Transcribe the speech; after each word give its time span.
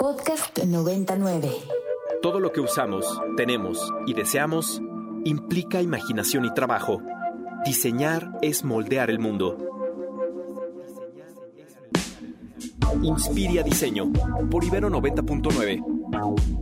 Podcast 0.00 0.58
99. 0.64 1.50
Todo 2.22 2.40
lo 2.40 2.52
que 2.52 2.62
usamos, 2.62 3.04
tenemos 3.36 3.92
y 4.06 4.14
deseamos 4.14 4.80
implica 5.26 5.82
imaginación 5.82 6.46
y 6.46 6.54
trabajo. 6.54 7.02
Diseñar 7.66 8.38
es 8.40 8.64
moldear 8.64 9.10
el 9.10 9.18
mundo. 9.18 9.58
Inspiria 13.02 13.62
Diseño 13.62 14.10
por 14.50 14.64
Ibero 14.64 14.88
90.9. 14.88 16.59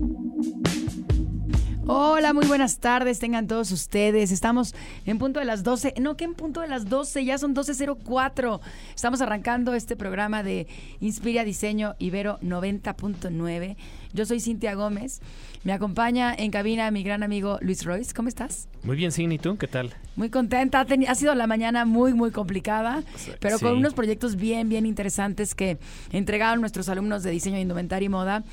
Hola, 1.90 2.34
muy 2.34 2.46
buenas 2.46 2.80
tardes, 2.80 3.18
tengan 3.18 3.46
todos 3.46 3.72
ustedes. 3.72 4.30
Estamos 4.30 4.74
en 5.06 5.16
punto 5.16 5.40
de 5.40 5.46
las 5.46 5.62
12, 5.62 5.94
no 5.98 6.18
que 6.18 6.24
en 6.24 6.34
punto 6.34 6.60
de 6.60 6.68
las 6.68 6.90
12, 6.90 7.24
ya 7.24 7.38
son 7.38 7.54
12.04. 7.54 8.60
Estamos 8.94 9.22
arrancando 9.22 9.72
este 9.72 9.96
programa 9.96 10.42
de 10.42 10.66
Inspira 11.00 11.44
Diseño 11.44 11.94
Ibero 11.98 12.38
90.9. 12.40 13.76
Yo 14.14 14.24
soy 14.24 14.40
Cintia 14.40 14.74
Gómez. 14.74 15.20
Me 15.64 15.72
acompaña 15.72 16.34
en 16.34 16.50
cabina 16.50 16.90
mi 16.90 17.02
gran 17.02 17.22
amigo 17.22 17.58
Luis 17.60 17.84
Royce. 17.84 18.14
¿Cómo 18.14 18.28
estás? 18.28 18.68
Muy 18.84 18.96
bien, 18.96 19.12
sí, 19.12 19.24
¿y 19.24 19.38
tú? 19.38 19.58
¿Qué 19.58 19.66
tal? 19.66 19.92
Muy 20.16 20.30
contenta. 20.30 20.86
Ha, 21.08 21.14
sido 21.14 21.34
la 21.34 21.46
mañana 21.46 21.84
muy, 21.84 22.14
muy 22.14 22.30
complicada, 22.30 23.02
Sí. 23.16 23.32
pero 23.40 23.58
con 23.58 23.76
unos 23.76 23.92
proyectos 23.94 24.36
bien, 24.36 24.68
bien 24.68 24.86
interesantes 24.86 25.54
que 25.54 25.78
entregaron 26.12 26.60
nuestros 26.60 26.88
alumnos 26.88 27.22
de 27.22 27.30
diseño, 27.32 27.58
indumentaria 27.58 28.06
y 28.06 28.08
moda 28.08 28.44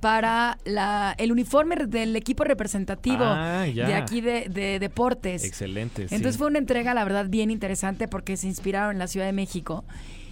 para 0.00 0.58
la, 0.64 1.14
el 1.18 1.32
uniforme 1.32 1.76
del 1.76 2.14
equipo 2.16 2.44
representativo 2.44 3.24
Ah, 3.24 3.64
de 3.66 3.94
aquí 3.94 4.20
de, 4.20 4.48
de 4.48 4.78
deportes. 4.78 5.44
Excelente. 5.44 6.08
sí. 6.08 6.14
Entonces 6.14 6.38
fue 6.38 6.46
una 6.46 6.58
entrega, 6.58 6.94
la 6.94 7.04
verdad, 7.04 7.26
bien 7.28 7.50
interesante 7.50 8.06
porque 8.06 8.36
se 8.36 8.46
inspiraron 8.46 8.92
en 8.92 8.98
la 8.98 9.06
Ciudad 9.08 9.26
de 9.26 9.32
México 9.32 9.84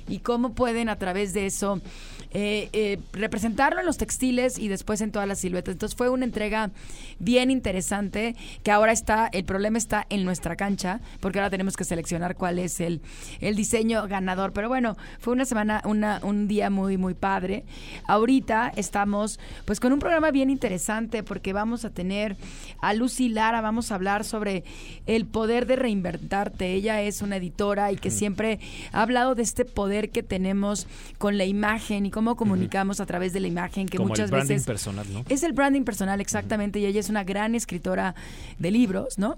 y 0.09 0.21
cómo 0.21 0.55
pueden 0.55 0.89
a 0.89 0.97
través 0.97 1.35
de 1.35 1.47
eso 1.47 1.83
eh, 2.31 2.69
eh, 2.73 2.99
representarlo 3.13 3.81
en 3.81 3.87
los 3.87 3.97
textiles 3.97 4.59
y 4.59 4.69
después 4.69 5.01
en 5.01 5.13
todas 5.13 5.27
las 5.27 5.39
siluetas. 5.39 5.73
Entonces 5.73 5.97
fue 5.97 6.11
una 6.11 6.25
entrega 6.25 6.71
bien 7.19 7.51
interesante 7.51 8.37
que 8.63 8.71
ahora 8.71 8.93
está, 8.93 9.29
el 9.33 9.45
problema 9.45 9.79
está 9.79 10.07
en 10.11 10.25
nuestra 10.25 10.57
cancha 10.57 11.01
porque 11.21 11.39
ahora 11.39 11.51
tenemos 11.51 11.77
que 11.77 11.85
seleccionar 11.85 12.37
cuál 12.37 12.59
es 12.59 12.81
el, 12.81 13.01
el 13.41 13.57
diseño 13.57 14.07
ganador. 14.09 14.53
Pero 14.53 14.69
bueno, 14.69 14.97
fue 15.21 15.33
una 15.33 15.45
semana, 15.45 15.83
una, 15.85 16.21
un 16.23 16.49
día 16.49 16.71
muy, 16.71 16.97
muy 16.99 17.15
padre. 17.15 17.65
Ahorita 18.07 18.73
estamos 18.77 19.41
pues 19.65 19.81
con 19.81 19.93
un 19.93 19.99
programa 19.99 20.31
bien 20.31 20.51
interesante 20.51 21.23
porque 21.23 21.53
vamos 21.53 21.85
a 21.85 21.91
tener 21.91 22.37
a 22.81 22.93
Lucy 22.95 23.29
Lara, 23.29 23.61
vamos 23.61 23.91
a 23.91 23.95
hablar 23.95 24.25
sobre 24.25 24.65
el 25.07 25.27
poder 25.27 25.67
de 25.67 25.77
reinventarte. 25.77 26.75
Ella 26.75 27.03
es 27.03 27.23
una 27.23 27.37
editora 27.37 27.91
y 27.93 27.97
que 27.97 28.11
siempre 28.11 28.61
ha 28.93 29.03
hablado 29.03 29.35
de 29.35 29.43
este 29.43 29.65
poder 29.65 30.11
que 30.11 30.23
tenemos 30.23 30.87
con 31.19 31.39
la 31.39 31.45
imagen 31.45 32.07
y 32.07 32.11
cómo 32.19 32.35
comunicamos 32.35 32.99
a 32.99 33.07
través 33.07 33.33
de 33.33 33.39
la 33.39 33.47
imagen, 33.47 33.87
que 33.87 33.97
Como 33.97 34.09
muchas 34.09 34.25
el 34.25 34.31
branding 34.33 34.55
veces 34.55 34.67
personal, 34.67 35.07
¿no? 35.13 35.25
es 35.29 35.45
el 35.45 35.53
branding 35.53 35.85
personal, 35.85 36.21
exactamente, 36.21 36.81
y 36.81 36.87
ella 36.87 36.99
es 36.99 37.09
una 37.11 37.23
gran 37.23 37.55
escritora 37.55 38.17
de 38.59 38.73
libros, 38.73 39.19
¿no? 39.19 39.37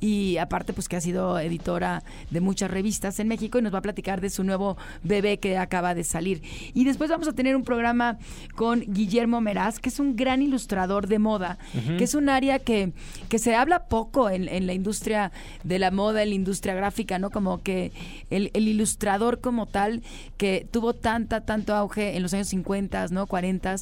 Y 0.00 0.36
aparte, 0.38 0.72
pues 0.72 0.88
que 0.88 0.96
ha 0.96 1.00
sido 1.00 1.38
editora 1.38 2.02
de 2.32 2.40
muchas 2.40 2.68
revistas 2.68 3.20
en 3.20 3.28
México 3.28 3.60
y 3.60 3.62
nos 3.62 3.72
va 3.72 3.78
a 3.78 3.82
platicar 3.82 4.20
de 4.20 4.28
su 4.30 4.42
nuevo 4.42 4.76
bebé 5.04 5.38
que 5.38 5.56
acaba 5.56 5.94
de 5.94 6.02
salir. 6.02 6.42
Y 6.74 6.82
después 6.82 7.10
vamos 7.10 7.28
a 7.28 7.32
tener 7.32 7.54
un 7.54 7.62
programa 7.62 8.18
con 8.56 8.80
Guillermo 8.80 9.40
Meraz, 9.40 9.78
que 9.78 9.88
es 9.88 10.00
un 10.00 10.16
gran 10.16 10.42
ilustrador 10.42 11.06
de 11.06 11.20
moda, 11.20 11.58
que 11.96 12.02
es 12.02 12.14
un 12.16 12.28
área 12.28 12.58
que, 12.58 12.90
que 13.28 13.38
se 13.38 13.54
habla 13.54 13.84
poco 13.84 14.30
en, 14.30 14.48
en 14.48 14.66
la 14.66 14.72
industria 14.72 15.30
de 15.62 15.78
la 15.78 15.92
moda, 15.92 16.24
en 16.24 16.30
la 16.30 16.34
industria 16.34 16.74
gráfica, 16.74 17.20
¿no? 17.20 17.30
Como 17.30 17.62
que 17.62 17.92
el, 18.30 18.50
el 18.52 18.66
ilustrador 18.66 19.40
como 19.40 19.66
tal, 19.66 20.02
que 20.36 20.66
tuvo 20.72 20.92
tanta, 20.92 21.42
tanto 21.42 21.72
auge 21.72 22.15
en 22.16 22.22
los 22.22 22.32
años 22.34 22.48
50, 22.48 23.06
¿no? 23.10 23.26
40 23.26 23.76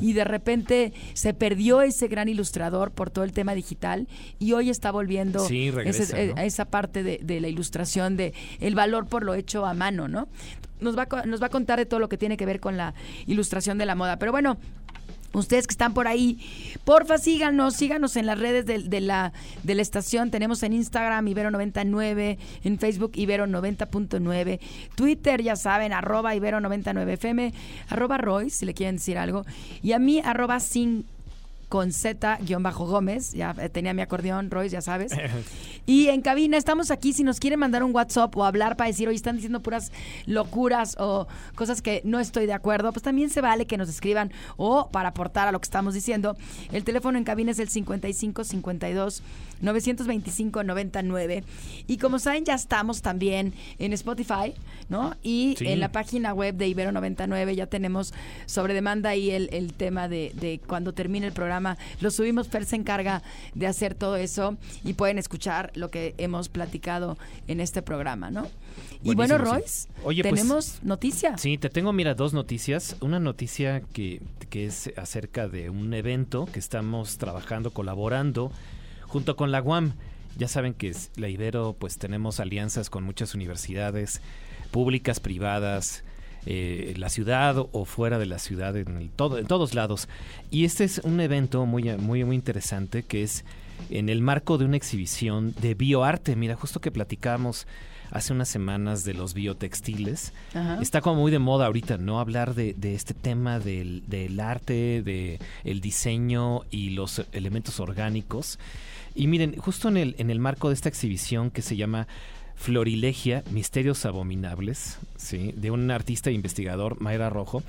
y 0.00 0.12
de 0.12 0.24
repente 0.24 0.92
se 1.14 1.34
perdió 1.34 1.82
ese 1.82 2.08
gran 2.08 2.28
ilustrador 2.28 2.90
por 2.92 3.10
todo 3.10 3.24
el 3.24 3.32
tema 3.32 3.54
digital 3.54 4.08
y 4.38 4.52
hoy 4.52 4.70
está 4.70 4.90
volviendo 4.90 5.40
Sí, 5.46 5.70
regresa, 5.70 6.02
ese- 6.02 6.26
¿no? 6.28 6.40
a 6.40 6.44
esa 6.44 6.64
parte 6.66 7.02
de, 7.02 7.20
de 7.22 7.40
la 7.40 7.48
ilustración, 7.48 8.16
de 8.16 8.32
el 8.60 8.74
valor 8.74 9.06
por 9.06 9.24
lo 9.24 9.34
hecho 9.34 9.66
a 9.66 9.74
mano, 9.74 10.08
¿no? 10.08 10.28
Nos 10.80 10.96
va, 10.96 11.06
a 11.10 11.26
nos 11.26 11.42
va 11.42 11.46
a 11.46 11.50
contar 11.50 11.78
de 11.78 11.84
todo 11.84 12.00
lo 12.00 12.08
que 12.08 12.16
tiene 12.16 12.38
que 12.38 12.46
ver 12.46 12.58
con 12.58 12.78
la 12.78 12.94
ilustración 13.26 13.76
de 13.76 13.84
la 13.84 13.94
moda. 13.94 14.18
Pero 14.18 14.32
bueno, 14.32 14.56
Ustedes 15.32 15.66
que 15.66 15.72
están 15.72 15.94
por 15.94 16.08
ahí, 16.08 16.38
porfa 16.84 17.16
síganos, 17.16 17.76
síganos 17.76 18.16
en 18.16 18.26
las 18.26 18.38
redes 18.38 18.66
de, 18.66 19.00
la, 19.00 19.32
de 19.62 19.74
la 19.76 19.82
estación. 19.82 20.30
Tenemos 20.30 20.62
en 20.64 20.72
Instagram 20.72 21.26
Ibero99, 21.26 22.38
en 22.64 22.78
Facebook 22.78 23.12
Ibero90.9, 23.12 24.58
Twitter, 24.96 25.42
ya 25.42 25.54
saben, 25.54 25.92
arroba 25.92 26.34
Ibero99FM, 26.34 27.52
arroba 27.90 28.18
Roy, 28.18 28.50
si 28.50 28.66
le 28.66 28.74
quieren 28.74 28.96
decir 28.96 29.18
algo, 29.18 29.44
y 29.82 29.92
a 29.92 30.00
mí 30.00 30.20
arroba 30.24 30.58
sin 30.58 31.06
con 31.70 31.92
Z 31.92 32.38
guion 32.42 32.64
bajo 32.64 32.84
Gómez, 32.84 33.32
ya 33.32 33.54
eh, 33.58 33.68
tenía 33.68 33.94
mi 33.94 34.02
acordeón, 34.02 34.50
Royce, 34.50 34.74
ya 34.74 34.82
sabes. 34.82 35.12
Y 35.86 36.08
en 36.08 36.20
cabina 36.20 36.56
estamos 36.56 36.92
aquí, 36.92 37.12
si 37.12 37.24
nos 37.24 37.40
quieren 37.40 37.58
mandar 37.58 37.82
un 37.82 37.92
WhatsApp 37.92 38.36
o 38.36 38.44
hablar 38.44 38.76
para 38.76 38.88
decir, 38.88 39.08
hoy 39.08 39.16
están 39.16 39.36
diciendo 39.36 39.60
puras 39.60 39.90
locuras 40.24 40.96
o 41.00 41.26
cosas 41.56 41.82
que 41.82 42.00
no 42.04 42.20
estoy 42.20 42.46
de 42.46 42.52
acuerdo, 42.52 42.92
pues 42.92 43.02
también 43.02 43.28
se 43.28 43.40
vale 43.40 43.66
que 43.66 43.76
nos 43.76 43.88
escriban 43.88 44.30
o 44.56 44.88
para 44.92 45.08
aportar 45.08 45.48
a 45.48 45.52
lo 45.52 45.58
que 45.58 45.64
estamos 45.64 45.94
diciendo. 45.94 46.36
El 46.70 46.84
teléfono 46.84 47.18
en 47.18 47.24
cabina 47.24 47.50
es 47.50 47.58
el 47.58 47.68
55 47.68 48.44
52 48.44 49.22
925 49.60 50.62
99. 50.64 51.44
Y 51.86 51.96
como 51.98 52.18
saben, 52.18 52.44
ya 52.44 52.54
estamos 52.54 53.02
también 53.02 53.52
en 53.78 53.92
Spotify, 53.92 54.54
¿no? 54.88 55.14
Y 55.22 55.54
Sí. 55.58 55.66
en 55.68 55.80
la 55.80 55.92
página 55.92 56.32
web 56.32 56.54
de 56.56 56.68
Ibero 56.68 56.92
99 56.92 57.54
ya 57.56 57.66
tenemos 57.66 58.12
sobre 58.46 58.74
demanda 58.74 59.10
ahí 59.10 59.30
el, 59.30 59.48
el 59.52 59.72
tema 59.74 60.08
de, 60.08 60.32
de 60.34 60.60
cuando 60.66 60.92
termine 60.94 61.26
el 61.26 61.32
programa. 61.32 61.76
Lo 62.00 62.10
subimos, 62.10 62.48
Fer 62.48 62.64
se 62.64 62.76
encarga 62.76 63.22
de 63.54 63.66
hacer 63.66 63.94
todo 63.94 64.16
eso 64.16 64.56
y 64.84 64.94
pueden 64.94 65.18
escuchar 65.18 65.70
lo 65.74 65.90
que 65.90 66.14
hemos 66.18 66.48
platicado 66.48 67.18
en 67.48 67.60
este 67.60 67.82
programa, 67.82 68.30
¿no? 68.30 68.46
y 69.02 69.14
bueno, 69.14 69.36
sí. 69.38 69.44
Royce, 69.44 69.88
pues, 70.02 70.22
tenemos 70.22 70.78
noticia. 70.82 71.38
Sí, 71.38 71.56
te 71.56 71.70
tengo, 71.70 71.92
mira, 71.92 72.14
dos 72.14 72.34
noticias. 72.34 72.96
Una 73.00 73.18
noticia 73.18 73.80
que, 73.92 74.20
que 74.50 74.66
es 74.66 74.92
acerca 74.96 75.48
de 75.48 75.70
un 75.70 75.94
evento 75.94 76.46
que 76.52 76.58
estamos 76.58 77.16
trabajando, 77.16 77.70
colaborando 77.70 78.52
junto 79.10 79.36
con 79.36 79.50
la 79.50 79.60
UAM. 79.60 79.92
Ya 80.38 80.48
saben 80.48 80.72
que 80.72 80.94
la 81.16 81.28
Ibero, 81.28 81.76
pues 81.78 81.98
tenemos 81.98 82.40
alianzas 82.40 82.88
con 82.88 83.04
muchas 83.04 83.34
universidades 83.34 84.22
públicas, 84.70 85.18
privadas, 85.18 86.04
eh, 86.46 86.94
la 86.96 87.10
ciudad 87.10 87.56
o 87.58 87.84
fuera 87.84 88.18
de 88.18 88.26
la 88.26 88.38
ciudad, 88.38 88.76
en, 88.76 88.96
el 88.96 89.10
todo, 89.10 89.38
en 89.38 89.46
todos 89.46 89.74
lados. 89.74 90.08
Y 90.50 90.64
este 90.64 90.84
es 90.84 91.00
un 91.04 91.20
evento 91.20 91.66
muy, 91.66 91.82
muy, 91.98 92.24
muy 92.24 92.36
interesante 92.36 93.02
que 93.02 93.24
es 93.24 93.44
en 93.90 94.08
el 94.08 94.22
marco 94.22 94.56
de 94.56 94.64
una 94.64 94.76
exhibición 94.76 95.54
de 95.60 95.74
bioarte. 95.74 96.36
Mira, 96.36 96.54
justo 96.54 96.80
que 96.80 96.92
platicamos 96.92 97.66
hace 98.12 98.32
unas 98.32 98.48
semanas 98.48 99.04
de 99.04 99.14
los 99.14 99.34
biotextiles. 99.34 100.32
Ajá. 100.54 100.78
Está 100.80 101.00
como 101.00 101.22
muy 101.22 101.32
de 101.32 101.38
moda 101.38 101.66
ahorita, 101.66 101.98
¿no? 101.98 102.20
Hablar 102.20 102.54
de, 102.54 102.74
de 102.74 102.94
este 102.94 103.14
tema 103.14 103.58
del, 103.58 104.04
del 104.06 104.38
arte, 104.40 105.02
de 105.02 105.38
el 105.64 105.80
diseño 105.80 106.62
y 106.70 106.90
los 106.90 107.22
elementos 107.32 107.80
orgánicos. 107.80 108.58
Y 109.14 109.26
miren, 109.26 109.56
justo 109.56 109.88
en 109.88 109.96
el, 109.96 110.14
en 110.18 110.30
el 110.30 110.38
marco 110.38 110.68
de 110.68 110.74
esta 110.74 110.88
exhibición 110.88 111.50
que 111.50 111.62
se 111.62 111.76
llama 111.76 112.06
Florilegia, 112.54 113.42
Misterios 113.50 114.04
Abominables, 114.04 114.98
¿sí? 115.16 115.52
de 115.56 115.70
un 115.70 115.90
artista 115.90 116.30
e 116.30 116.34
investigador, 116.34 117.00
Mayra 117.00 117.30
Rojo, 117.30 117.62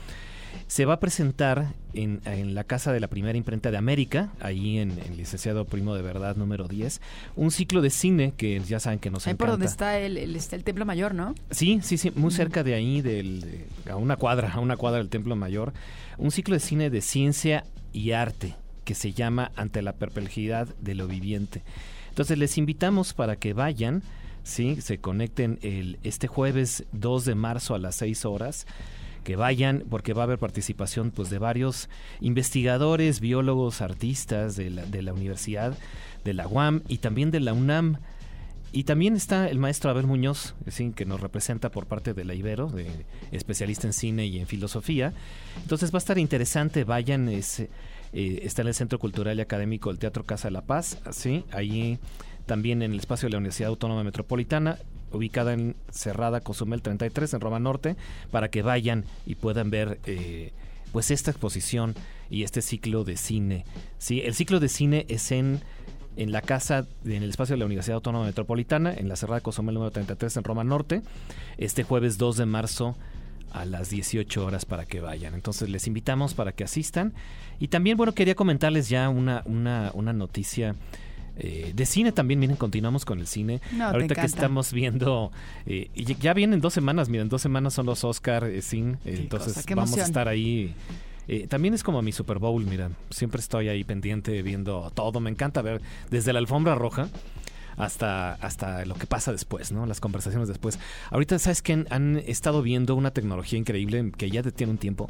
se 0.68 0.84
va 0.84 0.96
a 0.96 1.00
presentar 1.00 1.74
en, 1.94 2.20
en 2.26 2.54
la 2.56 2.66
Casa 2.66 2.92
de 2.92 3.00
la 3.00 3.08
Primera 3.08 3.38
Imprenta 3.38 3.72
de 3.72 3.78
América, 3.78 4.34
ahí 4.42 4.80
en 4.80 4.92
el 4.92 5.16
Licenciado 5.16 5.64
Primo 5.64 5.96
de 5.96 6.02
Verdad 6.02 6.36
número 6.36 6.68
10, 6.68 7.00
un 7.38 7.52
ciclo 7.52 7.82
de 7.82 7.90
cine 7.90 8.34
que 8.36 8.60
ya 8.60 8.82
saben 8.82 9.00
que 9.00 9.10
nos 9.10 9.26
Ahí 9.28 9.36
por 9.36 9.48
donde 9.48 9.66
está 9.66 9.98
el, 9.98 10.18
el- 10.18 10.36
está 10.36 10.58
el 10.58 10.66
Templo 10.66 10.86
Mayor, 10.86 11.16
¿no? 11.16 11.36
Sí, 11.52 11.80
sí, 11.82 11.98
sí, 11.98 12.12
muy 12.16 12.32
cerca 12.32 12.64
de 12.64 12.74
ahí, 12.74 13.02
del, 13.02 13.42
de- 13.42 13.66
a 13.90 13.96
una 13.96 14.18
cuadra, 14.18 14.52
a 14.52 14.60
una 14.60 14.76
cuadra 14.76 14.98
del 15.00 15.08
Templo 15.10 15.38
Mayor, 15.38 15.72
un 16.18 16.32
ciclo 16.32 16.54
de 16.56 16.60
cine 16.60 16.90
de 16.90 17.00
ciencia 17.02 17.64
y 17.94 18.12
arte 18.12 18.56
que 18.92 18.96
se 18.96 19.14
llama 19.14 19.54
Ante 19.56 19.82
la 19.82 19.94
perplejidad 19.94 20.68
de 20.82 20.96
lo 20.96 21.08
viviente. 21.08 21.64
Entonces 22.10 22.38
les 22.38 22.58
invitamos 22.58 23.14
para 23.14 23.38
que 23.38 23.54
vayan, 23.54 24.04
sí, 24.44 24.82
se 24.82 24.98
conecten 24.98 25.60
el, 25.62 25.98
este 26.04 26.28
jueves 26.28 26.84
2 26.92 27.24
de 27.24 27.36
marzo 27.36 27.74
a 27.74 27.80
las 27.80 27.96
6 27.96 28.26
horas 28.26 28.68
que 29.24 29.38
vayan 29.38 29.86
porque 29.90 30.12
va 30.12 30.24
a 30.24 30.26
haber 30.26 30.40
participación 30.40 31.12
pues 31.12 31.30
de 31.30 31.38
varios 31.38 31.88
investigadores, 32.20 33.22
biólogos, 33.22 33.80
artistas 33.80 34.58
de 34.58 34.72
la, 34.72 34.86
de 34.86 35.02
la 35.04 35.14
universidad, 35.14 35.78
de 36.26 36.34
la 36.34 36.50
UAM 36.50 36.82
y 36.90 36.98
también 36.98 37.32
de 37.32 37.40
la 37.40 37.54
UNAM. 37.54 37.96
Y 38.74 38.84
también 38.84 39.16
está 39.16 39.48
el 39.48 39.58
maestro 39.58 39.90
Abel 39.90 40.06
Muñoz, 40.06 40.54
sí, 40.68 40.92
que 40.94 41.06
nos 41.06 41.22
representa 41.22 41.72
por 41.72 41.86
parte 41.86 42.14
de 42.14 42.26
la 42.26 42.34
Ibero, 42.34 42.68
de, 42.68 43.06
especialista 43.32 43.88
en 43.88 43.94
cine 43.94 44.26
y 44.26 44.40
en 44.40 44.48
filosofía. 44.48 45.14
Entonces 45.62 45.94
va 45.94 45.98
a 45.98 46.00
estar 46.00 46.18
interesante, 46.18 46.84
vayan, 46.84 47.30
es, 47.30 47.64
eh, 48.14 48.40
está 48.44 48.62
en 48.62 48.70
el 48.70 48.74
Centro 48.74 49.00
Cultural 49.00 49.38
y 49.38 49.42
Académico 49.42 49.90
del 49.90 50.00
Teatro 50.00 50.24
Casa 50.24 50.48
de 50.48 50.52
la 50.52 50.62
Paz, 50.62 50.98
¿sí? 51.12 51.46
ahí 51.52 52.00
también 52.46 52.82
en 52.82 52.92
el 52.92 53.00
espacio 53.00 53.28
de 53.28 53.34
la 53.34 53.38
Universidad 53.38 53.70
Autónoma 53.70 54.04
Metropolitana, 54.04 54.78
ubicada 55.12 55.54
en 55.54 55.76
Cerrada 55.90 56.42
Cozumel 56.42 56.82
33, 56.82 57.34
en 57.34 57.42
Roma 57.42 57.60
Norte, 57.60 57.96
para 58.32 58.50
que 58.50 58.62
vayan 58.62 59.06
y 59.26 59.36
puedan 59.36 59.70
ver 59.70 60.00
eh, 60.06 60.52
pues 60.92 61.12
esta 61.12 61.32
exposición 61.32 61.96
y 62.30 62.44
este 62.44 62.62
ciclo 62.62 63.04
de 63.04 63.18
cine. 63.18 63.66
Sí, 63.98 64.22
el 64.22 64.34
ciclo 64.34 64.60
de 64.60 64.70
cine 64.70 65.06
es 65.10 65.32
en 65.32 65.62
en 66.18 66.32
la 66.32 66.42
casa, 66.42 66.88
en 67.06 67.24
el 67.24 67.30
espacio 67.30 67.54
de 67.54 67.60
la 67.60 67.66
Universidad 67.66 67.96
Autónoma 67.96 68.26
Metropolitana, 68.26 68.94
en 68.94 69.08
la 69.08 69.16
Cerrada 69.16 69.42
Cozumel 69.42 69.76
número 69.76 69.92
33 69.92 70.38
en 70.38 70.44
Roma 70.44 70.64
Norte, 70.64 71.02
este 71.58 71.84
jueves 71.84 72.18
2 72.18 72.38
de 72.38 72.46
marzo 72.46 72.96
a 73.54 73.66
las 73.66 73.90
18 73.90 74.46
horas 74.46 74.66
para 74.66 74.86
que 74.86 75.00
vayan. 75.00 75.34
Entonces 75.34 75.70
les 75.70 75.88
invitamos 75.88 76.34
para 76.34 76.52
que 76.52 76.64
asistan. 76.64 77.14
Y 77.60 77.68
también, 77.68 77.98
bueno, 77.98 78.14
quería 78.14 78.36
comentarles 78.36 78.90
ya 78.90 79.10
una, 79.10 79.42
una, 79.46 79.92
una 79.94 80.14
noticia. 80.14 80.76
eh, 81.38 81.72
de 81.76 81.86
cine 81.86 82.12
también, 82.12 82.40
miren, 82.40 82.56
continuamos 82.58 83.06
con 83.06 83.20
el 83.20 83.28
cine. 83.28 83.62
No, 83.72 83.86
Ahorita 83.86 84.16
que 84.16 84.26
estamos 84.26 84.74
viendo, 84.74 85.32
eh, 85.66 85.90
y 85.96 86.06
ya 86.16 86.34
vienen 86.34 86.60
dos 86.60 86.74
semanas, 86.74 87.10
miren, 87.10 87.30
dos 87.30 87.42
semanas 87.42 87.74
son 87.74 87.86
los 87.86 88.04
Oscar 88.04 88.44
eh, 88.46 88.62
Sin, 88.62 88.98
eh, 89.06 89.16
entonces 89.20 89.54
cosa, 89.54 89.66
vamos 89.70 89.90
emoción. 89.92 90.04
a 90.04 90.08
estar 90.08 90.28
ahí. 90.28 90.74
Eh, 91.28 91.48
también 91.48 91.74
es 91.74 91.84
como 91.84 92.02
mi 92.02 92.12
Super 92.12 92.40
Bowl, 92.40 92.66
mira, 92.66 92.90
siempre 93.12 93.40
estoy 93.40 93.70
ahí 93.70 93.84
pendiente 93.84 94.42
viendo 94.42 94.92
todo, 94.94 95.20
me 95.20 95.30
encanta 95.30 95.62
ver 95.62 95.82
desde 96.10 96.34
la 96.34 96.40
alfombra 96.40 96.76
roja 96.76 97.10
hasta, 97.78 98.34
hasta 98.34 98.86
lo 98.86 98.96
que 98.96 99.08
pasa 99.08 99.32
después, 99.32 99.72
¿no? 99.72 99.86
Las 99.86 100.00
conversaciones 100.00 100.48
después. 100.48 100.80
Ahorita, 101.10 101.40
¿sabes 101.40 101.62
que 101.62 101.86
han, 101.90 102.18
estado 102.26 102.62
viendo 102.62 102.96
una 102.96 103.12
tecnología 103.12 103.58
increíble 103.60 104.12
que 104.18 104.30
ya 104.30 104.44
tiene 104.44 104.72
un 104.72 104.78
tiempo? 104.78 105.08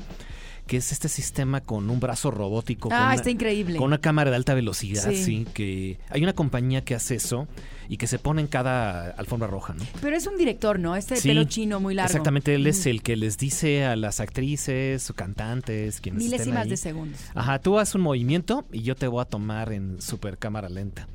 Que 0.67 0.77
es 0.77 0.91
este 0.91 1.09
sistema 1.09 1.61
con 1.61 1.89
un 1.89 1.99
brazo 1.99 2.29
robótico. 2.31 2.89
con 2.89 2.97
Ah, 2.97 3.05
una- 3.07 3.15
está 3.15 3.29
increíble. 3.29 3.77
con 3.77 3.87
una 3.87 3.97
cámara 3.99 4.29
de 4.29 4.35
alta 4.37 4.53
velocidad, 4.53 5.09
Sí. 5.11 5.23
sí. 5.23 5.47
que 5.53 5.97
hay 6.09 6.21
una 6.23 6.33
compañía 6.33 6.83
que 6.85 6.93
hace 6.95 7.15
eso 7.15 7.47
y 7.89 7.97
que 7.97 8.07
se 8.07 8.19
pone 8.19 8.41
en 8.41 8.47
cada 8.47 9.09
alfombra 9.11 9.47
roja, 9.47 9.73
¿no? 9.73 9.83
Pero 10.01 10.15
es 10.15 10.27
un 10.27 10.37
director, 10.37 10.79
¿no? 10.79 10.95
Este 10.95 11.15
de 11.15 11.21
Sí, 11.21 11.27
pelo 11.29 11.43
chino 11.45 11.79
muy 11.79 11.93
largo. 11.95 12.07
Exactamente, 12.07 12.53
él 12.55 12.67
es 12.67 12.85
el 12.85 13.01
que 13.01 13.17
les 13.17 13.37
dice 13.37 13.83
a 13.85 13.95
las 13.95 14.19
actrices, 14.19 15.11
cantantes, 15.15 15.99
quienes 15.99 16.23
estén 16.23 16.31
Milésimas 16.39 16.63
ahí, 16.63 16.69
de 16.69 16.77
segundos. 16.77 17.19
Ajá, 17.33 17.59
tú 17.59 17.77
haz 17.79 17.95
un 17.95 18.01
movimiento 18.01 18.65
y 18.71 18.83
yo 18.83 18.95
te 18.95 19.07
voy 19.07 19.21
a 19.21 19.25
tomar 19.25 19.73
en 19.73 20.01
super 20.01 20.37
cámara 20.37 20.69
lenta. 20.69 21.07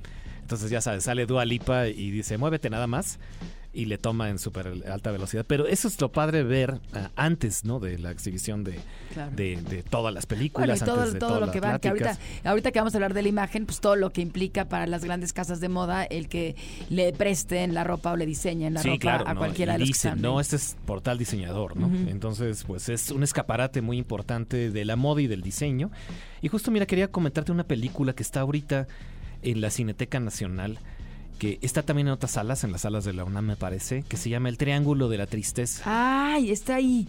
Entonces 0.46 0.70
ya 0.70 0.80
sabes, 0.80 1.02
sale 1.02 1.26
Dua 1.26 1.44
Lipa 1.44 1.88
y 1.88 2.12
dice, 2.12 2.38
muévete 2.38 2.70
nada 2.70 2.86
más. 2.86 3.18
Y 3.72 3.84
le 3.86 3.98
toma 3.98 4.30
en 4.30 4.38
super 4.38 4.72
alta 4.90 5.10
velocidad. 5.10 5.44
Pero 5.46 5.66
eso 5.66 5.86
es 5.88 6.00
lo 6.00 6.10
padre 6.10 6.42
ver 6.44 6.80
ah, 6.94 7.10
antes, 7.14 7.64
¿no? 7.66 7.78
De 7.78 7.98
la 7.98 8.10
exhibición 8.10 8.64
de, 8.64 8.78
Claro. 9.12 9.32
de, 9.36 9.56
de 9.56 9.82
todas 9.82 10.14
las 10.14 10.24
Bueno, 10.26 10.38
películas, 10.38 10.80
y 10.80 10.84
todo, 10.86 10.98
antes 11.00 11.12
de 11.12 11.18
todo 11.18 11.40
lo 11.40 11.50
que 11.50 11.60
va, 11.60 11.78
que 11.78 11.88
ahorita, 11.88 12.16
ahorita 12.44 12.72
que 12.72 12.78
vamos 12.78 12.94
a 12.94 12.96
hablar 12.96 13.12
de 13.12 13.20
la 13.22 13.28
imagen, 13.28 13.66
pues 13.66 13.80
todo 13.80 13.96
lo 13.96 14.12
que 14.14 14.22
implica 14.22 14.66
para 14.66 14.86
las 14.86 15.04
grandes 15.04 15.34
casas 15.34 15.60
de 15.60 15.68
moda 15.68 16.04
el 16.04 16.28
que 16.28 16.56
le 16.88 17.12
presten 17.12 17.74
la 17.74 17.84
ropa 17.84 18.12
o 18.12 18.16
le 18.16 18.24
diseñen 18.24 18.72
la 18.72 18.80
sí, 18.80 18.88
ropa 18.88 18.98
claro, 19.00 19.28
a 19.28 19.34
¿no? 19.34 19.40
cualquiera 19.40 19.72
Y 19.72 19.74
de 19.74 19.78
los 19.80 19.88
dicen, 19.88 20.22
no, 20.22 20.40
este 20.40 20.56
es 20.56 20.76
portal 20.86 21.18
diseñador, 21.18 21.76
¿no? 21.76 21.88
Entonces, 22.08 22.64
pues 22.66 22.88
es 22.88 23.10
un 23.10 23.24
escaparate 23.24 23.82
muy 23.82 23.98
importante 23.98 24.70
de 24.70 24.84
la 24.86 24.96
moda 24.96 25.20
y 25.20 25.26
del 25.26 25.42
diseño. 25.42 25.90
Y 26.40 26.48
justo, 26.48 26.70
mira, 26.70 26.86
quería 26.86 27.10
comentarte 27.10 27.52
una 27.52 27.64
película 27.64 28.14
que 28.14 28.22
está 28.22 28.40
ahorita 28.40 28.86
en 29.50 29.60
la 29.60 29.70
Cineteca 29.70 30.20
Nacional, 30.20 30.78
que 31.38 31.58
está 31.62 31.82
también 31.82 32.08
en 32.08 32.12
otras 32.14 32.32
salas, 32.32 32.64
en 32.64 32.72
las 32.72 32.82
salas 32.82 33.04
de 33.04 33.12
la 33.12 33.24
UNAM, 33.24 33.46
me 33.46 33.56
parece, 33.56 34.02
que 34.08 34.16
se 34.16 34.28
llama 34.30 34.48
El 34.48 34.58
Triángulo 34.58 35.08
de 35.08 35.18
la 35.18 35.26
Tristeza. 35.26 35.82
Ay, 35.86 36.50
está 36.50 36.74
ahí. 36.76 37.08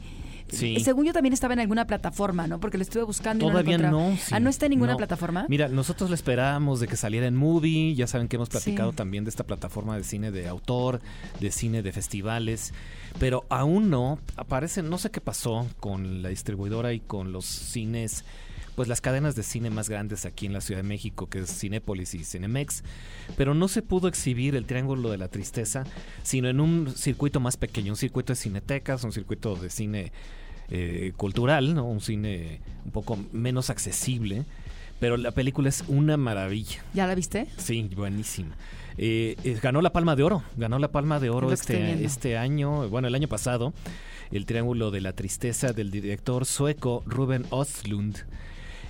Sí. 0.49 0.75
Eh, 0.77 0.79
Según 0.79 1.05
yo 1.05 1.11
también 1.11 1.33
estaba 1.33 1.53
en 1.53 1.59
alguna 1.59 1.85
plataforma, 1.87 2.47
¿no? 2.47 2.59
Porque 2.61 2.77
lo 2.77 2.81
estuve 2.83 3.03
buscando 3.03 3.45
y 3.45 3.49
Todavía 3.49 3.77
no 3.77 3.91
lo 3.91 3.99
no. 4.11 4.15
sí. 4.15 4.31
Ah, 4.33 4.39
¿no 4.39 4.49
está 4.49 4.65
en 4.67 4.69
ninguna 4.69 4.93
No. 4.93 4.97
plataforma? 4.97 5.45
Mira, 5.49 5.67
nosotros 5.67 6.09
le 6.09 6.15
esperábamos 6.15 6.79
de 6.79 6.87
que 6.87 6.95
saliera 6.95 7.27
en 7.27 7.35
Movie. 7.35 7.95
Ya 7.95 8.07
saben 8.07 8.29
que 8.29 8.37
hemos 8.37 8.47
platicado 8.47 8.91
Sí. 8.91 8.95
también 8.95 9.25
de 9.25 9.29
esta 9.29 9.43
plataforma 9.43 9.97
de 9.97 10.05
cine 10.05 10.31
de 10.31 10.47
autor, 10.47 11.01
de 11.41 11.51
cine 11.51 11.81
de 11.83 11.91
festivales. 11.91 12.73
Pero 13.19 13.45
aún 13.49 13.89
no. 13.89 14.19
Aparece, 14.37 14.83
no 14.83 14.97
sé 14.97 15.11
qué 15.11 15.19
pasó 15.19 15.67
con 15.81 16.21
la 16.21 16.29
distribuidora 16.29 16.93
y 16.93 17.01
con 17.01 17.33
los 17.33 17.45
cines. 17.45 18.23
Pues 18.77 18.87
las 18.87 19.01
cadenas 19.01 19.35
de 19.35 19.41
cine 19.41 19.71
más 19.71 19.89
grandes 19.89 20.27
aquí 20.27 20.45
en 20.45 20.53
la 20.53 20.61
Ciudad 20.61 20.83
de 20.83 20.87
México, 20.87 21.27
que 21.27 21.39
es 21.39 21.49
Cinépolis 21.49 22.13
y 22.13 22.23
Cinemex. 22.23 22.83
Pero 23.35 23.55
no 23.55 23.69
se 23.69 23.81
pudo 23.81 24.07
exhibir 24.07 24.55
el 24.55 24.65
Triángulo 24.65 25.09
de 25.09 25.17
la 25.17 25.29
Tristeza, 25.29 25.83
sino 26.21 26.47
en 26.47 26.59
un 26.59 26.93
circuito 26.95 27.39
más 27.39 27.57
pequeño, 27.57 27.93
un 27.93 27.97
circuito 27.97 28.33
de 28.33 28.37
cinetecas, 28.37 29.03
un 29.03 29.11
circuito 29.11 29.55
de 29.55 29.71
cine 29.71 30.11
eh, 30.69 31.11
cultural, 31.17 31.73
¿no? 31.73 31.85
Un 31.85 32.01
cine 32.01 32.61
un 32.85 32.91
poco 32.91 33.17
menos 33.31 33.71
accesible. 33.71 34.45
Pero 34.99 35.17
la 35.17 35.31
película 35.31 35.69
es 35.69 35.83
una 35.87 36.15
maravilla. 36.15 36.83
¿Ya 36.93 37.07
la 37.07 37.15
viste? 37.15 37.47
Sí, 37.57 37.89
buenísima. 37.95 38.55
Eh, 38.99 39.37
eh, 39.43 39.57
ganó 39.59 39.81
la 39.81 39.91
Palma 39.91 40.15
de 40.15 40.21
Oro. 40.21 40.43
Ganó 40.55 40.77
la 40.77 40.91
Palma 40.91 41.19
de 41.19 41.31
Oro 41.31 41.51
este, 41.51 42.05
este 42.05 42.37
año, 42.37 42.87
bueno, 42.89 43.07
el 43.07 43.15
año 43.15 43.27
pasado. 43.27 43.73
El 44.29 44.45
Triángulo 44.45 44.91
de 44.91 45.01
la 45.01 45.13
Tristeza 45.13 45.73
del 45.73 45.89
director 45.89 46.45
sueco 46.45 47.01
Ruben 47.07 47.47
Östlund. 47.51 48.17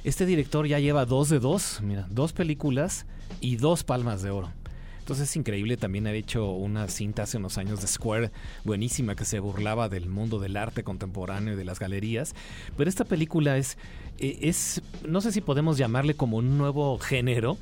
Este 0.07 0.25
director 0.25 0.65
ya 0.65 0.79
lleva 0.79 1.05
dos 1.05 1.27
de 1.27 1.37
dos, 1.37 1.81
mira, 1.81 2.07
dos 2.09 2.31
películas 2.31 3.05
y 3.41 3.57
dos 3.57 3.83
palmas 3.83 4.21
de 4.21 4.29
oro. 4.29 4.53
Entonces 4.99 5.29
es 5.29 5.35
increíble, 5.35 5.75
también 5.75 6.07
ha 6.07 6.13
hecho 6.13 6.49
una 6.49 6.87
cinta 6.87 7.23
hace 7.23 7.35
unos 7.35 7.57
años 7.57 7.81
de 7.81 7.87
Square 7.87 8.31
buenísima 8.63 9.15
que 9.15 9.25
se 9.25 9.41
burlaba 9.41 9.89
del 9.89 10.07
mundo 10.07 10.39
del 10.39 10.55
arte 10.55 10.81
contemporáneo 10.85 11.55
y 11.55 11.57
de 11.57 11.65
las 11.65 11.79
galerías. 11.79 12.35
Pero 12.77 12.89
esta 12.89 13.03
película 13.03 13.57
es, 13.57 13.77
eh, 14.17 14.39
es, 14.43 14.81
no 15.05 15.19
sé 15.19 15.33
si 15.33 15.41
podemos 15.41 15.77
llamarle 15.77 16.13
como 16.13 16.37
un 16.37 16.57
nuevo 16.57 16.97
género, 16.99 17.57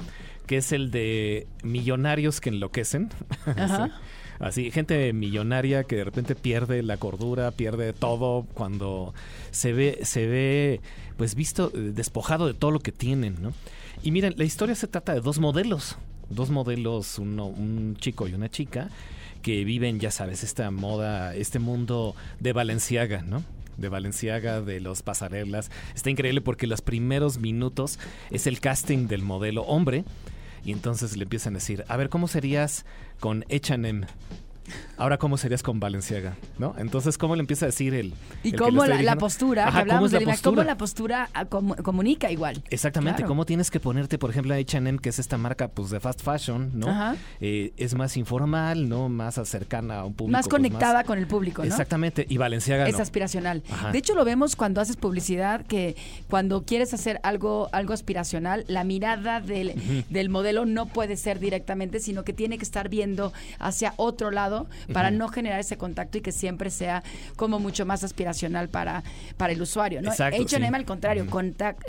que 0.45 0.57
es 0.57 0.71
el 0.71 0.91
de 0.91 1.47
millonarios 1.63 2.41
que 2.41 2.49
enloquecen. 2.49 3.09
Ajá. 3.47 3.87
Sí. 3.87 3.93
Así, 4.39 4.71
gente 4.71 5.13
millonaria 5.13 5.83
que 5.83 5.95
de 5.95 6.03
repente 6.03 6.35
pierde 6.35 6.83
la 6.83 6.97
cordura, 6.97 7.51
pierde 7.51 7.93
todo 7.93 8.45
cuando 8.53 9.13
se 9.51 9.73
ve, 9.73 9.99
se 10.03 10.27
ve, 10.27 10.81
pues 11.17 11.35
visto, 11.35 11.71
eh, 11.73 11.91
despojado 11.93 12.47
de 12.47 12.53
todo 12.53 12.71
lo 12.71 12.79
que 12.79 12.91
tienen, 12.91 13.41
¿no? 13.41 13.53
Y 14.03 14.11
miren, 14.11 14.33
la 14.37 14.43
historia 14.43 14.75
se 14.75 14.87
trata 14.87 15.13
de 15.13 15.21
dos 15.21 15.39
modelos, 15.39 15.97
dos 16.29 16.49
modelos, 16.49 17.17
uno, 17.17 17.47
un 17.47 17.95
chico 17.97 18.27
y 18.27 18.33
una 18.33 18.49
chica, 18.49 18.89
que 19.41 19.63
viven, 19.63 19.99
ya 19.99 20.11
sabes, 20.11 20.43
esta 20.43 20.69
moda, 20.71 21.35
este 21.35 21.59
mundo 21.59 22.15
de 22.39 22.51
Valenciaga, 22.51 23.21
¿no? 23.21 23.43
de 23.77 23.89
Valenciaga, 23.89 24.61
de 24.61 24.79
los 24.79 25.01
pasarelas. 25.01 25.71
Está 25.93 26.09
increíble 26.09 26.41
porque 26.41 26.67
los 26.67 26.81
primeros 26.81 27.39
minutos 27.39 27.99
es 28.31 28.47
el 28.47 28.59
casting 28.59 29.07
del 29.07 29.21
modelo 29.21 29.63
hombre. 29.63 30.03
Y 30.65 30.71
entonces 30.71 31.15
le 31.15 31.23
empiezan 31.23 31.53
a 31.53 31.59
decir, 31.59 31.85
a 31.87 31.95
ver, 31.95 32.09
¿cómo 32.09 32.27
serías 32.27 32.85
con 33.19 33.45
H&M? 33.51 34.07
Ahora, 34.97 35.17
¿cómo 35.17 35.37
serías 35.37 35.61
con 35.63 35.79
Valenciaga? 35.79 36.35
¿No? 36.57 36.73
Entonces, 36.77 37.17
¿cómo 37.17 37.35
le 37.35 37.41
empieza 37.41 37.65
a 37.65 37.67
decir 37.67 37.93
el... 37.93 38.13
Y 38.43 38.49
el 38.49 38.55
cómo 38.55 38.85
la, 38.85 39.15
postura, 39.17 39.67
Ajá, 39.67 39.79
hablamos 39.81 40.09
¿cómo 40.09 40.13
la 40.13 40.19
de 40.19 40.25
la 40.25 40.31
imagen, 40.31 40.43
cómo 40.43 40.55
postura? 40.55 40.65
la 40.65 40.77
postura 40.77 41.29
ah, 41.33 41.45
comu- 41.45 41.81
comunica 41.81 42.31
igual. 42.31 42.63
Exactamente, 42.69 43.17
Claro. 43.17 43.27
cómo 43.29 43.45
tienes 43.45 43.69
que 43.71 43.79
ponerte, 43.79 44.17
por 44.17 44.29
ejemplo, 44.29 44.53
a 44.53 44.57
H&M, 44.57 44.99
que 44.99 45.09
es 45.09 45.19
esta 45.19 45.37
marca 45.37 45.67
pues 45.67 45.89
de 45.89 45.99
fast 45.99 46.21
fashion, 46.21 46.71
¿no? 46.73 46.87
Ajá. 46.89 47.15
Eh, 47.41 47.73
es 47.77 47.93
más 47.95 48.15
informal, 48.17 48.87
¿no? 48.87 49.09
Más 49.09 49.35
cercana 49.47 49.99
a 49.99 50.05
un 50.05 50.13
público. 50.13 50.31
Más 50.31 50.45
pues, 50.47 50.51
conectada 50.51 51.03
con 51.03 51.17
el 51.19 51.27
público, 51.27 51.61
¿no? 51.61 51.67
Exactamente, 51.67 52.25
y 52.29 52.37
Valenciaga 52.37 52.87
Es 52.87 52.95
no. 52.95 53.01
aspiracional. 53.03 53.63
Ajá. 53.69 53.91
De 53.91 53.97
hecho, 53.97 54.15
lo 54.15 54.23
vemos 54.25 54.55
cuando 54.55 54.81
haces 54.81 54.95
publicidad, 54.97 55.65
que 55.65 55.95
cuando 56.29 56.63
quieres 56.63 56.93
hacer 56.93 57.19
algo, 57.23 57.69
algo 57.73 57.93
aspiracional, 57.93 58.63
la 58.67 58.83
mirada 58.83 59.41
del, 59.41 60.05
del 60.09 60.29
modelo 60.29 60.65
no 60.65 60.85
puede 60.85 61.17
ser 61.17 61.39
directamente, 61.39 61.99
sino 61.99 62.23
que 62.23 62.33
tiene 62.33 62.57
que 62.57 62.63
estar 62.63 62.87
viendo 62.89 63.33
hacia 63.59 63.93
otro 63.97 64.31
lado 64.31 64.54
para 64.93 65.11
no 65.11 65.27
generar 65.27 65.59
ese 65.59 65.77
contacto 65.77 66.17
y 66.17 66.21
que 66.21 66.31
siempre 66.31 66.69
sea 66.69 67.03
como 67.35 67.59
mucho 67.59 67.85
más 67.85 68.03
aspiracional 68.03 68.69
para, 68.69 69.03
para 69.37 69.53
el 69.53 69.61
usuario. 69.61 70.01
¿no? 70.01 70.11
H&M 70.11 70.47
sí. 70.47 70.55
al 70.75 70.85
contrario, 70.85 71.25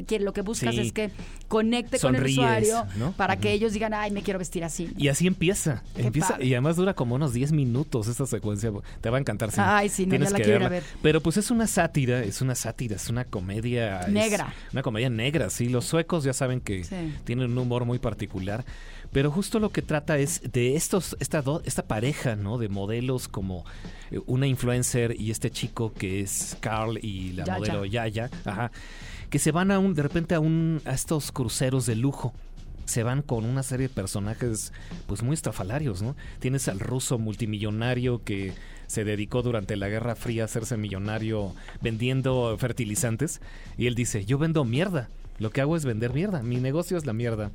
que 0.06 0.18
lo 0.20 0.32
que 0.32 0.42
buscas 0.42 0.75
Sí. 0.75 0.80
es 0.80 0.92
que 0.92 1.11
conecte 1.49 1.99
con 1.99 2.14
el 2.16 2.25
usuario 2.25 2.87
¿no? 2.96 3.12
para 3.12 3.37
que 3.37 3.52
ellos 3.52 3.73
digan, 3.73 3.94
ay, 3.94 4.11
me 4.11 4.23
quiero 4.23 4.38
vestir 4.38 4.64
así. 4.64 4.90
Y 4.96 5.08
así 5.08 5.26
empieza. 5.26 5.82
Qué 5.94 6.02
empieza 6.02 6.30
padre. 6.35 6.46
y 6.46 6.54
además 6.54 6.76
dura 6.76 6.94
como 6.94 7.14
unos 7.14 7.32
10 7.32 7.52
minutos 7.52 8.08
esta 8.08 8.26
secuencia. 8.26 8.70
Te 9.00 9.11
va 9.11 9.18
a 9.18 9.20
encantar. 9.20 9.50
Ay, 9.58 9.88
sí, 9.88 10.06
no, 10.06 10.11
Tienes 10.11 10.28
ya 10.28 10.32
la 10.32 10.37
que 10.38 10.42
quiero 10.44 10.61
ir 10.61 10.66
a 10.66 10.68
verla. 10.68 10.87
ver. 10.88 10.99
Pero 11.02 11.20
pues 11.20 11.37
es 11.37 11.50
una 11.50 11.66
sátira, 11.66 12.20
es 12.23 12.40
una 12.40 12.54
sátira, 12.54 12.96
es 12.96 13.08
una 13.08 13.25
comedia. 13.25 14.06
Negra. 14.08 14.52
una 14.73 14.82
comedia 14.82 15.11
negra, 15.11 15.50
sí. 15.50 15.68
Los 15.68 15.85
suecos 15.85 16.25
ya 16.25 16.32
saben 16.32 16.61
que 16.61 16.85
Sí. 16.85 17.14
tienen 17.25 17.50
un 17.52 17.58
humor 17.58 17.85
muy 17.85 17.99
particular. 17.99 18.64
Pero 19.12 19.30
justo 19.30 19.58
lo 19.60 19.70
que 19.70 19.82
trata 19.82 20.18
es 20.18 20.42
de 20.52 20.76
estos, 20.76 21.16
esta, 21.20 21.40
do- 21.42 21.62
esta 21.64 21.86
pareja, 21.86 22.36
¿no? 22.36 22.58
De 22.58 22.68
modelos 22.68 23.28
como 23.28 23.64
eh, 24.10 24.20
una 24.26 24.46
influencer 24.46 25.16
y 25.18 25.30
este 25.30 25.50
chico 25.50 25.92
que 25.92 26.20
es 26.20 26.56
Carl 26.60 26.98
y 27.02 27.32
la 27.32 27.44
Yaya. 27.44 27.58
modelo 27.58 27.84
Yaya, 27.86 28.30
ajá, 28.44 28.70
que 29.30 29.38
se 29.38 29.52
van 29.52 29.70
a 29.70 29.78
un, 29.78 29.94
de 29.94 30.02
repente 30.02 30.34
a 30.34 30.40
un, 30.40 30.82
a 30.84 30.92
estos 30.92 31.32
cruceros 31.32 31.86
de 31.86 31.96
lujo 31.96 32.34
se 32.84 33.02
van 33.02 33.22
con 33.22 33.44
una 33.44 33.64
serie 33.64 33.88
de 33.88 33.94
personajes 33.94 34.72
pues 35.08 35.22
muy 35.25 35.34
estrafalarios, 35.34 36.02
¿no? 36.02 36.14
Tienes 36.38 36.68
al 36.68 36.78
ruso 36.78 37.18
multimillonario 37.18 38.22
que 38.22 38.52
se 38.86 39.02
dedicó 39.02 39.42
durante 39.42 39.75
la 39.75 39.88
Guerra 39.88 40.14
Fría 40.14 40.42
a 40.42 40.44
hacerse 40.44 40.76
millonario 40.76 41.52
vendiendo 41.82 42.56
fertilizantes 42.58 43.40
y 43.76 43.88
él 43.88 43.96
dice, 43.96 44.25
yo 44.25 44.38
vendo 44.38 44.64
mierda. 44.64 45.08
Lo 45.38 45.50
que 45.50 45.60
hago 45.60 45.76
es 45.76 45.84
vender 45.84 46.12
mierda. 46.14 46.42
Mi 46.42 46.56
negocio 46.56 46.96
es 46.96 47.04
la 47.06 47.12
mierda. 47.12 47.50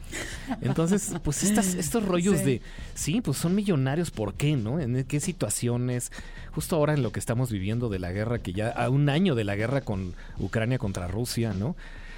Entonces, 0.62 1.14
pues 1.24 1.44
estas, 1.44 1.74
estos 1.76 2.06
rollos 2.06 2.40
Sí. 2.40 2.46
de, 2.46 2.62
sí, 2.94 3.22
pues 3.22 3.38
son 3.38 3.56
millonarios, 3.56 4.12
¿por 4.12 4.34
qué, 4.36 4.56
no? 4.56 4.80
¿En 4.80 5.04
qué 5.06 5.20
situaciones? 5.20 6.12
Justo 6.54 6.76
ahora 6.76 6.94
en 6.94 7.02
lo 7.04 7.12
que 7.12 7.20
estamos 7.20 7.52
viviendo 7.52 7.90
de 7.90 8.00
la 8.00 8.12
guerra, 8.12 8.40
que 8.40 8.54
ya 8.54 8.70
a 8.70 8.90
un 8.90 9.10
año 9.10 9.36
de 9.36 9.44
la 9.44 9.56
guerra 9.56 9.82
con 9.82 10.14
Ucrania 10.38 10.78
contra 10.78 11.08
Rusia, 11.08 11.54
¿no? 11.54 11.76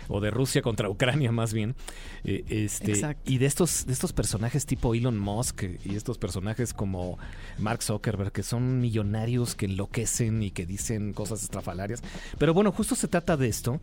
O 0.10 0.20
de 0.20 0.32
Rusia 0.32 0.62
contra 0.62 0.90
Ucrania 0.90 1.32
más 1.32 1.54
bien. 1.54 1.76
Eh, 2.24 2.44
este, 2.50 2.92
Exacto. 2.92 3.32
y 3.32 3.38
de 3.38 3.46
estos, 3.46 3.86
de 3.86 3.94
estos 3.94 4.14
personajes 4.14 4.66
tipo 4.66 4.94
Elon 4.96 5.18
Musk 5.20 5.64
y 5.86 5.96
estos 5.96 6.18
personajes 6.18 6.74
como 6.74 7.18
Mark 7.58 7.82
Zuckerberg, 7.84 8.32
que 8.32 8.44
son 8.44 8.80
millonarios 8.82 9.56
que 9.56 9.66
enloquecen 9.66 10.44
y 10.44 10.52
que 10.52 10.66
dicen 10.66 11.14
cosas 11.14 11.44
estrafalarias. 11.44 12.02
Pero 12.38 12.54
bueno, 12.54 12.72
justo 12.72 12.96
se 12.96 13.08
trata 13.08 13.38
de 13.38 13.48
esto 13.48 13.80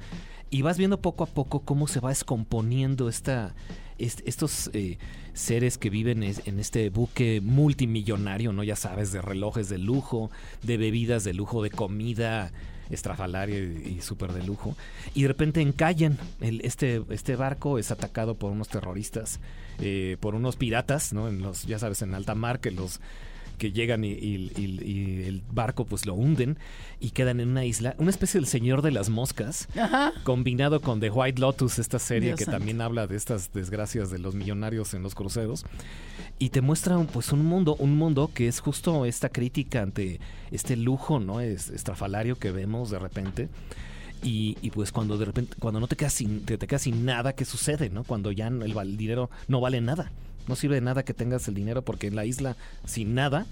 y 0.50 0.62
vas 0.62 0.78
viendo 0.78 1.00
poco 1.00 1.24
a 1.24 1.26
poco 1.26 1.60
cómo 1.60 1.86
se 1.86 2.00
va 2.00 2.08
descomponiendo 2.10 3.08
esta, 3.08 3.54
est- 3.98 4.20
estos 4.26 4.70
eh, 4.72 4.98
seres 5.32 5.78
que 5.78 5.90
viven 5.90 6.22
es- 6.22 6.42
en 6.46 6.58
este 6.58 6.90
buque 6.90 7.40
multimillonario, 7.40 8.52
¿no? 8.52 8.62
Ya 8.64 8.76
sabes, 8.76 9.12
de 9.12 9.22
relojes 9.22 9.68
de 9.68 9.78
lujo, 9.78 10.30
de 10.62 10.76
bebidas 10.76 11.24
de 11.24 11.34
lujo, 11.34 11.62
de 11.62 11.70
comida 11.70 12.52
estrafalaria 12.90 13.58
y, 13.58 13.96
y 13.98 14.02
súper 14.02 14.32
de 14.32 14.42
lujo. 14.42 14.76
Y 15.14 15.22
de 15.22 15.28
repente 15.28 15.60
encallan. 15.60 16.18
El, 16.40 16.60
este, 16.62 17.02
este 17.10 17.36
barco 17.36 17.78
es 17.78 17.90
atacado 17.90 18.34
por 18.34 18.52
unos 18.52 18.68
terroristas, 18.68 19.40
eh, 19.80 20.16
por 20.20 20.34
unos 20.34 20.56
piratas, 20.56 21.12
¿no? 21.12 21.28
En 21.28 21.42
los, 21.42 21.66
ya 21.66 21.78
sabes, 21.78 22.02
en 22.02 22.14
alta 22.14 22.34
mar 22.34 22.60
que 22.60 22.70
los 22.70 23.00
que 23.60 23.70
llegan 23.72 24.02
y, 24.04 24.08
y- 24.12 24.50
y- 24.56 24.82
y 24.84 25.22
el 25.28 25.42
barco 25.52 25.84
pues 25.84 26.06
lo 26.06 26.14
hunden 26.14 26.58
y 26.98 27.10
quedan 27.10 27.38
en 27.40 27.50
una 27.50 27.64
isla, 27.64 27.94
una 27.98 28.10
especie 28.10 28.40
del 28.40 28.46
Señor 28.48 28.82
de 28.82 28.90
las 28.90 29.10
Moscas, 29.10 29.68
Ajá. 29.78 30.12
combinado 30.24 30.80
con 30.80 30.98
The 30.98 31.10
White 31.10 31.40
Lotus, 31.40 31.78
esta 31.78 31.98
serie 31.98 32.30
Dios 32.30 32.38
que 32.38 32.46
santo. 32.46 32.58
también 32.58 32.80
habla 32.80 33.06
de 33.06 33.16
estas 33.16 33.52
desgracias 33.52 34.10
de 34.10 34.18
los 34.18 34.34
millonarios 34.34 34.94
en 34.94 35.02
los 35.02 35.14
cruceros 35.14 35.64
y 36.38 36.48
te 36.48 36.62
muestra 36.62 36.96
un, 36.96 37.06
pues 37.06 37.32
un 37.32 37.44
mundo, 37.44 37.76
un 37.78 37.96
mundo 37.96 38.30
que 38.34 38.48
es 38.48 38.60
justo 38.60 39.04
esta 39.04 39.28
crítica 39.28 39.82
ante 39.82 40.18
este 40.50 40.74
lujo, 40.76 41.20
¿no? 41.20 41.40
Es 41.40 41.68
estrafalario 41.68 42.36
que 42.36 42.50
vemos 42.50 42.90
de 42.90 42.98
repente. 42.98 43.48
Y, 44.22 44.56
y, 44.60 44.70
pues 44.70 44.92
cuando 44.92 45.16
de 45.16 45.24
repente, 45.24 45.54
cuando 45.58 45.80
no 45.80 45.86
te 45.86 45.96
quedas 45.96 46.12
sin, 46.12 46.44
te, 46.44 46.58
te 46.58 46.66
quedas 46.66 46.82
sin 46.82 47.06
nada, 47.06 47.34
¿qué 47.34 47.44
sucede, 47.46 47.88
no? 47.88 48.04
Cuando 48.04 48.32
ya 48.32 48.48
el, 48.48 48.74
val- 48.74 48.96
dinero 48.98 49.30
no 49.48 49.60
vale 49.60 49.80
nada. 49.80 50.12
No 50.48 50.56
sirve 50.56 50.76
de 50.76 50.80
nada 50.80 51.04
que 51.04 51.14
tengas 51.14 51.46
el 51.48 51.54
dinero 51.54 51.82
porque 51.82 52.06
en 52.06 52.16
la 52.16 52.24
isla 52.24 52.56
sin 52.84 53.14
nada 53.14 53.46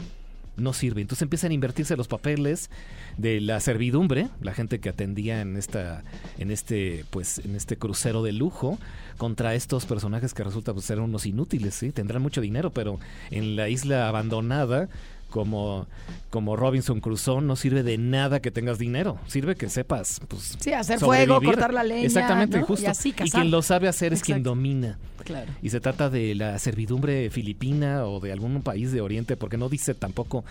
no 0.58 0.72
sirve. 0.72 1.00
Entonces 1.00 1.22
empiezan 1.22 1.52
a 1.52 1.54
invertirse 1.54 1.96
los 1.96 2.08
papeles 2.08 2.70
de 3.16 3.40
la 3.40 3.60
servidumbre, 3.60 4.28
la 4.40 4.52
gente 4.54 4.80
que 4.80 4.88
atendía 4.88 5.40
en 5.40 5.56
esta, 5.56 6.02
en 6.38 6.50
este, 6.50 7.04
pues, 7.10 7.38
en 7.38 7.54
este 7.54 7.76
crucero 7.76 8.22
de 8.22 8.32
lujo, 8.32 8.78
contra 9.16 9.54
estos 9.54 9.86
personajes 9.86 10.34
que 10.34 10.44
resulta 10.44 10.72
pues, 10.72 10.84
ser 10.84 11.00
unos 11.00 11.26
inútiles, 11.26 11.74
sí, 11.74 11.90
tendrán 11.92 12.22
mucho 12.22 12.40
dinero, 12.40 12.70
pero 12.70 12.98
en 13.30 13.56
la 13.56 13.68
isla 13.68 14.08
abandonada 14.08 14.88
como, 15.30 15.86
como 16.30 16.56
Robinson 16.56 17.00
Crusoe 17.00 17.40
no 17.42 17.56
sirve 17.56 17.82
de 17.82 17.98
nada 17.98 18.40
que 18.40 18.50
tengas 18.50 18.78
dinero, 18.78 19.18
sirve 19.26 19.56
que 19.56 19.68
sepas, 19.68 20.20
pues, 20.28 20.56
Sí, 20.58 20.72
hacer 20.72 20.98
fuego, 20.98 21.40
cortar 21.40 21.72
la 21.72 21.84
leña, 21.84 22.06
Exactamente, 22.06 22.58
¿no? 22.60 22.66
justo. 22.66 22.84
Y 22.84 22.88
así, 22.88 23.12
quien 23.12 23.50
lo 23.50 23.62
sabe 23.62 23.88
hacer 23.88 24.12
es 24.12 24.22
quien 24.22 24.42
domina. 24.42 24.98
Claro. 25.24 25.50
Y 25.62 25.70
se 25.70 25.80
trata 25.80 26.08
de 26.08 26.34
la 26.34 26.58
servidumbre 26.58 27.28
filipina 27.30 28.06
o 28.06 28.20
de 28.20 28.32
algún 28.32 28.62
país 28.62 28.92
de 28.92 29.00
Oriente, 29.00 29.36
porque 29.36 29.58
no 29.58 29.68
dice 29.68 29.94
tampoco 29.94 30.44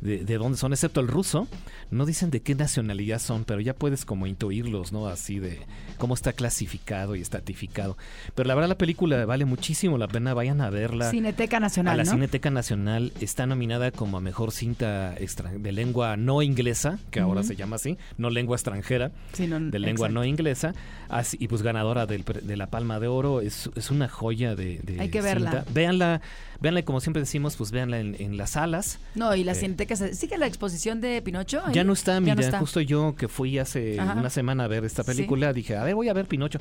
de, 0.00 0.24
de 0.24 0.38
dónde 0.38 0.56
son, 0.56 0.72
excepto 0.72 1.00
el 1.00 1.08
ruso. 1.08 1.48
No 1.90 2.06
dicen 2.06 2.30
de 2.30 2.40
qué 2.40 2.54
nacionalidad 2.54 3.18
son, 3.18 3.44
pero 3.44 3.60
ya 3.60 3.74
puedes 3.74 4.04
como 4.04 4.26
intuirlos, 4.26 4.92
¿no? 4.92 5.06
Así 5.08 5.38
de 5.38 5.60
cómo 5.98 6.14
está 6.14 6.32
clasificado 6.32 7.14
y 7.14 7.20
estratificado. 7.20 7.96
Pero 8.34 8.48
la 8.48 8.54
verdad 8.54 8.70
la 8.70 8.78
película 8.78 9.26
vale 9.26 9.44
muchísimo 9.44 9.98
la 9.98 10.08
pena, 10.08 10.32
vayan 10.32 10.60
a 10.62 10.70
verla. 10.70 11.10
Cineteca 11.10 11.58
a 11.58 11.60
Nacional, 11.60 11.96
la 11.98 12.04
¿no? 12.04 12.10
Cineteca 12.10 12.50
Nacional 12.50 13.12
está 13.20 13.46
nominada 13.46 13.90
como 13.90 14.16
a 14.16 14.20
mejor 14.22 14.52
cinta 14.52 15.14
de 15.14 15.72
lengua 15.72 16.16
no 16.16 16.40
inglesa, 16.42 16.98
que 17.10 17.20
ahora 17.20 17.42
se 17.42 17.56
llama 17.56 17.76
así, 17.76 17.98
no 18.16 18.30
lengua 18.30 18.56
extranjera 18.56 19.10
Sí, 19.32 19.46
no, 19.46 19.60
de 19.60 19.78
lengua 19.78 20.06
exacto. 20.06 20.14
no 20.14 20.24
inglesa 20.24 20.72
así- 21.08 21.36
y 21.40 21.48
pues 21.48 21.62
ganadora 21.62 22.06
del 22.06 22.24
de 22.24 22.56
la 22.56 22.68
Palma 22.70 22.98
de 23.00 23.08
Oro 23.08 23.40
es, 23.40 23.68
es 23.76 23.90
una 23.90 24.08
joya 24.08 24.54
de, 24.54 24.78
de 24.82 25.00
Hay 25.00 25.10
que 25.10 25.20
verla. 25.20 25.50
cinta. 25.50 25.66
véanla 25.72 26.20
véanla 26.60 26.80
y 26.80 26.82
como 26.84 27.00
siempre 27.00 27.20
decimos 27.22 27.56
pues 27.56 27.72
véanla 27.72 27.98
en, 27.98 28.14
en 28.20 28.36
las 28.36 28.50
salas 28.50 29.00
No, 29.16 29.34
y 29.34 29.42
la 29.44 29.52
Eh, 29.52 29.56
Cineteca, 29.56 29.96
¿sigue 29.96 30.38
la 30.38 30.46
exposición 30.46 31.00
de 31.00 31.20
Pinocho? 31.20 31.60
ya 31.72 31.82
no 31.84 31.92
está 31.92 32.14
Ya 32.14 32.20
mira 32.20 32.34
no 32.36 32.40
está. 32.40 32.58
justo 32.60 32.80
yo 32.80 33.14
que 33.16 33.26
fui 33.28 33.58
hace 33.58 33.98
Ajá. 33.98 34.14
una 34.14 34.30
semana 34.30 34.64
a 34.64 34.68
ver 34.68 34.84
esta 34.84 35.02
Sí. 35.02 35.08
película 35.12 35.52
dije 35.52 35.76
a 35.76 35.82
ver 35.84 35.94
voy 35.96 36.08
a 36.08 36.12
ver 36.12 36.26
Pinocho 36.26 36.58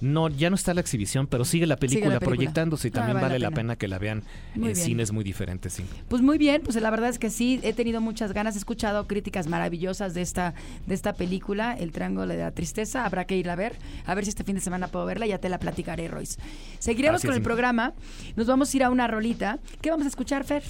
no 0.00 0.28
ya 0.28 0.50
no 0.50 0.56
está 0.56 0.74
la 0.74 0.80
exhibición 0.80 1.26
pero 1.28 1.44
sigue 1.44 1.66
la 1.66 1.76
película, 1.76 2.06
película. 2.18 2.26
proyectándose 2.26 2.88
y 2.88 2.90
Ah, 2.90 2.94
también 2.94 3.14
vale 3.14 3.26
vale 3.28 3.38
la 3.38 3.50
la 3.50 3.54
pena. 3.54 3.76
que 3.76 3.86
la 3.88 3.98
vean 3.98 4.22
Muy 4.56 4.68
en 4.70 4.74
bien. 4.74 4.86
cines 4.86 5.12
muy 5.12 5.22
diferentes 5.24 5.72
sí 5.72 5.84
Pues 6.08 6.20
muy 6.20 6.36
bien, 6.38 6.62
pues 6.62 6.74
la 6.80 6.90
verdad 7.04 7.16
es 7.16 7.18
que 7.18 7.28
sí, 7.28 7.60
he 7.62 7.74
tenido 7.74 8.00
muchas 8.00 8.32
ganas, 8.32 8.54
he 8.54 8.58
escuchado 8.58 9.06
críticas 9.06 9.46
maravillosas 9.46 10.14
de 10.14 10.22
esta, 10.22 10.54
de 10.86 10.94
esta 10.94 11.12
película, 11.12 11.76
El 11.78 11.92
Triángulo 11.92 12.26
de 12.26 12.38
la 12.38 12.50
Tristeza, 12.50 13.04
habrá 13.04 13.26
que 13.26 13.36
ir 13.36 13.50
a 13.50 13.56
ver, 13.56 13.76
a 14.06 14.14
ver 14.14 14.24
si 14.24 14.30
este 14.30 14.42
fin 14.42 14.54
de 14.54 14.62
semana 14.62 14.88
puedo 14.88 15.04
verla, 15.04 15.26
ya 15.26 15.36
te 15.36 15.50
la 15.50 15.58
platicaré, 15.58 16.08
Royce. 16.08 16.40
Seguiremos 16.78 17.18
Así 17.18 17.26
con 17.26 17.36
el 17.36 17.42
programa, 17.42 17.92
nos 18.36 18.46
vamos 18.46 18.72
a 18.72 18.76
ir 18.78 18.84
a 18.84 18.90
una 18.90 19.06
rolita. 19.06 19.58
¿Qué 19.82 19.90
vamos 19.90 20.06
a 20.06 20.08
escuchar, 20.08 20.44
Fer? 20.44 20.62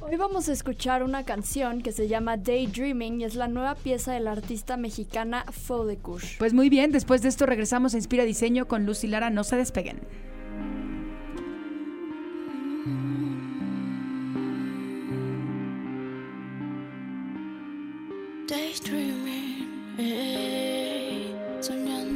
Hoy 0.00 0.14
vamos 0.14 0.48
a 0.48 0.52
escuchar 0.52 1.02
una 1.02 1.24
canción 1.24 1.82
que 1.82 1.90
se 1.90 2.06
llama 2.06 2.36
Daydreaming 2.36 3.22
y 3.22 3.24
es 3.24 3.34
la 3.34 3.48
nueva 3.48 3.74
pieza 3.74 4.12
de 4.12 4.20
la 4.20 4.30
artista 4.30 4.76
mexicana 4.76 5.44
Faux 5.50 5.88
de 5.88 5.96
Couche. 5.96 6.36
Pues 6.38 6.54
muy 6.54 6.68
bien, 6.68 6.92
después 6.92 7.20
de 7.20 7.30
esto 7.30 7.46
regresamos 7.46 7.94
a 7.94 7.96
Inspira 7.96 8.22
Diseño 8.22 8.68
con 8.68 8.86
Lucy 8.86 9.08
Lara, 9.08 9.28
no 9.28 9.42
se 9.42 9.56
despeguen. 9.56 9.98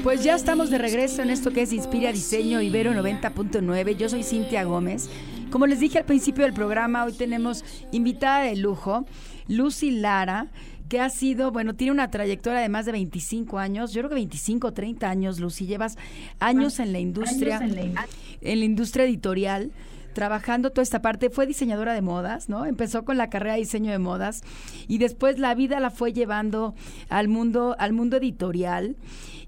Pues 0.03 0.25
ya 0.25 0.35
estamos 0.35 0.71
de 0.71 0.79
regreso 0.79 1.21
en 1.21 1.29
esto 1.29 1.51
que 1.51 1.62
es 1.62 1.73
Inspira 1.75 2.11
Diseño 2.11 2.62
Ibero 2.62 2.93
90.9. 2.93 3.97
Yo 3.97 4.09
soy 4.09 4.23
Cintia 4.23 4.65
Gómez. 4.65 5.11
Como 5.51 5.67
les 5.67 5.81
dije 5.81 5.99
al 5.99 6.07
principio 6.07 6.45
del 6.45 6.55
programa, 6.55 7.05
hoy 7.05 7.12
tenemos 7.12 7.65
invitada 7.91 8.45
de 8.45 8.57
lujo, 8.57 9.05
Lucy 9.47 9.91
Lara, 9.91 10.47
que 10.89 11.01
ha 11.01 11.11
sido, 11.11 11.53
bueno, 11.53 11.75
tiene 11.75 11.93
una 11.93 12.11
trayectoria 12.11 12.61
de 12.61 12.71
más 12.71 12.87
de 12.87 12.93
25 12.93 13.59
años. 13.59 13.93
Yo 13.93 14.01
creo 14.01 14.09
que 14.09 14.15
25 14.15 14.69
o 14.69 14.73
30 14.73 15.11
años, 15.11 15.39
Lucy. 15.39 15.67
Llevas 15.67 15.99
años 16.39 16.79
en 16.79 16.93
la 16.93 16.99
industria, 16.99 17.61
en 17.62 18.59
la 18.59 18.65
industria 18.65 19.05
editorial 19.05 19.71
trabajando 20.12 20.71
toda 20.71 20.83
esta 20.83 21.02
parte, 21.02 21.31
fue 21.31 21.47
diseñadora 21.47 21.95
de 21.95 22.02
modas, 22.02 22.49
¿no? 22.49 22.66
Empezó 22.66 23.04
con 23.04 23.16
la 23.16 23.31
carrera 23.31 23.54
de 23.54 23.61
diseño 23.61 23.90
de 23.90 23.99
modas 23.99 24.42
y 24.88 24.99
después 24.99 25.38
la 25.38 25.54
vida 25.54 25.81
la 25.81 25.90
fue 25.90 26.12
llevando 26.12 26.75
al 27.09 27.28
mundo, 27.28 27.76
al 27.78 27.92
mundo 27.92 28.16
editorial. 28.16 28.97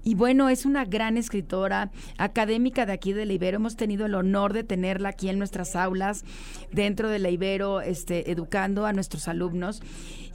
Y 0.07 0.13
bueno, 0.13 0.49
es 0.49 0.67
una 0.67 0.85
gran 0.85 1.17
escritora, 1.17 1.89
académica 2.19 2.85
de 2.85 2.93
aquí 2.93 3.11
de 3.11 3.25
la 3.25 3.33
Ibero. 3.33 3.55
Hemos 3.55 3.75
tenido 3.75 4.05
el 4.05 4.13
honor 4.13 4.53
de 4.53 4.63
tenerla 4.63 5.09
aquí 5.09 5.29
en 5.29 5.39
nuestras 5.39 5.75
aulas, 5.75 6.23
dentro 6.71 7.09
de 7.09 7.17
la 7.17 7.31
Ibero, 7.31 7.81
este, 7.81 8.29
educando 8.29 8.85
a 8.85 8.93
nuestros 8.93 9.27
alumnos. 9.27 9.81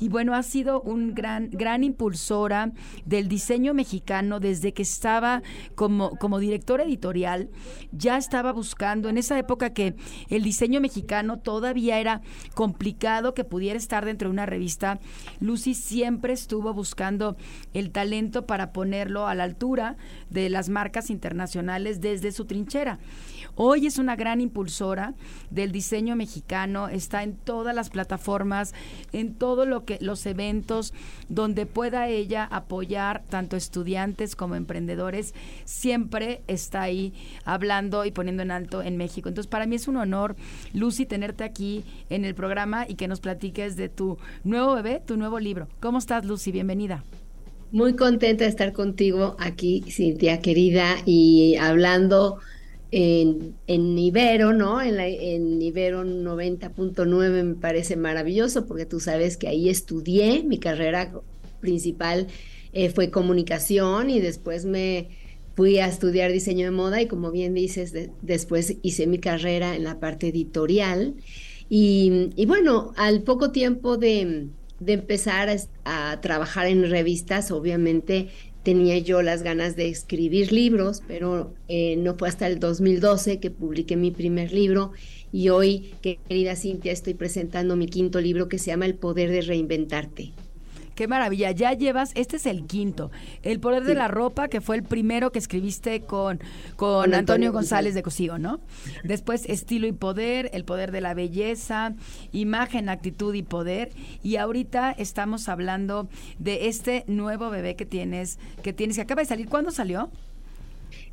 Y 0.00 0.09
bueno, 0.09 0.35
ha 0.35 0.43
sido 0.43 0.81
un 0.81 1.15
gran, 1.15 1.50
gran 1.50 1.85
impulsora 1.85 2.73
del 3.05 3.29
diseño 3.29 3.73
mexicano 3.73 4.41
desde 4.41 4.73
que 4.73 4.83
estaba 4.83 5.43
como, 5.77 6.17
como 6.17 6.41
directora 6.41 6.83
editorial. 6.83 7.49
Ya 7.93 8.17
estaba 8.17 8.50
buscando, 8.50 9.09
en 9.09 9.19
esa 9.19 9.39
época 9.39 9.73
que 9.73 9.95
el 10.31 10.43
diseño 10.43 10.81
mexicano 10.81 11.39
todavía 11.39 12.00
era 12.00 12.23
complicado 12.55 13.35
que 13.35 13.45
pudiera 13.45 13.79
estar 13.79 14.05
dentro 14.05 14.31
de 14.31 14.33
una 14.33 14.47
revista, 14.47 14.99
Lucy 15.39 15.75
siempre 15.75 16.33
estuvo 16.33 16.75
buscando 16.75 17.37
el 17.73 17.93
talento 17.93 18.47
para 18.47 18.73
ponerlo 18.73 19.29
a 19.29 19.37
la 19.37 19.45
de 20.31 20.49
las 20.49 20.71
marcas 20.71 21.11
internacionales 21.11 22.00
desde 22.00 22.33
su 22.33 22.47
trinchera. 22.47 22.99
Hoy 23.57 23.87
es 23.87 23.99
una 23.99 24.17
gran 24.17 24.40
impulsora 24.40 25.12
del 25.50 25.71
diseño 25.71 26.17
mexicano, 26.17 26.88
está 26.88 27.23
en 27.23 27.37
todas 27.37 27.75
las 27.75 27.90
plataformas, 27.90 28.73
en 29.12 29.35
todo 29.35 29.67
lo 29.67 29.85
que 29.85 29.99
los 30.00 30.25
eventos 30.25 30.95
donde 31.29 31.67
pueda 31.67 32.09
ella 32.09 32.49
apoyar 32.50 33.23
tanto 33.29 33.57
estudiantes 33.57 34.35
como 34.35 34.55
emprendedores, 34.55 35.35
siempre 35.67 36.43
está 36.47 36.81
ahí 36.81 37.12
hablando 37.45 38.07
y 38.07 38.12
poniendo 38.12 38.43
en 38.43 38.52
alto 38.52 38.81
en 38.81 38.97
México. 38.97 39.29
Entonces, 39.29 39.50
para 39.50 39.67
mí 39.67 39.76
es 39.76 39.88
un 39.88 39.99
honor, 39.99 40.37
Lucy, 40.73 41.05
tenerte 41.05 41.45
aquí 41.45 41.85
en 42.09 42.25
el 42.25 42.35
programa 42.35 42.87
y 42.88 42.95
que 42.95 43.09
nos 43.09 43.21
platiques 43.21 43.76
de 43.76 43.90
tu 43.90 44.17
nuevo 44.43 44.75
bebé, 44.75 45.02
tu 45.05 45.19
nuevo 45.19 45.38
libro. 45.38 45.69
¿Cómo 45.81 45.99
estás, 45.99 46.25
Lucy? 46.25 46.50
Bienvenida. 46.50 47.05
Muy 47.73 47.95
contenta 47.95 48.45
de 48.45 48.50
estar 48.50 48.73
contigo 48.73 49.37
aquí, 49.39 49.85
Cintia 49.89 50.41
querida, 50.41 50.97
y 51.07 51.57
hablando 51.57 52.39
en, 52.91 53.55
en 53.67 53.97
Ibero, 53.99 54.53
¿no? 54.53 54.83
En, 54.83 54.97
la, 54.97 55.07
en 55.07 55.62
Ibero 55.62 56.05
90.9 56.05 57.45
me 57.45 57.55
parece 57.55 57.97
maravilloso 57.97 58.67
porque 58.67 58.87
tú 58.87 58.99
sabes 58.99 59.37
que 59.37 59.49
ahí 59.49 59.69
estudié, 59.69 60.43
mi 60.43 60.59
carrera 60.59 61.12
principal 61.61 62.27
eh, 62.73 62.91
fue 62.91 63.11
comunicación 63.11 64.11
y 64.11 64.21
después 64.21 64.65
me 64.65 65.09
fui 65.55 65.79
a 65.79 65.87
estudiar 65.87 66.33
diseño 66.33 66.65
de 66.65 66.71
moda 66.71 67.03
y 67.03 67.07
como 67.07 67.31
bien 67.31 67.55
dices, 67.55 67.93
después 68.23 68.77
hice 68.83 69.07
mi 69.07 69.19
carrera 69.19 69.77
en 69.77 69.85
la 69.85 70.00
parte 70.00 70.29
editorial. 70.29 71.15
Y, 71.73 72.33
bueno, 72.47 72.93
al 72.97 73.23
poco 73.23 73.53
tiempo 73.53 73.97
de, 73.97 74.49
empezar 74.87 75.54
a, 75.84 76.20
trabajar 76.20 76.66
en 76.66 76.88
revistas, 76.88 77.50
obviamente 77.50 78.28
tenía 78.62 78.99
yo 78.99 79.22
las 79.22 79.42
ganas 79.42 79.76
de 79.76 79.88
escribir 79.88 80.52
libros, 80.52 81.02
pero 81.06 81.54
eh, 81.68 81.96
no 81.96 82.14
fue 82.16 82.28
hasta 82.28 82.46
el 82.46 82.58
2012 82.58 83.40
que 83.40 83.50
publiqué 83.50 83.96
mi 83.96 84.10
primer 84.10 84.52
libro 84.52 84.92
y 85.32 85.49
hoy, 85.50 85.94
querida 86.02 86.56
Cintia, 86.56 86.92
estoy 86.92 87.14
presentando 87.14 87.76
mi 87.76 87.87
quinto 87.87 88.20
libro 88.20 88.49
que 88.49 88.58
se 88.58 88.66
llama 88.66 88.87
El 88.87 88.94
Poder 88.96 89.30
de 89.30 89.42
Reinventarte. 89.42 90.32
Qué 91.00 91.09
maravilla. 91.09 91.50
Ya 91.52 91.73
llevas, 91.73 92.12
este 92.14 92.37
es 92.37 92.45
el 92.45 92.66
quinto. 92.66 93.11
El 93.42 93.59
poder 93.59 93.85
de 93.85 93.95
la 93.95 94.07
ropa, 94.07 94.49
que 94.49 94.61
fue 94.61 94.76
el 94.76 94.83
primero 94.83 95.33
que 95.33 95.38
escribiste 95.38 96.02
con, 96.02 96.40
con, 96.76 97.14
Antonio, 97.14 97.52
González 97.52 97.95
de 97.95 98.02
Cosío, 98.02 98.37
¿no? 98.37 98.61
Después 99.02 99.47
estilo 99.49 99.87
y 99.87 99.92
poder, 99.92 100.50
el 100.52 100.66
poder 100.66 100.92
de 100.92 101.00
la 101.00 101.14
belleza, 101.14 101.95
imagen, 102.33 102.90
actitud 102.90 103.35
y 103.35 103.42
poder. 103.42 103.92
Y 104.23 104.37
ahorita 104.37 104.92
estamos 104.92 105.49
hablando 105.49 106.07
de 106.38 106.69
este 106.69 107.04
nuevo 107.07 107.49
bebé 107.49 107.76
que 107.76 107.87
tienes, 107.87 108.38
que 108.62 108.75
tienes, 108.75 108.97
que 108.97 109.02
acaba 109.02 109.23
de 109.23 109.26
salir. 109.26 109.49
¿Cuándo 109.49 109.71
salió? 109.71 110.11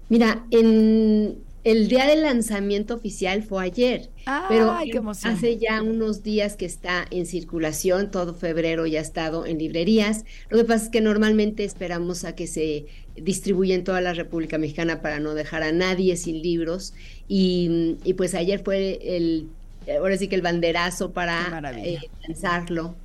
Mira, 0.09 0.43
en 0.51 1.37
el 1.67 1.89
día 1.89 2.07
del 2.07 2.21
lanzamiento 2.21 2.95
oficial 2.95 3.43
fue 3.43 3.65
ayer, 3.65 4.09
pero 4.47 4.71
hace 4.71 5.57
ya 5.57 5.81
unos 5.81 6.23
días 6.23 6.55
que 6.55 6.65
está 6.65 7.05
en 7.11 7.25
circulación, 7.25 8.09
todo 8.09 8.33
febrero 8.33 8.85
ya 8.85 8.99
ha 8.99 9.01
estado 9.01 9.45
en 9.45 9.57
librerías. 9.57 10.23
Lo 10.49 10.59
que 10.59 10.63
pasa 10.63 10.85
es 10.85 10.89
que 10.89 11.01
normalmente 11.01 11.65
esperamos 11.65 12.23
a 12.23 12.35
que 12.35 12.47
se 12.47 12.85
distribuya 13.17 13.75
en 13.75 13.83
toda 13.83 13.99
la 13.99 14.13
República 14.13 14.57
Mexicana 14.57 15.01
para 15.01 15.19
no 15.19 15.33
dejar 15.33 15.61
a 15.63 15.73
nadie 15.73 16.15
sin 16.15 16.41
libros. 16.41 16.93
Y, 17.27 17.97
pues 18.15 18.33
ayer 18.33 18.61
fue 18.63 18.99
el, 19.01 19.49
ahora 19.93 20.15
sí 20.15 20.29
que 20.29 20.35
el 20.35 20.41
banderazo 20.41 21.11
para 21.11 21.61
eh, 21.83 21.99
lanzarlo. 22.25 22.95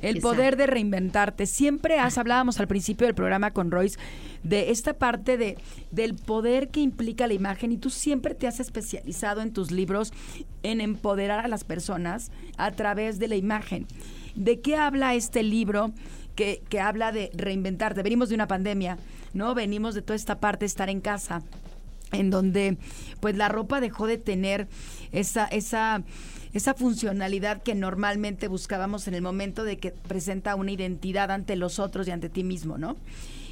El 0.00 0.20
poder 0.20 0.56
de 0.56 0.66
reinventarte. 0.66 1.46
Siempre 1.46 1.98
has, 1.98 2.18
hablábamos 2.18 2.60
al 2.60 2.68
principio 2.68 3.06
del 3.06 3.14
programa 3.14 3.52
con 3.52 3.70
Royce, 3.70 3.98
de 4.42 4.70
esta 4.70 4.94
parte 4.94 5.36
de, 5.36 5.58
del 5.90 6.14
poder 6.14 6.68
que 6.68 6.80
implica 6.80 7.26
la 7.26 7.34
imagen 7.34 7.72
y 7.72 7.78
tú 7.78 7.90
siempre 7.90 8.34
te 8.34 8.46
has 8.46 8.60
especializado 8.60 9.40
en 9.40 9.52
tus 9.52 9.70
libros 9.70 10.12
en 10.62 10.80
empoderar 10.80 11.44
a 11.44 11.48
las 11.48 11.64
personas 11.64 12.30
a 12.56 12.70
través 12.70 13.18
de 13.18 13.28
la 13.28 13.36
imagen. 13.36 13.86
¿De 14.36 14.60
qué 14.60 14.76
habla 14.76 15.14
este 15.14 15.42
libro 15.42 15.92
que, 16.36 16.62
que 16.68 16.80
habla 16.80 17.10
de 17.10 17.30
reinventarte? 17.34 18.02
Venimos 18.02 18.28
de 18.28 18.36
una 18.36 18.46
pandemia, 18.46 18.98
¿no? 19.32 19.54
Venimos 19.54 19.94
de 19.94 20.02
toda 20.02 20.16
esta 20.16 20.38
parte 20.38 20.60
de 20.60 20.66
estar 20.66 20.88
en 20.88 21.00
casa 21.00 21.42
en 22.12 22.30
donde 22.30 22.78
pues 23.20 23.36
la 23.36 23.48
ropa 23.48 23.80
dejó 23.80 24.06
de 24.06 24.18
tener 24.18 24.68
esa 25.12 25.44
esa 25.46 26.02
esa 26.52 26.74
funcionalidad 26.74 27.62
que 27.62 27.74
normalmente 27.74 28.48
buscábamos 28.48 29.08
en 29.08 29.14
el 29.14 29.22
momento 29.22 29.64
de 29.64 29.78
que 29.78 29.90
presenta 29.90 30.54
una 30.54 30.72
identidad 30.72 31.30
ante 31.30 31.56
los 31.56 31.78
otros 31.78 32.08
y 32.08 32.10
ante 32.10 32.28
ti 32.28 32.44
mismo, 32.44 32.78
¿no? 32.78 32.96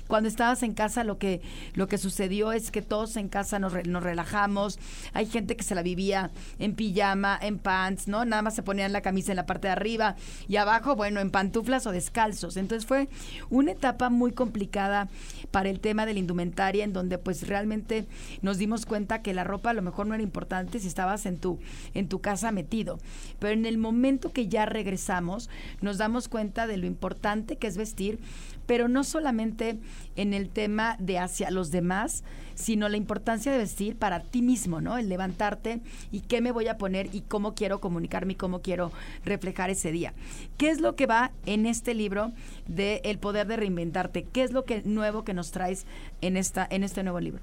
Cuando 0.09 0.29
estabas 0.29 0.63
en 0.63 0.75
casa 0.75 1.05
lo 1.05 1.19
que, 1.19 1.41
lo 1.75 1.89
que 1.89 1.99
sucedió 1.99 2.53
es 2.53 2.71
que 2.71 2.83
todos 2.83 3.17
en 3.17 3.29
casa 3.29 3.59
nos, 3.59 3.73
nos 3.87 4.03
relajamos. 4.03 4.79
Hay 5.13 5.27
gente 5.27 5.57
que 5.57 5.65
se 5.65 5.75
la 5.75 5.83
vivía 5.83 6.31
en 6.59 6.75
pijama, 6.75 7.39
en 7.41 7.59
pants, 7.59 8.09
¿no? 8.09 8.25
Nada 8.25 8.43
más 8.43 8.55
se 8.55 8.63
ponían 8.63 8.93
la 8.93 9.01
camisa 9.01 9.33
en 9.33 9.37
la 9.37 9.47
parte 9.47 9.69
de 9.69 9.73
arriba 9.73 10.17
y 10.49 10.57
abajo, 10.57 10.97
bueno, 10.97 11.21
en 11.21 11.31
pantuflas 11.31 11.87
o 11.87 11.93
descalzos. 11.93 12.57
Entonces 12.57 12.87
fue 12.87 13.09
una 13.51 13.73
etapa 13.73 14.11
muy 14.11 14.33
complicada 14.33 15.09
para 15.51 15.69
el 15.69 15.81
tema 15.81 16.07
de 16.07 16.15
la 16.15 16.19
indumentaria 16.19 16.85
en 16.85 16.93
donde 16.93 17.19
pues 17.19 17.47
realmente 17.49 18.07
nos 18.43 18.59
dimos 18.59 18.87
cuenta 18.87 19.23
que 19.23 19.35
la 19.35 19.45
ropa 19.45 19.71
a 19.71 19.75
lo 19.75 19.83
mejor 19.83 20.07
no 20.07 20.15
era 20.15 20.23
importante 20.23 20.81
si 20.81 20.89
estabas 20.89 21.27
en 21.27 21.39
tu, 21.39 21.59
en 21.95 22.09
tu 22.09 22.21
casa 22.21 22.53
metido. 22.53 22.99
Pero 23.39 23.53
en 23.53 23.67
el 23.67 23.79
momento 23.79 24.33
que 24.33 24.49
ya 24.49 24.67
regresamos, 24.67 25.49
nos 25.81 25.99
damos 25.99 26.29
cuenta 26.29 26.67
de 26.67 26.77
lo 26.77 26.87
importante 26.87 27.57
que 27.57 27.67
es 27.67 27.77
vestir 27.77 28.19
pero 28.67 28.89
no 28.89 29.05
solamente 29.05 29.79
en 30.17 30.35
el 30.35 30.49
tema 30.49 30.97
de 30.99 31.19
hacia 31.19 31.51
los 31.51 31.71
demás, 31.71 32.25
sino 32.55 32.89
la 32.89 32.97
importancia 32.97 33.53
de 33.53 33.59
vestir 33.59 33.97
para 33.97 34.21
ti 34.21 34.43
mismo, 34.43 34.81
¿no? 34.81 34.99
El 34.99 35.09
levantarte 35.09 35.81
y 36.11 36.21
qué 36.21 36.41
me 36.41 36.53
voy 36.53 36.69
a 36.69 36.79
poner 36.79 37.09
y 37.13 37.21
cómo 37.21 37.55
quiero 37.55 37.81
comunicarme 37.81 38.33
y 38.33 38.37
cómo 38.37 38.63
quiero 38.63 38.93
reflejar 39.25 39.71
ese 39.71 39.93
día. 39.93 40.15
¿Qué 40.57 40.71
es 40.71 40.81
lo 40.81 40.97
que 40.97 41.07
va 41.07 41.33
en 41.45 41.67
este 41.67 41.95
libro 41.95 42.33
de 42.67 43.01
El 43.05 43.19
poder 43.19 43.47
de 43.47 43.57
reinventarte? 43.57 44.25
¿Qué 44.25 44.43
es 44.43 44.53
lo 44.53 44.65
que 44.65 44.83
nuevo 44.85 45.23
que 45.23 45.35
nos 45.35 45.51
traes 45.51 45.87
en 46.23 46.37
esta 46.37 46.67
en 46.69 46.83
este 46.83 47.03
nuevo 47.03 47.21
libro? 47.21 47.43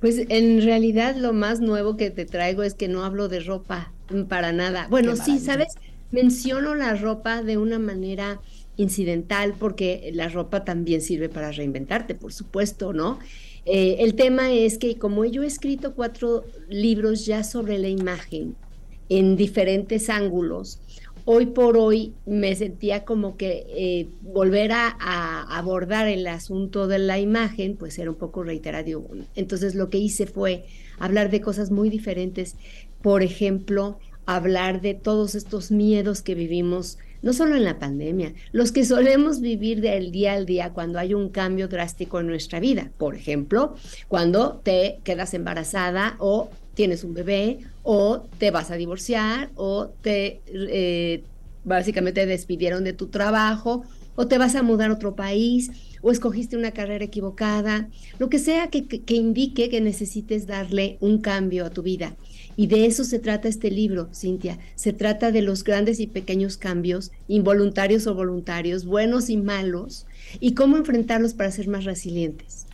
Pues 0.00 0.26
en 0.28 0.62
realidad 0.62 1.16
lo 1.16 1.32
más 1.32 1.60
nuevo 1.60 1.96
que 1.96 2.10
te 2.10 2.24
traigo 2.24 2.62
es 2.62 2.74
que 2.74 2.88
no 2.88 3.04
hablo 3.04 3.28
de 3.28 3.40
ropa 3.40 3.92
para 4.28 4.52
nada. 4.52 4.86
Bueno, 4.90 5.16
sí, 5.16 5.38
¿sabes? 5.38 5.68
Menciono 6.10 6.74
la 6.74 6.94
ropa 6.94 7.42
de 7.42 7.56
una 7.56 7.78
manera 7.78 8.38
incidental 8.76 9.54
porque 9.58 10.10
la 10.14 10.28
ropa 10.28 10.64
también 10.64 11.00
sirve 11.00 11.28
para 11.28 11.52
reinventarte, 11.52 12.14
por 12.14 12.32
supuesto, 12.32 12.92
¿no? 12.92 13.18
Eh, 13.66 13.96
el 14.00 14.14
tema 14.14 14.52
es 14.52 14.78
que 14.78 14.98
como 14.98 15.24
yo 15.24 15.42
he 15.42 15.46
escrito 15.46 15.94
cuatro 15.94 16.44
libros 16.68 17.24
ya 17.24 17.44
sobre 17.44 17.78
la 17.78 17.88
imagen 17.88 18.56
en 19.08 19.36
diferentes 19.36 20.10
ángulos, 20.10 20.80
hoy 21.24 21.46
por 21.46 21.78
hoy 21.78 22.12
me 22.26 22.54
sentía 22.54 23.04
como 23.04 23.36
que 23.36 23.66
eh, 23.68 24.08
volver 24.20 24.72
a, 24.72 25.46
abordar 25.56 26.08
el 26.08 26.26
asunto 26.26 26.86
de 26.86 26.98
la 26.98 27.18
imagen, 27.18 27.76
pues 27.76 27.98
era 27.98 28.10
un 28.10 28.16
poco 28.16 28.42
reiterativo. 28.42 29.08
Entonces 29.34 29.74
lo 29.74 29.88
que 29.88 29.98
hice 29.98 30.26
fue 30.26 30.66
hablar 30.98 31.30
de 31.30 31.40
cosas 31.40 31.70
muy 31.70 31.88
diferentes, 31.88 32.56
por 33.02 33.22
ejemplo, 33.22 33.98
hablar 34.26 34.80
de 34.80 34.94
todos 34.94 35.34
estos 35.34 35.70
miedos 35.70 36.22
que 36.22 36.34
vivimos 36.34 36.98
no 37.24 37.32
solo 37.32 37.56
en 37.56 37.64
la 37.64 37.78
pandemia, 37.78 38.34
los 38.52 38.70
que 38.70 38.84
solemos 38.84 39.40
vivir 39.40 39.80
del 39.80 40.12
día 40.12 40.34
al 40.34 40.44
día 40.44 40.74
cuando 40.74 40.98
hay 40.98 41.14
un 41.14 41.30
cambio 41.30 41.68
drástico 41.68 42.20
en 42.20 42.26
nuestra 42.26 42.60
vida. 42.60 42.90
Por 42.98 43.14
ejemplo, 43.14 43.74
cuando 44.08 44.60
te 44.62 44.98
quedas 45.04 45.32
embarazada 45.32 46.16
o 46.18 46.50
tienes 46.74 47.02
un 47.02 47.14
bebé 47.14 47.60
o 47.82 48.26
te 48.38 48.50
vas 48.50 48.70
a 48.70 48.76
divorciar 48.76 49.48
o 49.54 49.86
te 50.02 50.42
eh, 50.52 51.24
básicamente 51.64 52.26
despidieron 52.26 52.84
de 52.84 52.92
tu 52.92 53.06
trabajo 53.06 53.84
o 54.16 54.26
te 54.26 54.36
vas 54.36 54.54
a 54.54 54.62
mudar 54.62 54.90
a 54.90 54.94
otro 54.94 55.16
país 55.16 55.70
o 56.02 56.10
escogiste 56.10 56.58
una 56.58 56.72
carrera 56.72 57.06
equivocada, 57.06 57.88
lo 58.18 58.28
que 58.28 58.38
sea 58.38 58.68
que, 58.68 58.86
que 58.86 59.14
indique 59.14 59.70
que 59.70 59.80
necesites 59.80 60.46
darle 60.46 60.98
un 61.00 61.22
cambio 61.22 61.64
a 61.64 61.70
tu 61.70 61.82
vida. 61.82 62.14
Y 62.56 62.68
de 62.68 62.86
eso 62.86 63.04
se 63.04 63.18
trata 63.18 63.48
este 63.48 63.70
libro, 63.70 64.08
Cintia. 64.14 64.58
Se 64.74 64.92
trata 64.92 65.32
de 65.32 65.42
los 65.42 65.64
grandes 65.64 66.00
y 66.00 66.06
pequeños 66.06 66.56
cambios, 66.56 67.10
involuntarios 67.28 68.06
o 68.06 68.14
voluntarios, 68.14 68.84
buenos 68.84 69.28
y 69.30 69.36
malos, 69.36 70.06
y 70.40 70.54
cómo 70.54 70.76
enfrentarlos 70.76 71.34
para 71.34 71.50
ser 71.50 71.68
más 71.68 71.84
resilientes. 71.84 72.66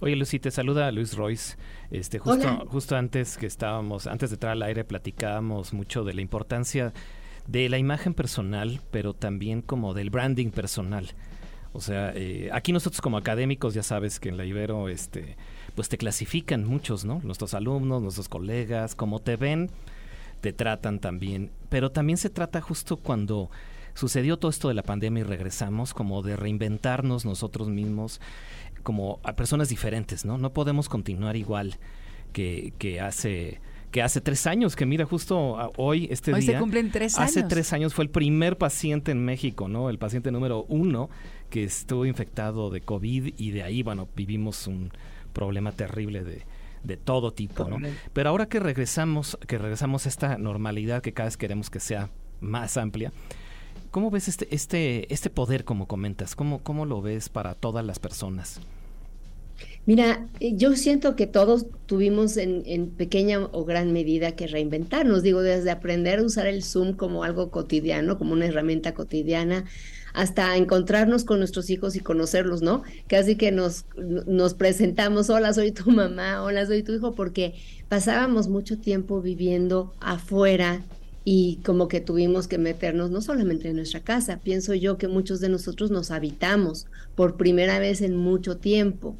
Oye, 0.00 0.14
Lucy, 0.14 0.38
te 0.38 0.50
saluda 0.50 0.92
Luis 0.92 1.16
Royce. 1.16 1.56
Este, 1.90 2.18
justo, 2.18 2.66
justo 2.68 2.96
antes 2.96 3.36
que 3.36 3.46
estábamos, 3.46 4.06
antes 4.06 4.30
de 4.30 4.34
entrar 4.34 4.52
al 4.52 4.62
aire, 4.62 4.84
platicábamos 4.84 5.72
mucho 5.72 6.04
de 6.04 6.14
la 6.14 6.20
importancia 6.20 6.92
de 7.48 7.68
la 7.68 7.78
imagen 7.78 8.14
personal, 8.14 8.80
pero 8.90 9.14
también 9.14 9.62
como 9.62 9.94
del 9.94 10.10
branding 10.10 10.50
personal. 10.50 11.14
O 11.72 11.80
sea, 11.80 12.12
eh, 12.14 12.50
aquí 12.52 12.72
nosotros 12.72 13.00
como 13.00 13.16
académicos 13.16 13.74
ya 13.74 13.82
sabes 13.82 14.20
que 14.20 14.28
en 14.28 14.36
la 14.36 14.44
Ibero, 14.44 14.88
este, 14.88 15.36
pues 15.78 15.88
te 15.88 15.96
clasifican 15.96 16.64
muchos, 16.64 17.04
¿no? 17.04 17.20
Nuestros 17.22 17.54
alumnos, 17.54 18.02
nuestros 18.02 18.28
colegas, 18.28 18.96
como 18.96 19.20
te 19.20 19.36
ven, 19.36 19.70
te 20.40 20.52
tratan 20.52 20.98
también. 20.98 21.52
Pero 21.68 21.92
también 21.92 22.16
se 22.16 22.30
trata 22.30 22.60
justo 22.60 22.96
cuando 22.96 23.48
sucedió 23.94 24.38
todo 24.38 24.50
esto 24.50 24.66
de 24.66 24.74
la 24.74 24.82
pandemia 24.82 25.20
y 25.20 25.22
regresamos, 25.22 25.94
como 25.94 26.22
de 26.22 26.34
reinventarnos 26.34 27.24
nosotros 27.24 27.68
mismos, 27.68 28.20
como 28.82 29.20
a 29.22 29.34
personas 29.34 29.68
diferentes, 29.68 30.24
¿no? 30.24 30.36
No 30.36 30.52
podemos 30.52 30.88
continuar 30.88 31.36
igual 31.36 31.78
que, 32.32 32.72
que 32.78 33.00
hace 33.00 33.60
que 33.92 34.02
hace 34.02 34.20
tres 34.20 34.48
años, 34.48 34.74
que 34.74 34.84
mira, 34.84 35.04
justo 35.06 35.72
hoy, 35.76 36.08
este 36.10 36.34
hoy 36.34 36.40
día. 36.40 36.54
se 36.54 36.58
cumplen 36.58 36.90
tres 36.90 37.16
años. 37.16 37.30
Hace 37.30 37.44
tres 37.44 37.72
años 37.72 37.94
fue 37.94 38.04
el 38.04 38.10
primer 38.10 38.58
paciente 38.58 39.12
en 39.12 39.24
México, 39.24 39.68
¿no? 39.68 39.90
El 39.90 39.98
paciente 39.98 40.32
número 40.32 40.64
uno 40.68 41.08
que 41.50 41.62
estuvo 41.62 42.04
infectado 42.04 42.68
de 42.68 42.80
COVID 42.80 43.34
y 43.38 43.50
de 43.52 43.62
ahí, 43.62 43.84
bueno, 43.84 44.08
vivimos 44.14 44.66
un, 44.66 44.90
problema 45.32 45.72
terrible 45.72 46.24
de, 46.24 46.42
de 46.84 46.96
todo 46.96 47.32
tipo, 47.32 47.64
¿no? 47.64 47.78
Pero 48.12 48.30
ahora 48.30 48.46
que 48.46 48.60
regresamos, 48.60 49.38
que 49.46 49.58
regresamos 49.58 50.06
a 50.06 50.08
esta 50.08 50.38
normalidad 50.38 51.02
que 51.02 51.12
cada 51.12 51.28
vez 51.28 51.36
queremos 51.36 51.70
que 51.70 51.80
sea 51.80 52.10
más 52.40 52.76
amplia, 52.76 53.12
¿cómo 53.90 54.10
ves 54.10 54.28
este, 54.28 54.48
este, 54.54 55.12
este 55.12 55.30
poder, 55.30 55.64
como 55.64 55.86
comentas? 55.86 56.34
¿Cómo, 56.34 56.60
¿Cómo 56.62 56.86
lo 56.86 57.02
ves 57.02 57.28
para 57.28 57.54
todas 57.54 57.84
las 57.84 57.98
personas? 57.98 58.60
Mira, 59.86 60.26
eh, 60.38 60.52
yo 60.54 60.76
siento 60.76 61.16
que 61.16 61.26
todos 61.26 61.66
tuvimos 61.86 62.36
en, 62.36 62.62
en, 62.66 62.90
pequeña 62.90 63.40
o 63.40 63.64
gran 63.64 63.92
medida 63.92 64.36
que 64.36 64.46
reinventarnos, 64.46 65.22
digo, 65.22 65.40
desde 65.40 65.70
aprender 65.70 66.18
a 66.18 66.24
usar 66.24 66.46
el 66.46 66.62
Zoom 66.62 66.92
como 66.92 67.24
algo 67.24 67.50
cotidiano, 67.50 68.18
como 68.18 68.34
una 68.34 68.46
herramienta 68.46 68.92
cotidiana, 68.92 69.64
hasta 70.12 70.56
encontrarnos 70.56 71.24
con 71.24 71.38
nuestros 71.38 71.70
hijos 71.70 71.96
y 71.96 72.00
conocerlos, 72.00 72.62
¿no? 72.62 72.82
Casi 73.06 73.36
que 73.36 73.52
nos, 73.52 73.84
nos 73.96 74.54
presentamos, 74.54 75.30
hola, 75.30 75.52
soy 75.52 75.72
tu 75.72 75.90
mamá, 75.90 76.42
hola, 76.42 76.66
soy 76.66 76.82
tu 76.82 76.92
hijo, 76.92 77.14
porque 77.14 77.54
pasábamos 77.88 78.48
mucho 78.48 78.78
tiempo 78.78 79.20
viviendo 79.20 79.92
afuera 80.00 80.82
y 81.24 81.58
como 81.64 81.88
que 81.88 82.00
tuvimos 82.00 82.48
que 82.48 82.56
meternos 82.56 83.10
no 83.10 83.20
solamente 83.20 83.68
en 83.68 83.76
nuestra 83.76 84.00
casa, 84.00 84.40
pienso 84.42 84.72
yo 84.74 84.96
que 84.96 85.08
muchos 85.08 85.40
de 85.40 85.50
nosotros 85.50 85.90
nos 85.90 86.10
habitamos 86.10 86.86
por 87.14 87.36
primera 87.36 87.78
vez 87.78 88.00
en 88.00 88.16
mucho 88.16 88.56
tiempo. 88.56 89.14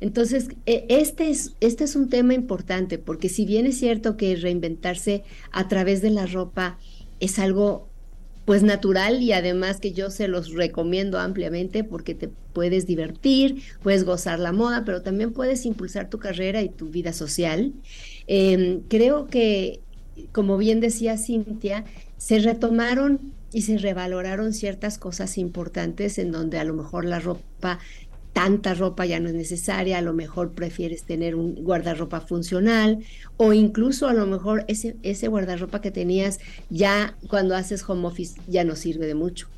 Entonces, 0.00 0.48
e, 0.66 0.86
este 0.88 1.30
es, 1.30 1.54
este 1.60 1.84
es 1.84 1.94
un 1.94 2.08
tema 2.08 2.34
importante, 2.34 2.98
porque 2.98 3.28
si 3.28 3.44
bien 3.44 3.66
es 3.66 3.78
cierto 3.78 4.16
que 4.16 4.34
reinventarse 4.34 5.22
a 5.52 5.68
través 5.68 6.02
de 6.02 6.10
la 6.10 6.26
ropa 6.26 6.78
es 7.20 7.38
algo 7.38 7.91
pues 8.44 8.62
natural 8.62 9.22
y 9.22 9.32
además 9.32 9.78
que 9.78 9.92
yo 9.92 10.10
se 10.10 10.28
los 10.28 10.52
recomiendo 10.52 11.18
ampliamente 11.18 11.84
porque 11.84 12.14
te 12.14 12.28
puedes 12.52 12.86
divertir, 12.86 13.62
puedes 13.82 14.04
gozar 14.04 14.38
la 14.38 14.52
moda, 14.52 14.84
pero 14.84 15.02
también 15.02 15.32
puedes 15.32 15.64
impulsar 15.64 16.10
tu 16.10 16.18
carrera 16.18 16.60
y 16.62 16.68
tu 16.68 16.88
vida 16.88 17.12
social. 17.12 17.72
Em, 18.26 18.80
creo 18.88 19.26
que 19.28 19.80
como 20.32 20.56
bien 20.58 20.80
decía 20.80 21.16
Cintia, 21.18 21.84
se 22.16 22.38
retomaron 22.38 23.32
y 23.52 23.62
se 23.62 23.78
revaloraron 23.78 24.52
ciertas 24.52 24.98
cosas 24.98 25.38
importantes 25.38 26.18
en 26.18 26.32
donde 26.32 26.58
a 26.58 26.64
lo 26.64 26.74
mejor 26.74 27.04
la 27.04 27.20
ropa, 27.20 27.78
tanta 28.32 28.74
ropa 28.74 29.04
ya 29.04 29.20
no 29.20 29.28
es 29.28 29.34
necesaria, 29.34 29.98
a 29.98 30.02
lo 30.02 30.12
mejor 30.14 30.52
prefieres 30.52 31.04
tener 31.04 31.34
un 31.34 31.54
guardarropa 31.54 32.20
funcional 32.20 32.98
o 33.36 33.52
incluso 33.52 34.08
a 34.08 34.14
lo 34.14 34.26
mejor 34.26 34.64
ese, 34.68 34.96
ese 35.02 35.28
guardarropa 35.28 35.80
que 35.80 35.90
tenías 35.90 36.40
ya 36.70 37.16
cuando 37.28 37.54
haces 37.54 37.88
home 37.88 38.06
office 38.06 38.40
ya 38.48 38.64
no 38.64 38.74
sirve 38.76 39.06
de 39.06 39.14
mucho. 39.14 39.48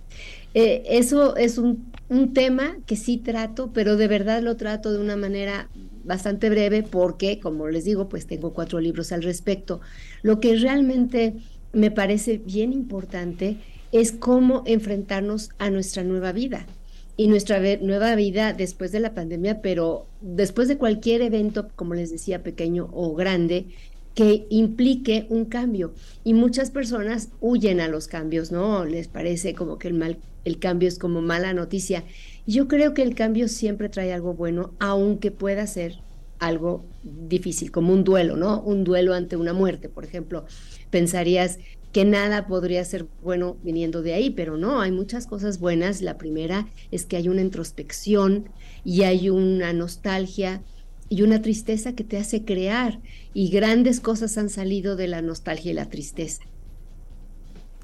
Eh, 0.54 0.82
eso 0.86 1.36
es 1.36 1.58
un, 1.58 1.92
un 2.08 2.32
tema 2.32 2.76
que 2.86 2.96
sí 2.96 3.16
trato, 3.16 3.70
pero 3.72 3.96
de 3.96 4.08
verdad 4.08 4.42
lo 4.42 4.56
trato 4.56 4.92
de 4.92 5.00
una 5.00 5.16
manera 5.16 5.68
bastante 6.04 6.50
breve 6.50 6.82
porque, 6.82 7.40
como 7.40 7.68
les 7.68 7.84
digo, 7.84 8.08
pues 8.08 8.26
tengo 8.26 8.52
cuatro 8.52 8.80
libros 8.80 9.10
al 9.10 9.22
respecto. 9.22 9.80
Lo 10.22 10.38
que 10.38 10.56
realmente 10.56 11.34
me 11.72 11.90
parece 11.90 12.38
bien 12.38 12.72
importante 12.72 13.56
es 13.90 14.12
cómo 14.12 14.62
enfrentarnos 14.66 15.50
a 15.58 15.70
nuestra 15.70 16.04
nueva 16.04 16.32
vida 16.32 16.66
y 17.16 17.28
nuestra 17.28 17.60
nueva 17.80 18.14
vida 18.16 18.52
después 18.52 18.90
de 18.92 19.00
la 19.00 19.14
pandemia, 19.14 19.62
pero 19.62 20.06
después 20.20 20.68
de 20.68 20.78
cualquier 20.78 21.22
evento, 21.22 21.68
como 21.76 21.94
les 21.94 22.10
decía, 22.10 22.42
pequeño 22.42 22.90
o 22.92 23.14
grande, 23.14 23.66
que 24.14 24.46
implique 24.48 25.26
un 25.28 25.44
cambio. 25.44 25.92
Y 26.22 26.34
muchas 26.34 26.70
personas 26.70 27.30
huyen 27.40 27.80
a 27.80 27.88
los 27.88 28.08
cambios, 28.08 28.52
¿no? 28.52 28.84
Les 28.84 29.08
parece 29.08 29.54
como 29.54 29.78
que 29.78 29.88
el, 29.88 29.94
mal, 29.94 30.18
el 30.44 30.58
cambio 30.58 30.88
es 30.88 30.98
como 30.98 31.20
mala 31.20 31.52
noticia. 31.52 32.04
Yo 32.46 32.68
creo 32.68 32.94
que 32.94 33.02
el 33.02 33.14
cambio 33.14 33.48
siempre 33.48 33.88
trae 33.88 34.12
algo 34.12 34.34
bueno, 34.34 34.74
aunque 34.78 35.30
pueda 35.30 35.66
ser 35.66 35.96
algo 36.38 36.84
difícil, 37.02 37.70
como 37.70 37.92
un 37.92 38.04
duelo, 38.04 38.36
¿no? 38.36 38.60
Un 38.60 38.84
duelo 38.84 39.14
ante 39.14 39.36
una 39.36 39.52
muerte, 39.52 39.88
por 39.88 40.04
ejemplo. 40.04 40.44
Pensarías 40.90 41.58
que 41.94 42.04
nada 42.04 42.48
podría 42.48 42.84
ser 42.84 43.06
bueno 43.22 43.56
viniendo 43.62 44.02
de 44.02 44.14
ahí, 44.14 44.30
pero 44.30 44.56
no, 44.56 44.80
hay 44.80 44.90
muchas 44.90 45.28
cosas 45.28 45.60
buenas. 45.60 46.02
La 46.02 46.18
primera 46.18 46.66
es 46.90 47.04
que 47.04 47.16
hay 47.16 47.28
una 47.28 47.40
introspección 47.40 48.48
y 48.84 49.04
hay 49.04 49.30
una 49.30 49.72
nostalgia 49.72 50.60
y 51.08 51.22
una 51.22 51.40
tristeza 51.40 51.94
que 51.94 52.02
te 52.02 52.18
hace 52.18 52.44
crear 52.44 53.00
y 53.32 53.48
grandes 53.48 54.00
cosas 54.00 54.36
han 54.38 54.48
salido 54.48 54.96
de 54.96 55.06
la 55.06 55.22
nostalgia 55.22 55.70
y 55.70 55.74
la 55.74 55.88
tristeza. 55.88 56.42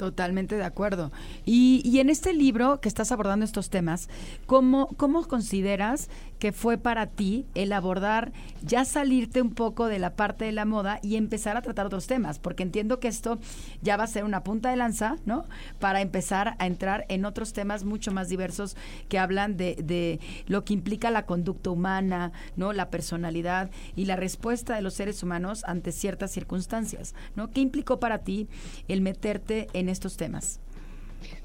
Totalmente 0.00 0.56
de 0.56 0.64
acuerdo. 0.64 1.12
Y, 1.44 1.82
y, 1.84 2.00
en 2.00 2.08
este 2.08 2.32
libro 2.32 2.80
que 2.80 2.88
estás 2.88 3.12
abordando 3.12 3.44
estos 3.44 3.68
temas, 3.68 4.08
¿cómo, 4.46 4.88
¿cómo 4.96 5.28
consideras 5.28 6.08
que 6.40 6.52
fue 6.52 6.78
para 6.78 7.06
ti 7.06 7.46
el 7.54 7.72
abordar, 7.72 8.32
ya 8.62 8.84
salirte 8.84 9.42
un 9.42 9.50
poco 9.50 9.86
de 9.86 9.98
la 9.98 10.16
parte 10.16 10.46
de 10.46 10.52
la 10.52 10.64
moda 10.64 10.98
y 11.02 11.16
empezar 11.16 11.56
a 11.56 11.62
tratar 11.62 11.84
otros 11.84 12.06
temas, 12.06 12.38
porque 12.38 12.62
entiendo 12.62 12.98
que 12.98 13.08
esto 13.08 13.38
ya 13.82 13.98
va 13.98 14.04
a 14.04 14.08
ser 14.08 14.24
una 14.24 14.42
punta 14.42 14.70
de 14.70 14.76
lanza, 14.76 15.18
¿no? 15.26 15.44
Para 15.78 16.00
empezar 16.00 16.56
a 16.58 16.66
entrar 16.66 17.04
en 17.10 17.26
otros 17.26 17.52
temas 17.52 17.84
mucho 17.84 18.10
más 18.10 18.30
diversos 18.30 18.74
que 19.10 19.18
hablan 19.18 19.58
de, 19.58 19.76
de 19.84 20.18
lo 20.46 20.64
que 20.64 20.72
implica 20.72 21.10
la 21.10 21.26
conducta 21.26 21.68
humana, 21.70 22.32
¿no? 22.56 22.72
La 22.72 22.88
personalidad 22.88 23.70
y 23.94 24.06
la 24.06 24.16
respuesta 24.16 24.74
de 24.74 24.80
los 24.80 24.94
seres 24.94 25.22
humanos 25.22 25.62
ante 25.66 25.92
ciertas 25.92 26.30
circunstancias, 26.30 27.14
¿no? 27.36 27.50
¿Qué 27.50 27.60
implicó 27.60 28.00
para 28.00 28.24
ti 28.24 28.48
el 28.88 29.02
meterte 29.02 29.68
en 29.74 29.89
estos 29.90 30.16
temas? 30.16 30.61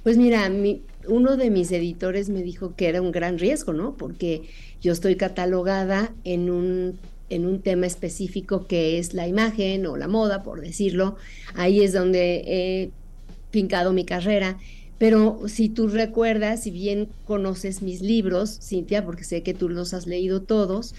Pues 0.04 0.18
mira, 0.18 0.50
mi, 0.50 0.84
uno 1.08 1.38
de 1.38 1.50
mis 1.50 1.72
editores 1.72 2.30
me 2.30 2.44
dijo 2.44 2.76
que 2.76 2.88
era 2.88 3.02
un 3.02 3.12
gran 3.12 3.40
riesgo, 3.40 3.74
¿no? 3.74 3.96
Porque 3.96 4.44
yo 4.82 4.94
estoy 4.94 5.16
catalogada 5.16 6.14
en 6.24 6.50
un, 6.50 7.00
en 7.30 7.46
un 7.46 7.62
tema 7.62 7.86
específico 7.86 8.68
que 8.68 9.00
es 9.00 9.14
la 9.14 9.28
imagen 9.28 9.86
o 9.88 9.98
la 9.98 10.08
moda, 10.08 10.44
por 10.44 10.62
decirlo. 10.62 11.18
Ahí 11.56 11.82
es 11.82 11.94
donde 11.94 12.44
he 12.46 12.92
fincado 13.52 13.94
mi 13.94 14.06
carrera. 14.06 14.58
Pero 14.98 15.42
si 15.48 15.68
tú 15.70 15.88
recuerdas, 15.88 16.64
si 16.64 16.72
bien 16.72 17.10
conoces 17.26 17.82
mis 17.82 18.02
libros, 18.02 18.60
Cintia, 18.62 19.04
porque 19.04 19.26
sé 19.26 19.44
que 19.44 19.54
tú 19.54 19.68
los 19.68 19.94
has 19.94 20.08
leído 20.08 20.42
todos, 20.42 20.96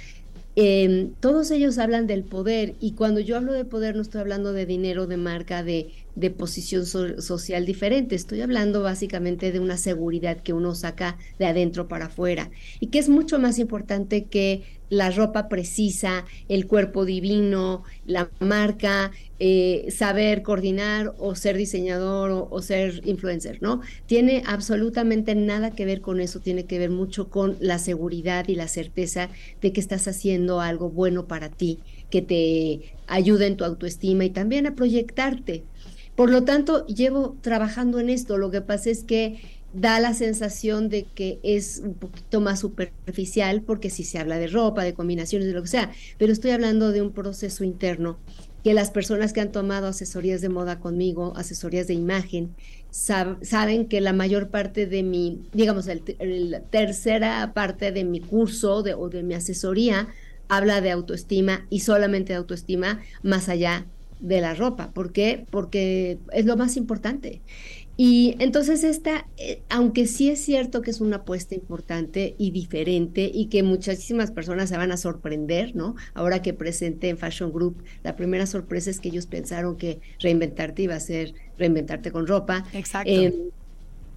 eh, 0.54 1.10
todos 1.20 1.50
ellos 1.50 1.78
hablan 1.78 2.06
del 2.06 2.24
poder 2.24 2.74
y 2.80 2.92
cuando 2.92 3.20
yo 3.20 3.36
hablo 3.36 3.52
de 3.52 3.64
poder 3.64 3.94
no 3.94 4.02
estoy 4.02 4.22
hablando 4.22 4.52
de 4.52 4.66
dinero, 4.66 5.06
de 5.06 5.16
marca, 5.16 5.62
de, 5.62 5.90
de 6.16 6.30
posición 6.30 6.86
social 6.86 7.66
diferente. 7.66 8.16
Estoy 8.16 8.40
hablando 8.40 8.82
básicamente 8.82 9.52
de 9.52 9.60
una 9.60 9.76
seguridad 9.76 10.38
que 10.38 10.52
uno 10.52 10.74
saca 10.74 11.18
de 11.38 11.46
adentro 11.46 11.86
para 11.86 12.06
afuera 12.06 12.50
y 12.80 12.88
que 12.88 12.98
es 12.98 13.08
mucho 13.08 13.38
más 13.38 13.58
importante 13.58 14.24
que 14.24 14.64
la 14.88 15.10
ropa 15.10 15.48
precisa, 15.48 16.24
el 16.48 16.66
cuerpo 16.66 17.04
divino, 17.04 17.82
la 18.06 18.30
marca, 18.38 19.10
eh, 19.38 19.86
saber 19.90 20.42
coordinar 20.42 21.14
o 21.18 21.34
ser 21.34 21.56
diseñador 21.56 22.46
o, 22.50 22.62
ser 22.62 23.02
influencer, 23.04 23.60
¿no? 23.60 23.80
Tiene 24.06 24.42
absolutamente 24.46 25.34
nada 25.34 25.72
que 25.72 25.84
ver 25.84 26.00
con 26.00 26.20
eso, 26.20 26.40
tiene 26.40 26.64
que 26.64 26.78
ver 26.78 26.90
mucho 26.90 27.28
con 27.28 27.56
la 27.60 27.78
seguridad 27.78 28.48
y 28.48 28.54
la 28.54 28.68
certeza 28.68 29.28
de 29.60 29.72
que 29.72 29.80
estás 29.80 30.06
haciendo 30.08 30.60
algo 30.60 30.88
bueno 30.88 31.26
para 31.26 31.50
ti, 31.50 31.80
que 32.10 32.22
te 32.22 32.94
ayuda 33.06 33.46
en 33.46 33.56
tu 33.56 33.64
autoestima 33.64 34.24
y 34.24 34.30
también 34.30 34.66
a 34.66 34.74
proyectarte. 34.74 35.64
Por 36.16 36.30
lo 36.30 36.44
tanto, 36.44 36.86
llevo 36.86 37.36
trabajando 37.42 38.00
en 38.00 38.08
esto. 38.08 38.38
Lo 38.38 38.50
que 38.50 38.62
pasa 38.62 38.90
es 38.90 39.04
que 39.04 39.38
da 39.72 40.00
la 40.00 40.14
sensación 40.14 40.88
de 40.88 41.04
que 41.04 41.38
es 41.42 41.82
un 41.84 41.94
poquito 41.94 42.40
más 42.40 42.60
superficial, 42.60 43.60
porque 43.62 43.90
si 43.90 44.04
se 44.04 44.18
habla 44.18 44.38
de 44.38 44.46
ropa, 44.46 44.82
de 44.84 44.94
combinaciones, 44.94 45.46
de 45.46 45.54
lo 45.54 45.62
que 45.62 45.68
sea, 45.68 45.92
pero 46.18 46.32
estoy 46.32 46.52
hablando 46.52 46.92
de 46.92 47.02
un 47.02 47.12
proceso 47.12 47.62
interno 47.62 48.18
que 48.64 48.74
las 48.74 48.90
personas 48.90 49.32
que 49.32 49.40
han 49.40 49.52
tomado 49.52 49.86
asesorías 49.86 50.40
de 50.40 50.48
moda 50.48 50.80
conmigo, 50.80 51.34
asesorías 51.36 51.86
de 51.86 51.94
imagen, 51.94 52.56
saben 52.90 53.86
que 53.86 54.00
la 54.00 54.12
mayor 54.12 54.48
parte 54.48 54.86
de 54.86 55.02
mi, 55.02 55.42
digamos, 55.52 55.86
la 55.86 56.60
tercera 56.60 57.52
parte 57.54 57.92
de 57.92 58.04
mi 58.04 58.20
curso 58.20 58.76
o 58.76 59.08
de 59.08 59.22
mi 59.22 59.34
asesoría 59.34 60.08
habla 60.48 60.80
de 60.80 60.90
autoestima 60.90 61.66
y 61.70 61.80
solamente 61.80 62.32
de 62.32 62.38
autoestima 62.38 63.02
más 63.22 63.48
allá 63.48 63.86
de 64.20 64.40
la 64.40 64.54
ropa. 64.54 64.90
¿Por 64.92 65.12
qué? 65.12 65.46
Porque 65.50 66.18
es 66.32 66.46
lo 66.46 66.56
más 66.56 66.76
importante. 66.76 67.42
Y 67.98 68.36
entonces 68.40 68.84
esta, 68.84 69.26
eh, 69.38 69.62
aunque 69.70 70.06
sí 70.06 70.28
es 70.28 70.44
cierto 70.44 70.82
que 70.82 70.90
es 70.90 71.00
una 71.00 71.16
apuesta 71.16 71.54
importante 71.54 72.34
y 72.36 72.50
diferente 72.50 73.30
y 73.32 73.46
que 73.46 73.62
muchísimas 73.62 74.30
personas 74.30 74.68
se 74.68 74.76
van 74.76 74.92
a 74.92 74.98
sorprender, 74.98 75.74
¿no? 75.74 75.96
Ahora 76.12 76.42
que 76.42 76.52
presenté 76.52 77.08
en 77.08 77.16
Fashion 77.16 77.50
Group, 77.52 77.82
la 78.04 78.14
primera 78.14 78.46
sorpresa 78.46 78.90
es 78.90 79.00
que 79.00 79.08
ellos 79.08 79.26
pensaron 79.26 79.76
que 79.76 80.00
reinventarte 80.20 80.82
iba 80.82 80.94
a 80.94 81.00
ser 81.00 81.32
reinventarte 81.56 82.12
con 82.12 82.26
ropa. 82.26 82.66
Exacto. 82.74 83.10
Eh, 83.10 83.34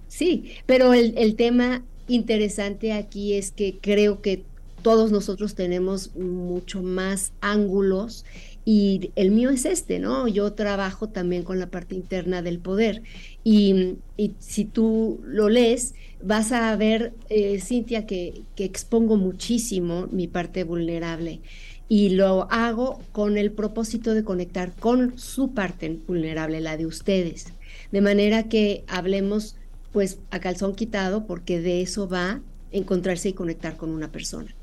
sí, 0.08 0.52
pero 0.66 0.92
el, 0.92 1.14
el 1.16 1.34
tema 1.36 1.82
interesante 2.06 2.92
aquí 2.92 3.32
es 3.32 3.50
que 3.50 3.78
creo 3.80 4.20
que 4.20 4.42
todos 4.82 5.10
nosotros 5.10 5.54
tenemos 5.54 6.14
mucho 6.16 6.82
más 6.82 7.32
ángulos 7.40 8.24
y 8.64 9.10
el 9.16 9.30
mío 9.30 9.50
es 9.50 9.64
este, 9.64 9.98
¿no? 9.98 10.28
Yo 10.28 10.52
trabajo 10.52 11.08
también 11.08 11.42
con 11.42 11.58
la 11.58 11.70
parte 11.70 11.94
interna 11.94 12.42
del 12.42 12.58
poder. 12.58 13.02
Y, 13.42 13.96
si 14.38 14.64
tú 14.66 15.20
lo 15.24 15.48
lees, 15.48 15.94
vas 16.22 16.52
a 16.52 16.76
ver, 16.76 17.14
eh, 17.30 17.58
Cintia, 17.60 18.06
que, 18.06 18.42
que 18.54 18.64
expongo 18.64 19.16
muchísimo 19.16 20.08
mi 20.10 20.28
parte 20.28 20.64
vulnerable. 20.64 21.40
Y 21.88 22.10
lo 22.10 22.46
hago 22.50 23.00
con 23.12 23.38
el 23.38 23.50
propósito 23.50 24.14
de 24.14 24.24
conectar 24.24 24.72
con 24.74 25.18
su 25.18 25.52
parte 25.52 25.98
vulnerable, 26.06 26.60
la 26.60 26.76
de 26.76 26.86
ustedes. 26.86 27.52
De 27.90 28.00
manera 28.00 28.44
que 28.44 28.84
hablemos, 28.86 29.56
pues, 29.92 30.18
a 30.30 30.38
calzón 30.38 30.74
quitado, 30.74 31.26
porque 31.26 31.60
de 31.60 31.80
eso 31.80 32.08
va 32.08 32.42
encontrarse 32.72 33.30
y 33.30 33.32
conectar 33.32 33.76
con 33.76 33.90
una 33.90 34.12
persona. 34.12 34.54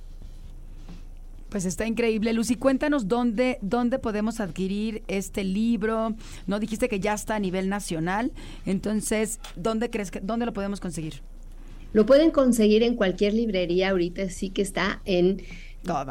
Pues 1.49 1.65
está 1.65 1.85
increíble. 1.85 2.33
Lucy, 2.33 2.55
cuéntanos 2.55 3.07
dónde, 3.07 3.57
dónde 3.61 3.99
podemos 3.99 4.39
adquirir 4.39 5.03
este 5.07 5.43
libro. 5.43 6.15
No 6.45 6.59
dijiste 6.59 6.89
que 6.89 6.99
ya 6.99 7.13
está 7.13 7.35
a 7.35 7.39
nivel 7.39 7.69
nacional. 7.69 8.31
Entonces, 8.65 9.39
¿dónde 9.55 9.89
crees 9.89 10.11
que, 10.11 10.19
dónde 10.19 10.45
lo 10.45 10.53
podemos 10.53 10.79
conseguir? 10.79 11.21
Lo 11.93 12.05
pueden 12.05 12.31
conseguir 12.31 12.83
en 12.83 12.95
cualquier 12.95 13.33
librería, 13.33 13.91
ahorita 13.91 14.29
sí 14.29 14.49
que 14.49 14.61
está 14.61 15.01
en 15.05 15.41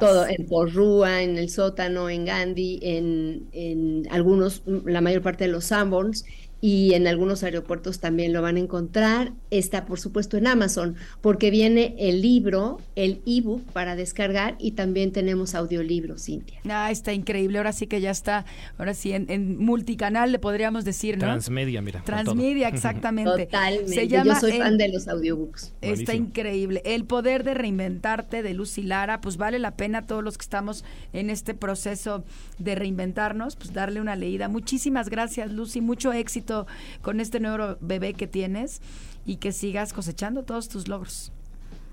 todo, 0.01 0.27
en 0.27 0.47
Porrúa, 0.47 1.23
en 1.23 1.37
el 1.37 1.51
sótano, 1.51 2.09
en 2.09 2.25
Gandhi, 2.25 2.79
en, 2.83 3.47
en 3.53 4.09
algunos, 4.11 4.63
la 4.67 5.03
mayor 5.03 5.21
parte 5.21 5.45
de 5.45 5.51
los 5.51 5.67
Sanborns 5.67 6.25
y 6.67 6.95
en 6.95 7.07
algunos 7.07 7.45
aeropuertos 7.45 8.01
también 8.01 8.33
lo 8.33 8.43
van 8.43 8.57
a 8.57 8.59
encontrar. 8.59 9.31
Está, 9.53 9.87
por 9.87 10.01
supuesto, 10.01 10.37
en 10.37 10.49
Amazon, 10.49 10.97
porque 11.21 11.53
viene 11.53 11.95
el 11.97 12.21
libro, 12.21 12.81
el 12.97 13.23
ebook 13.25 13.63
para 13.71 13.95
descargar 13.95 14.57
y 14.59 14.73
también 14.73 15.13
tenemos 15.13 15.55
audiolibros, 15.55 16.25
Cintia. 16.25 16.59
Ah, 16.69 16.91
está 16.91 17.13
increíble. 17.13 17.59
Ahora 17.59 17.73
sí 17.73 17.87
que 17.87 18.01
ya 18.01 18.11
está, 18.11 18.47
ahora 18.79 18.95
sí, 18.95 19.13
en, 19.13 19.59
multicanal 19.59 20.33
le 20.33 20.41
podríamos 20.41 20.85
decir, 20.85 21.19
¿no? 21.19 21.27
Transmedia, 21.27 21.83
mira. 21.83 22.03
Transmedia, 22.03 22.67
exactamente. 22.75 23.47
Totalmente. 23.47 24.09
Yo 24.09 24.25
soy 24.35 24.59
fan 24.59 24.77
de 24.77 24.89
los 24.89 25.07
audiobooks. 25.07 25.73
Está 25.83 26.17
increíble. 26.17 26.83
El 26.85 27.05
poder 27.05 27.45
de 27.45 27.55
reinventarte 27.55 28.43
de 28.43 28.55
Lucy 28.55 28.83
Lara, 28.83 29.21
pues 29.21 29.37
vale 29.37 29.61
la 29.61 29.77
pena 29.77 30.09
todos 30.09 30.25
los 30.25 30.37
que 30.37 30.43
estamos 30.43 30.85
en 31.13 31.31
este 31.31 31.55
proceso 31.55 32.25
de 32.59 32.75
reinventarnos, 32.75 33.55
pues 33.55 33.73
darle 33.73 34.01
una 34.01 34.17
leída. 34.17 34.49
Muchísimas 34.49 35.11
gracias, 35.11 35.53
Lucy. 35.53 35.81
Mucho 35.81 36.13
éxito 36.13 36.56
con 37.03 37.21
este 37.21 37.41
nuevo 37.41 37.77
bebé 37.81 38.15
que 38.15 38.27
tienes 38.27 38.81
y 39.27 39.37
que 39.37 39.53
sigas 39.53 39.93
cosechando 39.93 40.45
todos 40.45 40.69
tus 40.69 40.89
logros. 40.89 41.33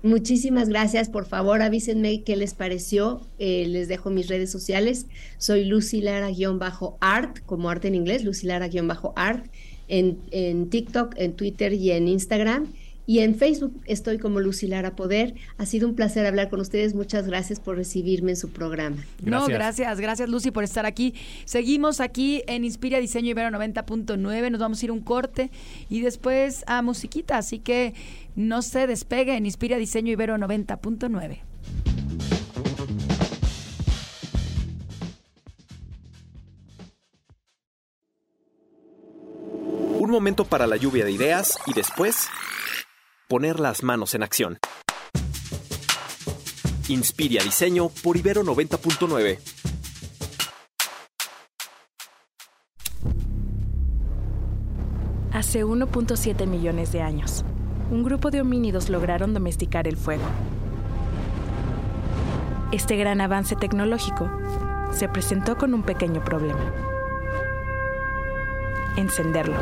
Muchísimas 0.04 0.68
gracias. 0.68 1.08
Por 1.08 1.24
favor, 1.24 1.62
avísenme 1.62 2.24
qué 2.24 2.36
les 2.36 2.52
pareció. 2.52 3.22
Eh, 3.38 3.66
les 3.66 3.88
dejo 3.88 4.10
mis 4.10 4.28
redes 4.28 4.52
sociales. 4.52 5.06
Soy 5.38 5.64
Lucy 5.64 6.02
Lara-art, 6.02 7.38
como 7.46 7.70
arte 7.70 7.88
en 7.88 7.94
inglés, 7.94 8.22
Lucy 8.22 8.46
Lara-art, 8.46 9.46
en, 9.88 10.18
en 10.30 10.68
TikTok, 10.68 11.14
en 11.16 11.32
Twitter 11.32 11.72
y 11.72 11.90
en 11.92 12.08
Instagram. 12.08 12.70
Y 13.06 13.18
en 13.18 13.34
Facebook 13.34 13.80
estoy 13.84 14.18
como 14.18 14.40
Lucilara 14.40 14.96
Poder. 14.96 15.34
Ha 15.58 15.66
sido 15.66 15.88
un 15.88 15.94
placer 15.94 16.26
hablar 16.26 16.48
con 16.48 16.60
ustedes. 16.60 16.94
Muchas 16.94 17.26
gracias 17.26 17.60
por 17.60 17.76
recibirme 17.76 18.32
en 18.32 18.36
su 18.36 18.50
programa. 18.50 18.96
No, 19.22 19.46
gracias, 19.46 20.00
gracias 20.00 20.28
Lucy 20.28 20.50
por 20.50 20.64
estar 20.64 20.86
aquí. 20.86 21.14
Seguimos 21.44 22.00
aquí 22.00 22.42
en 22.46 22.64
Inspira 22.64 22.98
Diseño 22.98 23.30
Ibero 23.30 23.50
90.9. 23.50 24.50
Nos 24.50 24.60
vamos 24.60 24.80
a 24.80 24.84
ir 24.84 24.90
un 24.90 25.00
corte 25.00 25.50
y 25.90 26.00
después 26.00 26.64
a 26.66 26.80
musiquita. 26.80 27.36
Así 27.36 27.58
que 27.58 27.94
no 28.36 28.62
se 28.62 28.86
despegue 28.86 29.36
en 29.36 29.44
Inspira 29.44 29.76
Diseño 29.76 30.12
Ibero 30.12 30.36
90.9. 30.36 31.40
Un 40.00 40.10
momento 40.10 40.44
para 40.44 40.66
la 40.66 40.76
lluvia 40.76 41.04
de 41.04 41.12
ideas 41.12 41.58
y 41.66 41.72
después 41.72 42.28
poner 43.28 43.60
las 43.60 43.82
manos 43.82 44.14
en 44.14 44.22
acción. 44.22 44.58
Inspira 46.88 47.42
Diseño 47.42 47.88
por 48.02 48.16
Ibero 48.16 48.44
90.9. 48.44 49.38
Hace 55.32 55.64
1.7 55.64 56.46
millones 56.46 56.92
de 56.92 57.02
años, 57.02 57.44
un 57.90 58.04
grupo 58.04 58.30
de 58.30 58.40
homínidos 58.40 58.88
lograron 58.88 59.34
domesticar 59.34 59.88
el 59.88 59.96
fuego. 59.96 60.24
Este 62.70 62.96
gran 62.96 63.20
avance 63.20 63.56
tecnológico 63.56 64.30
se 64.92 65.08
presentó 65.08 65.56
con 65.56 65.74
un 65.74 65.82
pequeño 65.82 66.22
problema. 66.22 66.72
Encenderlo. 68.96 69.56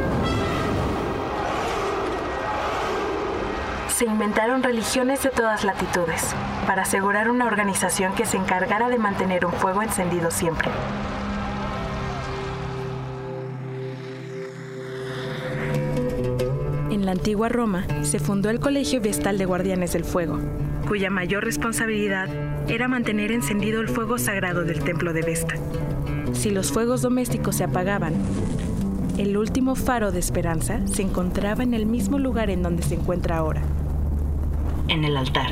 Se 3.92 4.06
inventaron 4.06 4.62
religiones 4.62 5.22
de 5.22 5.30
todas 5.30 5.64
latitudes 5.64 6.34
para 6.66 6.82
asegurar 6.82 7.30
una 7.30 7.46
organización 7.46 8.14
que 8.14 8.24
se 8.24 8.38
encargara 8.38 8.88
de 8.88 8.98
mantener 8.98 9.44
un 9.44 9.52
fuego 9.52 9.82
encendido 9.82 10.30
siempre. 10.30 10.70
En 16.90 17.04
la 17.04 17.12
antigua 17.12 17.48
Roma 17.48 17.84
se 18.02 18.18
fundó 18.18 18.48
el 18.48 18.60
Colegio 18.60 19.00
Vestal 19.00 19.36
de 19.36 19.44
Guardianes 19.44 19.92
del 19.92 20.04
Fuego, 20.04 20.38
cuya 20.88 21.10
mayor 21.10 21.44
responsabilidad 21.44 22.28
era 22.68 22.88
mantener 22.88 23.30
encendido 23.30 23.80
el 23.80 23.88
fuego 23.88 24.18
sagrado 24.18 24.64
del 24.64 24.82
templo 24.82 25.12
de 25.12 25.22
Vesta. 25.22 25.54
Si 26.32 26.50
los 26.50 26.72
fuegos 26.72 27.02
domésticos 27.02 27.56
se 27.56 27.64
apagaban, 27.64 28.14
el 29.18 29.36
último 29.36 29.74
faro 29.74 30.10
de 30.12 30.18
esperanza 30.18 30.80
se 30.86 31.02
encontraba 31.02 31.62
en 31.62 31.74
el 31.74 31.84
mismo 31.84 32.18
lugar 32.18 32.48
en 32.48 32.62
donde 32.62 32.82
se 32.82 32.94
encuentra 32.94 33.36
ahora, 33.36 33.62
en 34.92 35.04
el 35.04 35.16
altar. 35.16 35.48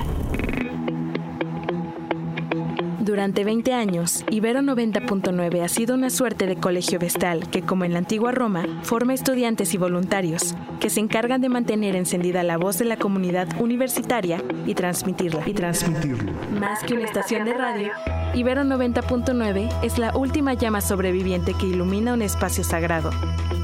Durante 3.01 3.43
20 3.43 3.73
años, 3.73 4.25
Ibero 4.31 4.61
90.9 4.61 5.65
ha 5.65 5.69
sido 5.69 5.95
una 5.95 6.11
suerte 6.11 6.47
de 6.47 6.57
colegio 6.57 6.99
vestal 6.99 7.49
que, 7.49 7.63
como 7.63 7.85
en 7.85 7.95
la 7.95 7.99
antigua 7.99 8.31
Roma, 8.31 8.67
forma 8.83 9.15
estudiantes 9.15 9.73
y 9.75 9.79
voluntarios 9.79 10.55
que 10.79 10.91
se 10.91 11.01
encargan 11.01 11.41
de 11.41 11.49
mantener 11.49 11.97
encendida 11.97 12.43
la 12.43 12.59
voz 12.59 12.79
de 12.79 12.85
la 12.85 12.99
comunidad 12.99 13.49
universitaria 13.59 14.43
y 14.67 14.75
transmitirla. 14.75 15.49
Y 15.49 15.55
transmitirlo. 15.55 16.33
Más 16.61 16.85
que 16.85 16.95
una 16.95 17.05
estación 17.05 17.47
de 17.47 17.55
radio, 17.55 17.91
Ibero 18.35 18.63
90.9 18.63 19.71
es 19.83 19.99
la 19.99 20.15
última 20.15 20.55
llama 20.55 20.83
sobreviviente 20.83 21.55
que 21.55 21.67
ilumina 21.67 22.13
un 22.13 22.23
espacio 22.23 22.63
sagrado, 22.63 23.11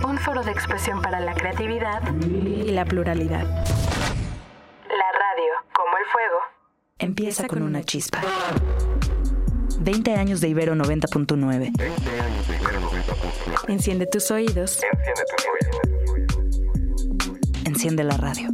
un 0.04 0.16
foro 0.18 0.42
de 0.42 0.50
expresión 0.50 1.02
para 1.02 1.20
la 1.20 1.34
creatividad 1.34 2.02
y 2.24 2.70
la 2.70 2.86
pluralidad 2.86 3.46
empieza 7.06 7.46
con 7.46 7.62
una 7.62 7.82
chispa. 7.82 8.20
20 9.80 10.14
años 10.14 10.40
de 10.40 10.48
Ibero 10.48 10.74
90.9. 10.74 11.72
Enciende 13.68 14.06
tus 14.06 14.30
oídos. 14.30 14.80
Enciende 14.82 15.22
tus 15.36 15.46
oídos. 15.52 15.76
Enciende 17.64 18.04
la 18.04 18.16
radio. 18.16 18.50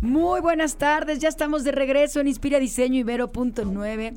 Muy 0.00 0.40
buenas 0.40 0.76
tardes, 0.76 1.18
ya 1.18 1.28
estamos 1.28 1.62
de 1.62 1.72
regreso 1.72 2.20
en 2.20 2.28
Inspira 2.28 2.58
Diseño 2.58 2.98
Ibero.9. 3.00 4.16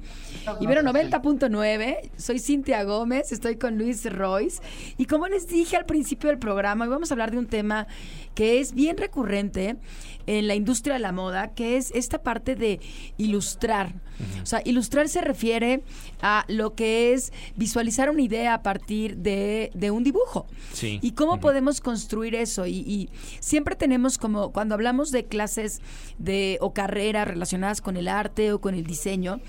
Ibero 0.62 0.82
90.9, 0.82 2.10
soy 2.18 2.40
Cintia 2.40 2.84
Gómez, 2.84 3.34
estoy 3.34 3.58
con 3.58 3.78
Luis 3.78 4.12
Royce 4.12 4.62
y 4.98 5.06
como 5.06 5.28
les 5.28 5.48
dije 5.48 5.76
al 5.76 5.86
principio 5.86 6.30
del 6.30 6.40
programa, 6.40 6.86
hoy 6.86 6.90
vamos 6.90 7.12
a 7.12 7.14
hablar 7.14 7.32
de 7.32 7.38
un 7.38 7.48
tema 7.48 7.88
que 8.34 8.60
es 8.60 8.74
bien 8.74 8.98
recurrente 8.98 9.78
en 10.26 10.48
la 10.48 10.56
industria 10.56 10.96
de 10.96 11.00
la 11.00 11.12
moda, 11.12 11.54
que 11.54 11.78
es 11.78 11.92
esta 11.92 12.22
parte 12.22 12.56
de 12.56 12.80
ilustrar. 13.18 13.94
O 14.42 14.46
sea, 14.46 14.62
ilustrar 14.64 15.10
se 15.10 15.22
refiere 15.22 15.84
a 16.22 16.46
lo 16.48 16.76
que 16.76 17.14
es 17.14 17.34
visualizar 17.56 18.10
una 18.10 18.22
idea 18.22 18.54
a 18.54 18.64
partir 18.64 19.18
de, 19.18 19.72
un 19.92 20.04
dibujo. 20.04 20.46
Sí. 20.72 21.00
Y 21.02 21.12
cómo 21.12 21.40
podemos 21.40 21.82
construir 21.82 22.36
eso. 22.36 22.66
Y, 22.66 22.78
y, 22.78 23.10
siempre 23.40 23.76
tenemos 23.76 24.18
como, 24.18 24.52
cuando 24.52 24.76
hablamos 24.76 25.12
de 25.12 25.26
clases 25.26 25.82
de 26.20 26.58
o 26.62 26.74
carreras 26.74 27.28
relacionadas 27.28 27.82
con 27.82 27.98
el 27.98 28.08
arte 28.08 28.54
o 28.54 28.62
con 28.62 28.76
el 28.76 28.86
diseño, 28.86 29.42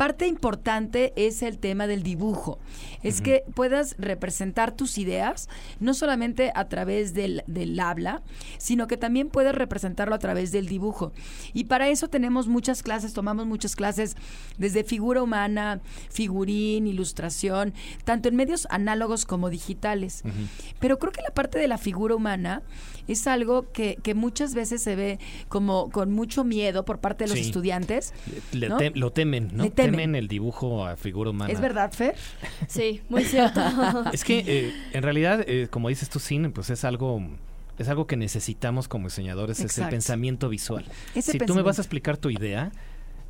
parte 0.00 0.26
importante 0.26 1.12
es 1.14 1.42
el 1.42 1.58
tema 1.58 1.86
del 1.86 2.02
dibujo. 2.02 2.58
Es 3.02 3.20
que 3.20 3.44
puedas 3.54 3.96
representar 3.98 4.74
tus 4.74 4.96
ideas, 4.96 5.46
no 5.78 5.92
solamente 5.92 6.52
a 6.54 6.68
través 6.70 7.12
del, 7.12 7.42
habla, 7.78 8.22
sino 8.56 8.86
que 8.86 8.96
también 8.96 9.28
puedes 9.28 9.54
representarlo 9.54 10.14
a 10.14 10.18
través 10.18 10.52
del 10.52 10.68
dibujo. 10.68 11.12
Y 11.52 11.64
para 11.64 11.90
eso 11.90 12.08
tenemos 12.08 12.48
muchas 12.48 12.82
clases, 12.82 13.12
tomamos 13.12 13.44
muchas 13.44 13.76
clases 13.76 14.16
desde 14.56 14.84
figura 14.84 15.22
humana, 15.22 15.82
figurín, 16.08 16.86
ilustración, 16.86 17.74
tanto 18.04 18.30
en 18.30 18.36
medios 18.36 18.66
análogos 18.70 19.26
como 19.26 19.50
digitales. 19.50 20.22
Pero 20.78 20.98
creo 20.98 21.12
que 21.12 21.20
la 21.20 21.34
parte 21.34 21.58
de 21.58 21.68
la 21.68 21.76
figura 21.76 22.14
humana 22.14 22.62
es 23.06 23.26
algo 23.26 23.70
que, 23.72 23.98
muchas 24.14 24.54
veces 24.54 24.82
se 24.82 24.96
ve 24.96 25.18
como 25.48 25.90
con 25.90 26.10
mucho 26.10 26.42
miedo 26.42 26.84
por 26.84 27.00
parte 27.00 27.24
de 27.24 27.30
los 27.30 27.38
estudiantes. 27.38 28.14
lo 28.52 29.12
temen, 29.12 29.50
¿no? 29.52 29.70
temen. 29.70 29.89
El 29.98 30.28
dibujo 30.28 30.86
a 30.86 30.96
figura 30.96 31.30
humana. 31.30 31.52
¿Es 31.52 31.60
verdad, 31.60 31.92
Fer? 31.92 32.14
Sí, 32.68 33.02
muy 33.08 33.24
cierto. 33.24 33.60
es 34.12 34.24
que 34.24 34.44
eh, 34.46 34.74
en 34.92 35.02
realidad, 35.02 35.44
eh, 35.46 35.68
como 35.70 35.88
dices 35.88 36.08
tú, 36.08 36.18
cine, 36.18 36.50
pues 36.50 36.70
es 36.70 36.84
algo 36.84 37.22
es 37.78 37.88
algo 37.88 38.06
que 38.06 38.16
necesitamos 38.16 38.88
como 38.88 39.08
diseñadores, 39.08 39.58
es 39.60 39.78
el 39.78 39.88
pensamiento 39.88 40.50
visual. 40.50 40.84
si 41.18 41.38
tú 41.38 41.54
me 41.54 41.62
vas 41.62 41.78
a 41.78 41.82
explicar 41.82 42.18
tu 42.18 42.28
idea, 42.28 42.72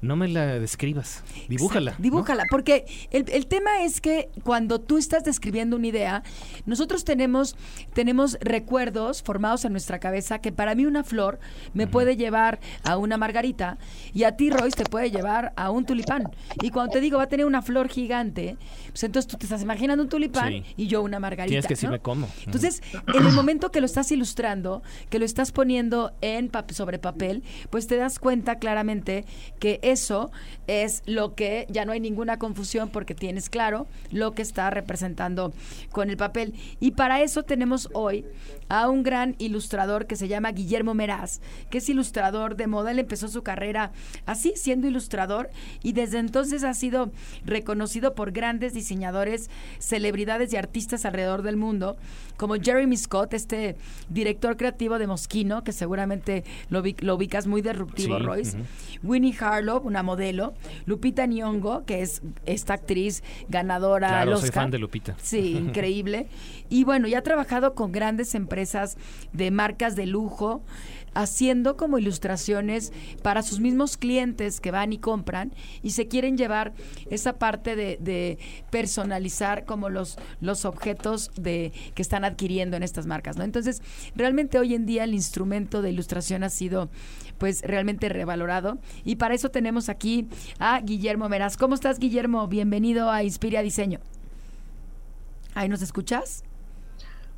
no 0.02 0.16
me 0.16 0.28
la 0.28 0.58
describas, 0.58 1.22
dibújala. 1.48 1.90
Exacto, 1.90 2.02
Dibújala, 2.02 2.44
porque 2.50 2.86
el, 3.10 3.26
el 3.30 3.46
tema 3.46 3.82
es 3.82 4.00
que 4.00 4.30
cuando 4.44 4.80
tú 4.80 4.96
estás 4.96 5.24
describiendo 5.24 5.76
una 5.76 5.86
idea, 5.88 6.22
nosotros 6.66 7.04
tenemos, 7.04 7.54
tenemos 7.92 8.38
recuerdos 8.40 9.22
formados 9.22 9.64
en 9.64 9.72
nuestra 9.72 9.98
cabeza 9.98 10.40
que 10.40 10.52
para 10.52 10.74
mí 10.74 10.86
una 10.86 11.04
flor 11.04 11.38
me 11.74 11.86
puede 11.86 12.16
llevar 12.16 12.60
a 12.84 12.96
una 12.96 13.16
margarita 13.16 13.76
y 14.14 14.24
a 14.24 14.36
ti, 14.36 14.50
Royce, 14.50 14.76
te 14.76 14.84
puede 14.84 15.10
llevar 15.10 15.52
a 15.56 15.70
un 15.70 15.84
tulipán. 15.84 16.30
Y 16.62 16.70
cuando 16.70 16.92
te 16.92 17.00
digo 17.00 17.18
va 17.18 17.24
a 17.24 17.28
tener 17.28 17.44
una 17.46 17.60
flor 17.62 17.88
gigante, 17.88 18.56
pues 18.88 19.04
entonces 19.04 19.30
tú 19.30 19.36
te 19.36 19.44
estás 19.46 19.62
imaginando 19.62 20.02
un 20.02 20.08
tulipán 20.08 20.50
Sí. 20.50 20.64
y 20.76 20.86
yo 20.86 21.02
una 21.02 21.20
margarita. 21.20 21.48
Tienes 21.50 21.66
que 21.66 21.74
¿no? 21.74 21.76
decirme 21.76 21.98
cómo. 22.00 22.28
Entonces, 22.46 22.82
en 23.14 23.26
el 23.26 23.32
momento 23.32 23.70
que 23.70 23.80
lo 23.80 23.86
estás 23.86 24.10
ilustrando, 24.12 24.82
que 25.10 25.18
lo 25.18 25.24
estás 25.24 25.52
poniendo 25.52 26.12
en 26.22 26.50
pap- 26.50 26.72
sobre 26.72 26.98
papel, 26.98 27.42
pues 27.68 27.86
te 27.86 27.96
das 27.96 28.18
cuenta 28.18 28.58
claramente 28.58 29.24
que 29.58 29.80
eso 29.90 30.30
es 30.66 31.02
lo 31.06 31.34
que 31.34 31.66
ya 31.68 31.84
no 31.84 31.92
hay 31.92 32.00
ninguna 32.00 32.38
confusión 32.38 32.88
porque 32.90 33.14
tienes 33.14 33.50
claro 33.50 33.86
lo 34.10 34.32
que 34.32 34.42
está 34.42 34.70
representando 34.70 35.52
con 35.90 36.10
el 36.10 36.16
papel. 36.16 36.54
Y 36.80 36.92
para 36.92 37.22
eso 37.22 37.42
tenemos 37.42 37.88
hoy 37.92 38.24
a 38.70 38.88
un 38.88 39.02
gran 39.02 39.34
ilustrador 39.38 40.06
que 40.06 40.16
se 40.16 40.28
llama 40.28 40.52
Guillermo 40.52 40.94
Meraz, 40.94 41.40
que 41.70 41.78
es 41.78 41.88
ilustrador 41.90 42.56
de 42.56 42.66
moda. 42.68 42.92
Él 42.92 43.00
empezó 43.00 43.28
su 43.28 43.42
carrera 43.42 43.90
así, 44.26 44.52
siendo 44.56 44.86
ilustrador, 44.86 45.50
y 45.82 45.92
desde 45.92 46.18
entonces 46.18 46.64
ha 46.64 46.72
sido 46.72 47.10
reconocido 47.44 48.14
por 48.14 48.30
grandes 48.32 48.72
diseñadores, 48.72 49.50
celebridades 49.80 50.52
y 50.52 50.56
artistas 50.56 51.04
alrededor 51.04 51.42
del 51.42 51.56
mundo, 51.56 51.96
como 52.36 52.54
Jeremy 52.54 52.96
Scott, 52.96 53.34
este 53.34 53.76
director 54.08 54.56
creativo 54.56 54.98
de 54.98 55.06
Moschino, 55.08 55.64
que 55.64 55.72
seguramente 55.72 56.44
lo, 56.70 56.82
ubi- 56.82 56.98
lo 57.02 57.16
ubicas 57.16 57.46
muy 57.48 57.60
disruptivo, 57.60 58.18
Sí, 58.18 58.24
Royce. 58.24 58.58
Winnie 59.02 59.34
Harlow, 59.38 59.78
una 59.82 60.02
modelo. 60.02 60.54
Lupita 60.86 61.26
Nyong'o, 61.26 61.84
que 61.84 62.02
es 62.02 62.22
esta 62.46 62.74
actriz 62.74 63.22
ganadora 63.48 64.08
Claro, 64.08 64.32
al 64.34 64.38
soy 64.38 64.50
fan 64.50 64.70
de 64.70 64.78
Lupita. 64.78 65.16
Sí, 65.20 65.56
increíble. 65.56 66.28
Y 66.72 66.84
bueno, 66.84 67.08
ya 67.08 67.18
ha 67.18 67.22
trabajado 67.22 67.74
con 67.74 67.90
grandes 67.90 68.32
empresas 68.36 68.59
de 69.32 69.50
marcas 69.50 69.96
de 69.96 70.06
lujo, 70.06 70.62
haciendo 71.14 71.76
como 71.76 71.98
ilustraciones 71.98 72.92
para 73.22 73.42
sus 73.42 73.60
mismos 73.60 73.96
clientes 73.96 74.60
que 74.60 74.70
van 74.70 74.92
y 74.92 74.98
compran 74.98 75.52
y 75.82 75.90
se 75.90 76.06
quieren 76.08 76.36
llevar 76.36 76.72
esa 77.10 77.38
parte 77.38 77.76
de, 77.76 77.98
de 78.00 78.38
personalizar 78.70 79.64
como 79.64 79.88
los, 79.88 80.18
los 80.40 80.64
objetos 80.64 81.30
de, 81.36 81.72
que 81.94 82.02
están 82.02 82.24
adquiriendo 82.24 82.76
en 82.76 82.82
estas 82.82 83.06
marcas, 83.06 83.36
¿no? 83.36 83.44
Entonces, 83.44 83.82
realmente 84.14 84.58
hoy 84.58 84.74
en 84.74 84.86
día 84.86 85.04
el 85.04 85.14
instrumento 85.14 85.82
de 85.82 85.90
ilustración 85.90 86.44
ha 86.44 86.50
sido 86.50 86.90
pues 87.38 87.62
realmente 87.62 88.08
revalorado 88.08 88.78
y 89.04 89.16
para 89.16 89.34
eso 89.34 89.50
tenemos 89.50 89.88
aquí 89.88 90.28
a 90.58 90.80
Guillermo 90.80 91.28
Meraz. 91.28 91.56
¿Cómo 91.56 91.74
estás, 91.74 91.98
Guillermo? 91.98 92.46
Bienvenido 92.46 93.10
a 93.10 93.24
Inspira 93.24 93.62
Diseño. 93.62 94.00
¿Ahí 95.54 95.68
nos 95.68 95.82
escuchas? 95.82 96.44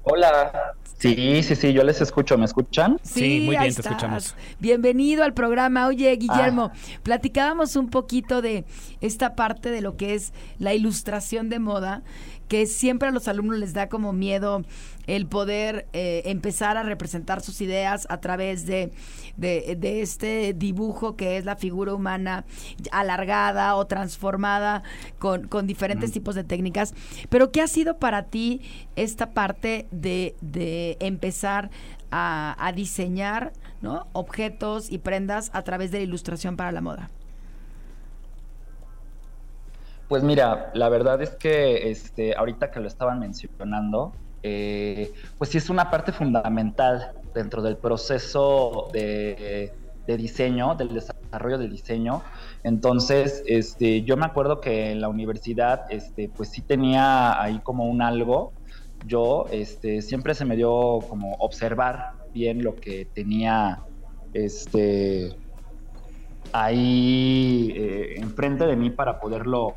Hola. 0.05 0.75
Sí, 0.99 1.43
sí, 1.43 1.57
sí, 1.57 1.73
yo 1.73 1.83
les 1.83 2.01
escucho. 2.01 2.39
¿Me 2.39 2.45
escuchan? 2.45 2.99
Sí, 3.03 3.41
muy 3.45 3.57
bien, 3.57 3.75
te 3.75 3.81
escuchamos. 3.81 4.37
Bienvenido 4.61 5.25
al 5.25 5.35
programa. 5.35 5.87
Oye, 5.89 6.15
Guillermo, 6.17 6.71
Ah. 6.73 6.99
platicábamos 7.03 7.75
un 7.77 7.89
poquito 7.91 8.41
de 8.41 8.65
esta 9.01 9.35
parte 9.35 9.71
de 9.71 9.81
lo 9.81 9.97
que 9.97 10.15
es 10.15 10.33
la 10.59 10.75
ilustración 10.75 11.49
de 11.49 11.59
moda, 11.59 12.03
que 12.49 12.67
siempre 12.67 13.09
a 13.09 13.13
los 13.13 13.27
alumnos 13.27 13.59
les 13.59 13.73
da 13.75 13.89
como 13.89 14.13
miedo 14.13 14.63
el 15.07 15.27
poder 15.27 15.87
eh, 15.93 16.23
empezar 16.27 16.77
a 16.77 16.83
representar 16.83 17.41
sus 17.41 17.61
ideas 17.61 18.07
a 18.11 18.21
través 18.21 18.67
de, 18.67 18.93
de, 19.37 19.77
de 19.79 20.03
este 20.03 20.53
dibujo 20.55 21.17
que 21.17 21.37
es 21.37 21.45
la 21.45 21.57
figura 21.57 21.95
humana 21.95 22.45
alargada 22.91 23.75
o 23.77 23.87
transformada 23.87 24.83
con, 25.19 25.49
con 25.49 25.67
diferentes 25.67 26.13
tipos 26.13 26.35
de 26.35 26.45
técnicas. 26.45 26.95
Pero 27.29 27.51
¿qué 27.51 27.63
ha 27.63 27.67
sido 27.69 27.99
para 27.99 28.25
ti 28.25 28.63
esta 28.97 29.31
parte 29.31 29.87
de, 29.91 30.35
de 30.41 30.97
empezar 31.01 31.71
a, 32.11 32.57
a 32.59 32.73
diseñar 32.73 33.53
¿no? 33.81 34.07
objetos 34.13 34.91
y 34.91 34.99
prendas 34.99 35.51
a 35.53 35.63
través 35.63 35.91
de 35.91 35.99
la 35.99 36.05
ilustración 36.05 36.57
para 36.57 36.73
la 36.73 36.81
moda? 36.81 37.11
Pues 40.09 40.23
mira, 40.23 40.71
la 40.75 40.91
verdad 40.91 41.23
es 41.23 41.31
que 41.31 41.91
este, 41.91 42.37
ahorita 42.37 42.71
que 42.71 42.81
lo 42.81 42.87
estaban 42.87 43.19
mencionando, 43.19 44.13
eh, 44.43 45.13
pues 45.39 45.51
sí 45.51 45.59
es 45.59 45.71
una 45.71 45.91
parte 45.91 46.13
fundamental 46.13 47.13
dentro 47.35 47.63
del 47.63 47.77
proceso 47.77 48.89
de, 48.93 49.73
de 50.07 50.17
diseño, 50.17 50.75
del 50.75 50.95
desarrollo 50.95 51.59
del 51.59 51.71
diseño. 51.71 52.23
Entonces, 52.63 53.43
este, 53.47 54.03
yo 54.03 54.17
me 54.17 54.27
acuerdo 54.27 54.61
que 54.61 54.91
en 54.91 55.01
la 55.01 55.09
universidad, 55.09 55.85
este, 55.91 56.29
pues 56.29 56.51
sí 56.51 56.61
tenía 56.61 57.41
ahí 57.41 57.61
como 57.63 57.87
un 57.87 58.03
algo. 58.03 58.53
Yo, 59.07 59.47
este, 59.51 60.03
siempre 60.03 60.35
se 60.35 60.45
me 60.45 60.57
dio 60.57 61.01
como 61.09 61.35
observar 61.35 62.13
bien 62.33 62.63
lo 62.63 62.75
que 62.77 63.07
tenía, 63.07 63.81
este, 64.33 65.35
ahí 66.53 67.73
eh, 67.77 68.15
enfrente 68.17 68.67
de 68.67 68.77
mí 68.77 68.91
para 68.91 69.21
poderlo 69.21 69.75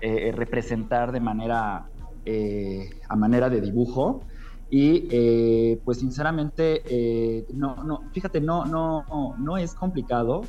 eh, 0.00 0.32
representar 0.34 1.10
de 1.10 1.20
manera 1.20 1.86
eh, 2.24 2.90
a 3.08 3.16
manera 3.16 3.48
de 3.48 3.60
dibujo. 3.60 4.24
Y 4.70 5.08
eh, 5.10 5.80
pues 5.84 5.98
sinceramente 5.98 6.82
eh, 6.84 7.46
no 7.54 7.82
no 7.84 8.02
fíjate 8.12 8.40
no 8.40 8.66
no 8.66 9.34
no 9.38 9.56
es 9.56 9.74
complicado. 9.74 10.42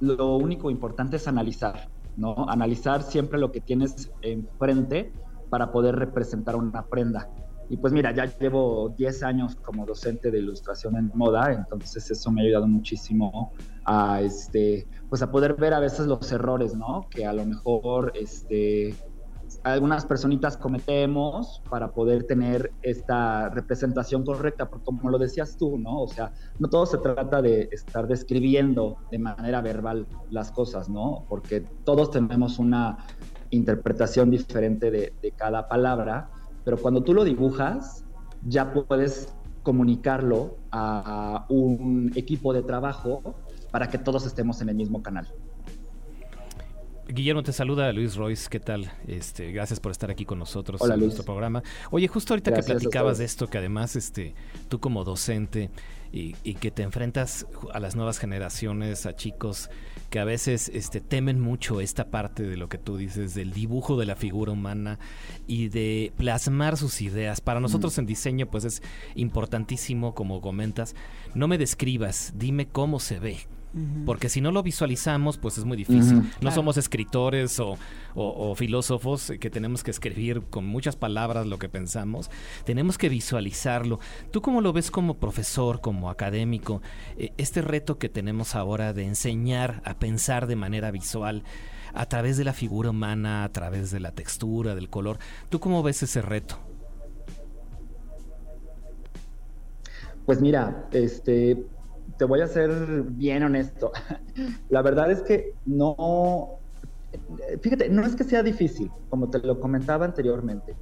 Lo 0.00 0.36
único 0.36 0.70
importante 0.70 1.16
es 1.16 1.28
analizar 1.28 1.88
no 2.16 2.48
analizar 2.48 3.02
siempre 3.02 3.38
lo 3.38 3.52
que 3.52 3.60
tienes 3.60 4.10
enfrente 4.20 5.12
para 5.50 5.72
poder 5.72 5.96
representar 5.96 6.56
una 6.56 6.86
prenda. 6.86 7.28
Y 7.68 7.76
pues 7.78 7.92
mira, 7.92 8.12
ya 8.12 8.26
llevo 8.26 8.90
10 8.96 9.22
años 9.22 9.56
como 9.56 9.86
docente 9.86 10.30
de 10.30 10.38
ilustración 10.38 10.96
en 10.96 11.10
moda, 11.14 11.52
entonces 11.52 12.10
eso 12.10 12.30
me 12.30 12.42
ha 12.42 12.44
ayudado 12.44 12.68
muchísimo 12.68 13.52
a, 13.84 14.20
este, 14.20 14.86
pues 15.08 15.22
a 15.22 15.30
poder 15.30 15.54
ver 15.54 15.72
a 15.72 15.80
veces 15.80 16.06
los 16.06 16.30
errores, 16.32 16.74
¿no? 16.74 17.06
Que 17.08 17.24
a 17.24 17.32
lo 17.32 17.46
mejor 17.46 18.12
este, 18.14 18.94
algunas 19.64 20.04
personitas 20.06 20.56
cometemos 20.56 21.62
para 21.70 21.92
poder 21.92 22.24
tener 22.24 22.72
esta 22.82 23.48
representación 23.50 24.24
correcta, 24.24 24.68
porque 24.68 24.84
como 24.84 25.10
lo 25.10 25.18
decías 25.18 25.56
tú, 25.56 25.78
¿no? 25.78 26.02
O 26.02 26.08
sea, 26.08 26.32
no 26.58 26.68
todo 26.68 26.86
se 26.86 26.98
trata 26.98 27.40
de 27.42 27.68
estar 27.72 28.06
describiendo 28.08 28.98
de 29.10 29.18
manera 29.18 29.60
verbal 29.60 30.06
las 30.30 30.50
cosas, 30.50 30.88
¿no? 30.88 31.24
Porque 31.28 31.60
todos 31.84 32.10
tenemos 32.10 32.58
una 32.58 32.98
interpretación 33.50 34.30
diferente 34.30 34.90
de, 34.90 35.12
de 35.22 35.30
cada 35.32 35.68
palabra 35.68 36.30
pero 36.64 36.76
cuando 36.76 37.02
tú 37.02 37.14
lo 37.14 37.24
dibujas, 37.24 38.04
ya 38.42 38.72
puedes 38.72 39.34
comunicarlo 39.62 40.56
a 40.70 41.46
un 41.48 42.12
equipo 42.16 42.52
de 42.52 42.62
trabajo 42.62 43.22
para 43.70 43.88
que 43.88 43.98
todos 43.98 44.26
estemos 44.26 44.60
en 44.60 44.68
el 44.68 44.76
mismo 44.76 45.02
canal. 45.02 45.28
Guillermo, 47.08 47.42
te 47.42 47.52
saluda 47.52 47.92
Luis 47.92 48.14
Royce, 48.16 48.48
¿qué 48.48 48.60
tal? 48.60 48.92
Este, 49.06 49.50
gracias 49.52 49.80
por 49.80 49.90
estar 49.92 50.10
aquí 50.10 50.24
con 50.24 50.38
nosotros 50.38 50.80
Hola, 50.80 50.94
en 50.94 51.00
Luis. 51.00 51.08
nuestro 51.08 51.24
programa. 51.24 51.62
Oye, 51.90 52.06
justo 52.08 52.32
ahorita 52.32 52.50
Gracias 52.52 52.66
que 52.66 52.72
platicabas 52.72 53.18
de 53.18 53.24
esto, 53.24 53.48
que 53.48 53.58
además 53.58 53.96
este, 53.96 54.34
tú 54.68 54.78
como 54.78 55.04
docente 55.04 55.70
y, 56.12 56.36
y 56.44 56.54
que 56.54 56.70
te 56.70 56.82
enfrentas 56.82 57.46
a 57.72 57.80
las 57.80 57.96
nuevas 57.96 58.18
generaciones, 58.18 59.04
a 59.06 59.16
chicos 59.16 59.68
que 60.10 60.20
a 60.20 60.24
veces 60.24 60.70
este, 60.74 61.00
temen 61.00 61.40
mucho 61.40 61.80
esta 61.80 62.10
parte 62.10 62.42
de 62.42 62.56
lo 62.56 62.68
que 62.68 62.76
tú 62.78 62.98
dices, 62.98 63.34
del 63.34 63.52
dibujo 63.52 63.98
de 63.98 64.04
la 64.06 64.14
figura 64.14 64.52
humana 64.52 64.98
y 65.46 65.68
de 65.68 66.12
plasmar 66.18 66.76
sus 66.76 67.00
ideas. 67.00 67.40
Para 67.40 67.60
nosotros 67.60 67.96
en 67.98 68.04
diseño, 68.06 68.46
pues 68.46 68.64
es 68.64 68.82
importantísimo, 69.14 70.14
como 70.14 70.42
comentas, 70.42 70.94
no 71.34 71.48
me 71.48 71.56
describas, 71.56 72.34
dime 72.36 72.68
cómo 72.68 73.00
se 73.00 73.18
ve. 73.18 73.38
Porque 74.04 74.28
si 74.28 74.42
no 74.42 74.52
lo 74.52 74.62
visualizamos, 74.62 75.38
pues 75.38 75.56
es 75.56 75.64
muy 75.64 75.78
difícil. 75.78 76.16
No 76.16 76.30
Claro. 76.40 76.54
somos 76.56 76.76
escritores 76.76 77.58
o, 77.58 77.78
o- 78.14 78.50
o 78.50 78.54
filósofos 78.54 79.32
que 79.40 79.48
tenemos 79.48 79.82
que 79.82 79.90
escribir 79.90 80.42
con 80.50 80.66
muchas 80.66 80.94
palabras 80.94 81.46
lo 81.46 81.58
que 81.58 81.70
pensamos. 81.70 82.30
Tenemos 82.66 82.98
que 82.98 83.08
visualizarlo. 83.08 83.98
¿Tú 84.30 84.42
cómo 84.42 84.60
lo 84.60 84.74
ves 84.74 84.90
como 84.90 85.14
profesor, 85.14 85.80
como 85.80 86.10
académico? 86.10 86.82
Eh, 87.16 87.32
este 87.38 87.62
reto 87.62 87.98
que 87.98 88.10
tenemos 88.10 88.54
ahora 88.54 88.92
de 88.92 89.04
enseñar 89.06 89.80
a 89.86 89.94
pensar 89.98 90.46
de 90.46 90.56
manera 90.56 90.90
visual 90.90 91.42
a 91.94 92.04
través 92.06 92.36
de 92.36 92.44
la 92.44 92.52
figura 92.52 92.90
humana, 92.90 93.42
a 93.44 93.48
través 93.52 93.90
de 93.90 94.00
la 94.00 94.12
textura, 94.12 94.74
del 94.74 94.90
color. 94.90 95.18
¿Tú 95.48 95.60
cómo 95.60 95.82
ves 95.82 96.02
ese 96.02 96.20
reto? 96.20 96.58
Pues 100.26 100.40
mira, 100.40 100.88
este, 100.92 101.64
te 102.22 102.26
voy 102.26 102.40
a 102.40 102.46
ser 102.46 102.70
bien 103.02 103.42
honesto. 103.42 103.90
La 104.70 104.80
verdad 104.80 105.10
es 105.10 105.22
que 105.22 105.54
no, 105.66 106.50
fíjate, 107.60 107.88
no 107.88 108.06
es 108.06 108.14
que 108.14 108.22
sea 108.22 108.44
difícil, 108.44 108.92
como 109.10 109.28
te 109.28 109.40
lo 109.40 109.58
comentaba 109.58 110.04
anteriormente. 110.04 110.76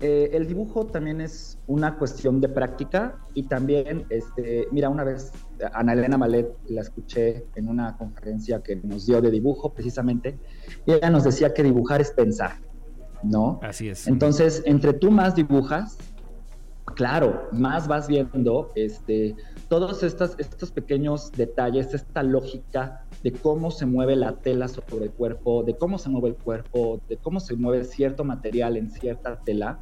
eh, 0.00 0.30
el 0.32 0.46
dibujo 0.46 0.86
también 0.86 1.20
es 1.20 1.58
una 1.66 1.98
cuestión 1.98 2.40
de 2.40 2.48
práctica 2.48 3.18
y 3.34 3.42
también, 3.42 4.06
este, 4.08 4.66
mira, 4.72 4.88
una 4.88 5.04
vez 5.04 5.32
Ana 5.74 5.92
Elena 5.92 6.16
Malet 6.16 6.48
la 6.68 6.80
escuché 6.80 7.44
en 7.56 7.68
una 7.68 7.98
conferencia 7.98 8.62
que 8.62 8.76
nos 8.76 9.04
dio 9.04 9.20
de 9.20 9.30
dibujo 9.30 9.74
precisamente 9.74 10.38
y 10.86 10.92
ella 10.92 11.10
nos 11.10 11.24
decía 11.24 11.52
que 11.52 11.62
dibujar 11.62 12.00
es 12.00 12.10
pensar, 12.10 12.52
¿no? 13.22 13.60
Así 13.62 13.90
es. 13.90 14.06
Entonces, 14.06 14.62
entre 14.64 14.94
tú 14.94 15.10
más 15.10 15.34
dibujas, 15.34 15.98
claro, 16.94 17.48
más 17.52 17.88
vas 17.88 18.08
viendo 18.08 18.70
este, 18.74 19.34
todos 19.68 20.02
estos, 20.02 20.34
estos 20.38 20.70
pequeños 20.70 21.32
detalles, 21.32 21.94
esta 21.94 22.22
lógica 22.22 23.06
de 23.22 23.32
cómo 23.32 23.70
se 23.70 23.86
mueve 23.86 24.16
la 24.16 24.36
tela 24.36 24.68
sobre 24.68 25.06
el 25.06 25.10
cuerpo, 25.10 25.62
de 25.62 25.76
cómo 25.76 25.98
se 25.98 26.10
mueve 26.10 26.28
el 26.28 26.36
cuerpo, 26.36 27.00
de 27.08 27.16
cómo 27.16 27.40
se 27.40 27.56
mueve 27.56 27.84
cierto 27.84 28.24
material 28.24 28.76
en 28.76 28.90
cierta 28.90 29.40
tela, 29.40 29.78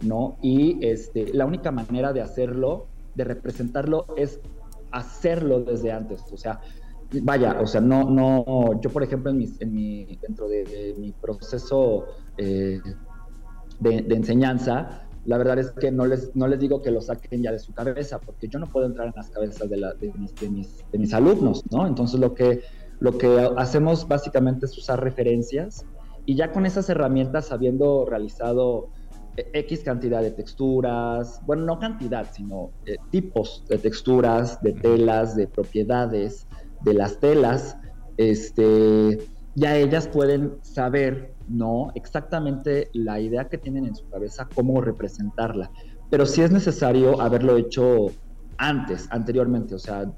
¿no? 0.00 0.36
Y 0.42 0.84
este, 0.86 1.32
la 1.34 1.46
única 1.46 1.70
manera 1.72 2.12
de 2.12 2.22
hacerlo, 2.22 2.86
de 3.14 3.24
representarlo, 3.24 4.06
es 4.16 4.40
hacerlo 4.92 5.60
desde 5.60 5.90
antes. 5.92 6.22
O 6.32 6.36
sea, 6.36 6.60
vaya, 7.22 7.60
o 7.60 7.66
sea, 7.66 7.80
no, 7.80 8.10
no, 8.10 8.80
yo 8.80 8.90
por 8.90 9.02
ejemplo 9.02 9.30
en 9.30 9.38
mi, 9.38 9.52
en 9.60 9.72
mi 9.72 10.18
dentro 10.20 10.48
de, 10.48 10.94
mi 10.98 11.12
proceso 11.12 12.06
eh, 12.38 12.80
de, 13.80 14.14
enseñanza, 14.14 15.03
la 15.26 15.38
verdad 15.38 15.58
es 15.58 15.70
que 15.70 15.90
no 15.90 16.06
les, 16.06 16.34
no 16.34 16.46
les 16.46 16.58
digo 16.58 16.82
que 16.82 16.90
lo 16.90 17.00
saquen 17.00 17.42
ya 17.42 17.52
de 17.52 17.58
su 17.58 17.72
cabeza, 17.72 18.20
porque 18.20 18.48
yo 18.48 18.58
no 18.58 18.66
puedo 18.66 18.86
entrar 18.86 19.08
en 19.08 19.14
las 19.16 19.30
cabezas 19.30 19.68
de, 19.68 19.76
la, 19.76 19.94
de, 19.94 20.12
mis, 20.14 20.34
de, 20.34 20.48
mis, 20.48 20.84
de 20.92 20.98
mis 20.98 21.14
alumnos, 21.14 21.62
¿no? 21.70 21.86
Entonces 21.86 22.20
lo 22.20 22.34
que, 22.34 22.60
lo 23.00 23.16
que 23.16 23.50
hacemos 23.56 24.06
básicamente 24.06 24.66
es 24.66 24.76
usar 24.76 25.02
referencias 25.02 25.84
y 26.26 26.36
ya 26.36 26.52
con 26.52 26.66
esas 26.66 26.88
herramientas, 26.88 27.52
habiendo 27.52 28.06
realizado 28.06 28.88
X 29.36 29.82
cantidad 29.84 30.22
de 30.22 30.30
texturas, 30.30 31.40
bueno, 31.44 31.64
no 31.64 31.78
cantidad, 31.78 32.26
sino 32.32 32.70
eh, 32.86 32.96
tipos 33.10 33.64
de 33.68 33.78
texturas, 33.78 34.62
de 34.62 34.72
telas, 34.72 35.36
de 35.36 35.48
propiedades 35.48 36.46
de 36.82 36.94
las 36.94 37.18
telas, 37.18 37.76
este, 38.16 39.18
ya 39.54 39.76
ellas 39.76 40.08
pueden 40.08 40.54
saber, 40.62 41.33
¿no? 41.48 41.90
Exactamente 41.94 42.90
la 42.92 43.20
idea 43.20 43.48
que 43.48 43.58
tienen 43.58 43.86
en 43.86 43.94
su 43.94 44.08
cabeza, 44.08 44.48
cómo 44.54 44.80
representarla. 44.80 45.70
Pero 46.10 46.26
sí 46.26 46.42
es 46.42 46.50
necesario 46.50 47.20
haberlo 47.20 47.56
hecho 47.56 48.06
antes, 48.56 49.08
anteriormente, 49.10 49.74
o 49.74 49.78
sea, 49.78 50.10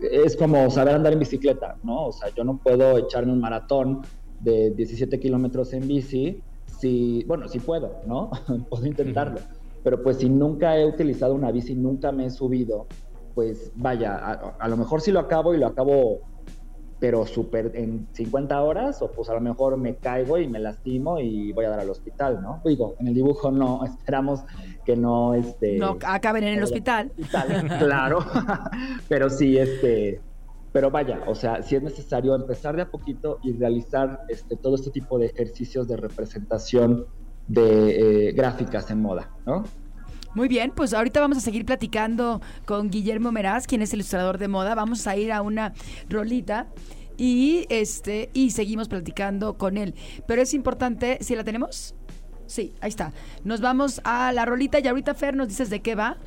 es 0.00 0.36
como 0.36 0.70
saber 0.70 0.94
andar 0.96 1.12
en 1.12 1.20
bicicleta, 1.20 1.76
¿no? 1.82 2.06
O 2.06 2.12
sea, 2.12 2.28
yo 2.34 2.44
no 2.44 2.58
puedo 2.58 2.98
echarme 2.98 3.32
un 3.32 3.40
maratón 3.40 4.02
de 4.40 4.70
17 4.70 5.18
kilómetros 5.18 5.72
en 5.72 5.86
bici 5.86 6.42
si, 6.78 7.24
bueno, 7.24 7.48
si 7.48 7.58
puedo, 7.58 8.00
¿no? 8.06 8.30
puedo 8.70 8.86
intentarlo. 8.86 9.40
Pero 9.82 10.02
pues 10.02 10.18
si 10.18 10.28
nunca 10.28 10.76
he 10.76 10.84
utilizado 10.84 11.34
una 11.34 11.50
bici, 11.50 11.74
nunca 11.74 12.12
me 12.12 12.26
he 12.26 12.30
subido, 12.30 12.86
pues 13.34 13.70
vaya, 13.76 14.16
a, 14.16 14.68
lo 14.68 14.76
mejor 14.76 15.00
sí 15.00 15.12
lo 15.12 15.20
acabo 15.20 15.54
y 15.54 15.58
lo 15.58 15.66
acabo, 15.66 16.20
pero 17.00 17.26
súper 17.26 17.72
en 17.74 18.08
50 18.12 18.60
horas, 18.60 19.02
o 19.02 19.10
pues 19.12 19.28
a 19.28 19.34
lo 19.34 19.40
mejor 19.40 19.76
me 19.76 19.96
caigo 19.96 20.38
y 20.38 20.48
me 20.48 20.58
lastimo 20.58 21.20
y 21.20 21.52
voy 21.52 21.64
a 21.64 21.70
dar 21.70 21.80
al 21.80 21.90
hospital, 21.90 22.40
¿no? 22.42 22.60
Digo, 22.64 22.94
en 22.98 23.08
el 23.08 23.14
dibujo 23.14 23.50
no, 23.50 23.84
esperamos 23.84 24.40
que 24.84 24.96
no, 24.96 25.34
este... 25.34 25.78
No 25.78 25.98
acaben 26.04 26.44
en 26.44 26.58
el 26.58 26.62
hospital. 26.62 27.12
hospital 27.18 27.78
claro, 27.78 28.18
pero 29.08 29.30
sí, 29.30 29.58
este 29.58 30.20
pero 30.72 30.90
vaya, 30.90 31.22
o 31.26 31.34
sea, 31.34 31.62
si 31.62 31.76
es 31.76 31.82
necesario 31.82 32.34
empezar 32.34 32.76
de 32.76 32.82
a 32.82 32.90
poquito 32.90 33.38
y 33.42 33.52
realizar 33.54 34.24
este, 34.28 34.54
todo 34.54 34.74
este 34.74 34.90
tipo 34.90 35.18
de 35.18 35.26
ejercicios 35.26 35.88
de 35.88 35.96
representación 35.96 37.06
de 37.46 38.28
eh, 38.28 38.32
gráficas 38.32 38.90
en 38.90 39.00
moda, 39.00 39.30
¿no? 39.46 39.64
Muy 40.38 40.46
bien, 40.46 40.70
pues 40.70 40.94
ahorita 40.94 41.18
vamos 41.18 41.38
a 41.38 41.40
seguir 41.40 41.64
platicando 41.64 42.40
con 42.64 42.90
Guillermo 42.90 43.32
Meraz, 43.32 43.66
quien 43.66 43.82
es 43.82 43.92
ilustrador 43.92 44.38
de 44.38 44.46
moda. 44.46 44.76
Vamos 44.76 45.04
a 45.08 45.16
ir 45.16 45.32
a 45.32 45.42
una 45.42 45.72
rolita 46.08 46.68
y 47.16 47.66
este 47.70 48.30
y 48.34 48.52
seguimos 48.52 48.86
platicando 48.86 49.58
con 49.58 49.76
él. 49.76 49.96
Pero 50.28 50.40
es 50.40 50.54
importante, 50.54 51.18
¿si 51.22 51.34
la 51.34 51.42
tenemos? 51.42 51.96
Sí, 52.46 52.72
ahí 52.80 52.88
está. 52.88 53.12
Nos 53.42 53.60
vamos 53.60 54.00
a 54.04 54.30
la 54.30 54.44
rolita 54.44 54.78
y 54.78 54.86
ahorita 54.86 55.12
Fer 55.14 55.34
nos 55.34 55.48
dices 55.48 55.70
de 55.70 55.80
qué 55.80 55.96
va. 55.96 56.18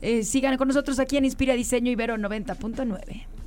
Eh, 0.00 0.24
sigan 0.24 0.56
con 0.56 0.68
nosotros 0.68 0.98
aquí 0.98 1.18
en 1.18 1.26
Inspira 1.26 1.52
Diseño 1.52 1.90
Ibero 1.90 2.16
90.9. 2.16 3.37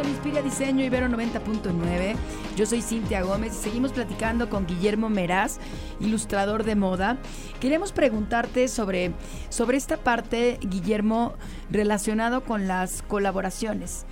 en 0.00 0.08
Inspira 0.08 0.42
Diseño 0.42 0.84
Ibero 0.84 1.06
90.9. 1.08 2.16
Yo 2.56 2.66
soy 2.66 2.82
Cintia 2.82 3.22
Gómez 3.22 3.54
y 3.54 3.62
seguimos 3.62 3.92
platicando 3.92 4.50
con 4.50 4.66
Guillermo 4.66 5.08
Meraz, 5.08 5.58
ilustrador 6.00 6.64
de 6.64 6.74
moda. 6.74 7.18
Queremos 7.60 7.92
preguntarte 7.92 8.68
sobre, 8.68 9.12
sobre 9.48 9.76
esta 9.76 9.96
parte, 9.96 10.58
Guillermo, 10.60 11.34
relacionado 11.70 12.44
con 12.44 12.68
las 12.68 13.02
colaboraciones. 13.02 14.06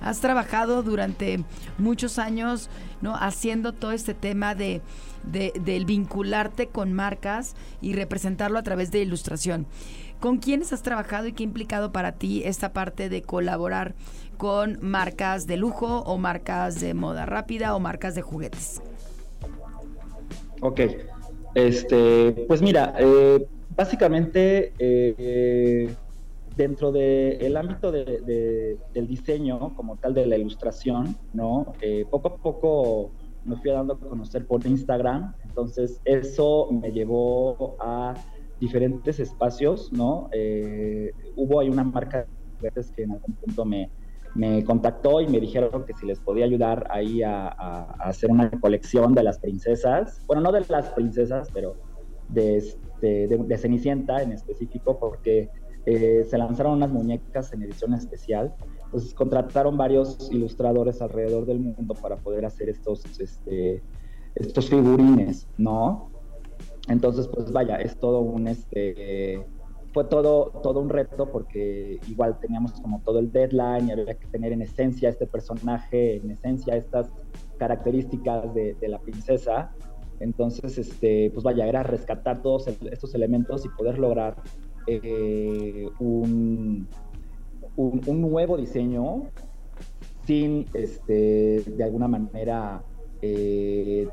Has 0.00 0.20
trabajado 0.20 0.82
durante 0.82 1.44
muchos 1.78 2.18
años 2.18 2.68
¿no? 3.00 3.14
haciendo 3.14 3.72
todo 3.72 3.92
este 3.92 4.14
tema 4.14 4.54
de, 4.54 4.82
de, 5.22 5.52
del 5.60 5.84
vincularte 5.84 6.68
con 6.68 6.92
marcas 6.92 7.54
y 7.80 7.92
representarlo 7.92 8.58
a 8.58 8.62
través 8.62 8.90
de 8.90 9.00
ilustración. 9.00 9.66
¿Con 10.20 10.36
quiénes 10.36 10.74
has 10.74 10.82
trabajado 10.82 11.28
y 11.28 11.32
qué 11.32 11.44
ha 11.44 11.46
implicado 11.46 11.92
para 11.92 12.12
ti 12.12 12.42
esta 12.44 12.74
parte 12.74 13.08
de 13.08 13.22
colaborar 13.22 13.94
con 14.40 14.78
marcas 14.80 15.46
de 15.46 15.58
lujo 15.58 15.98
o 16.06 16.16
marcas 16.16 16.80
de 16.80 16.94
moda 16.94 17.26
rápida 17.26 17.76
o 17.76 17.78
marcas 17.78 18.14
de 18.14 18.22
juguetes? 18.22 18.80
Ok, 20.62 20.80
este, 21.54 22.32
pues 22.48 22.62
mira, 22.62 22.94
eh, 22.98 23.46
básicamente 23.76 24.72
eh, 24.78 25.94
dentro 26.56 26.90
del 26.90 27.54
ámbito 27.54 27.92
del 27.92 29.06
diseño 29.06 29.74
como 29.76 29.96
tal 29.96 30.14
de 30.14 30.24
la 30.24 30.38
ilustración, 30.38 31.16
¿no? 31.34 31.74
Eh, 31.82 32.06
poco 32.10 32.28
a 32.28 32.36
poco 32.36 33.10
me 33.44 33.56
fui 33.56 33.70
dando 33.70 33.92
a 33.92 33.98
conocer 33.98 34.46
por 34.46 34.66
Instagram, 34.66 35.34
entonces 35.44 36.00
eso 36.06 36.68
me 36.72 36.92
llevó 36.92 37.76
a 37.78 38.14
diferentes 38.58 39.20
espacios, 39.20 39.92
¿no? 39.92 40.30
hubo 41.36 41.60
ahí 41.60 41.68
una 41.68 41.84
marca 41.84 42.26
que 42.60 43.02
en 43.02 43.12
algún 43.12 43.34
punto 43.34 43.64
me, 43.64 43.90
me 44.34 44.64
contactó 44.64 45.20
y 45.20 45.26
me 45.26 45.40
dijeron 45.40 45.84
que 45.84 45.94
si 45.94 46.06
les 46.06 46.20
podía 46.20 46.44
ayudar 46.44 46.86
ahí 46.90 47.22
a, 47.22 47.48
hacer 47.98 48.30
una 48.30 48.50
colección 48.60 49.14
de 49.14 49.22
las 49.22 49.38
princesas, 49.38 50.22
bueno, 50.26 50.42
no 50.42 50.52
de 50.52 50.64
las 50.68 50.88
princesas, 50.90 51.48
pero 51.52 51.76
de, 52.28 52.58
este, 52.58 53.26
de, 53.26 53.58
Cenicienta 53.58 54.22
en 54.22 54.32
específico, 54.32 54.98
porque 54.98 55.48
eh, 55.86 56.24
se 56.28 56.38
lanzaron 56.38 56.74
unas 56.74 56.90
muñecas 56.90 57.52
en 57.52 57.62
edición 57.62 57.94
especial. 57.94 58.54
Entonces 58.84 59.14
contrataron 59.14 59.76
varios 59.76 60.30
ilustradores 60.32 61.00
alrededor 61.02 61.46
del 61.46 61.60
mundo 61.60 61.94
para 61.94 62.16
poder 62.16 62.44
hacer 62.44 62.68
estos, 62.68 63.04
este, 63.18 63.82
estos 64.34 64.68
figurines, 64.68 65.48
¿no? 65.58 66.10
Entonces, 66.88 67.28
pues 67.28 67.52
vaya, 67.52 67.76
es 67.76 67.98
todo 67.98 68.20
un, 68.20 68.48
este, 68.48 69.44
fue 69.92 70.04
todo, 70.04 70.50
todo 70.62 70.80
un 70.80 70.88
reto 70.88 71.30
porque 71.30 71.98
igual 72.08 72.38
teníamos 72.38 72.72
como 72.80 73.00
todo 73.00 73.18
el 73.18 73.32
deadline 73.32 73.88
y 73.88 73.92
había 73.92 74.14
que 74.14 74.26
tener 74.28 74.52
en 74.52 74.62
esencia 74.62 75.08
este 75.08 75.26
personaje, 75.26 76.16
en 76.16 76.30
esencia 76.30 76.76
estas 76.76 77.10
características 77.58 78.54
de, 78.54 78.76
la 78.88 78.98
princesa. 78.98 79.72
Entonces, 80.20 80.78
este, 80.78 81.30
pues 81.32 81.42
vaya, 81.42 81.66
era 81.66 81.82
rescatar 81.82 82.42
todos 82.42 82.68
estos 82.68 83.14
elementos 83.14 83.64
y 83.64 83.68
poder 83.70 83.98
lograr 83.98 84.36
eh, 84.86 85.88
un, 85.98 86.86
un, 87.76 88.20
nuevo 88.20 88.56
diseño 88.56 89.24
sin, 90.24 90.66
este, 90.74 91.62
de 91.66 91.84
alguna 91.84 92.06
manera, 92.06 92.82
eh, 93.22 94.08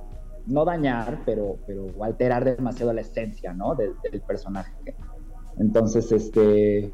no 0.47 0.65
dañar, 0.65 1.21
pero, 1.25 1.57
pero 1.67 1.88
alterar 2.01 2.45
demasiado 2.45 2.93
la 2.93 3.01
esencia 3.01 3.53
¿no? 3.53 3.75
del, 3.75 3.93
del 4.09 4.21
personaje. 4.21 4.73
Entonces, 5.60 6.12
este, 6.12 6.91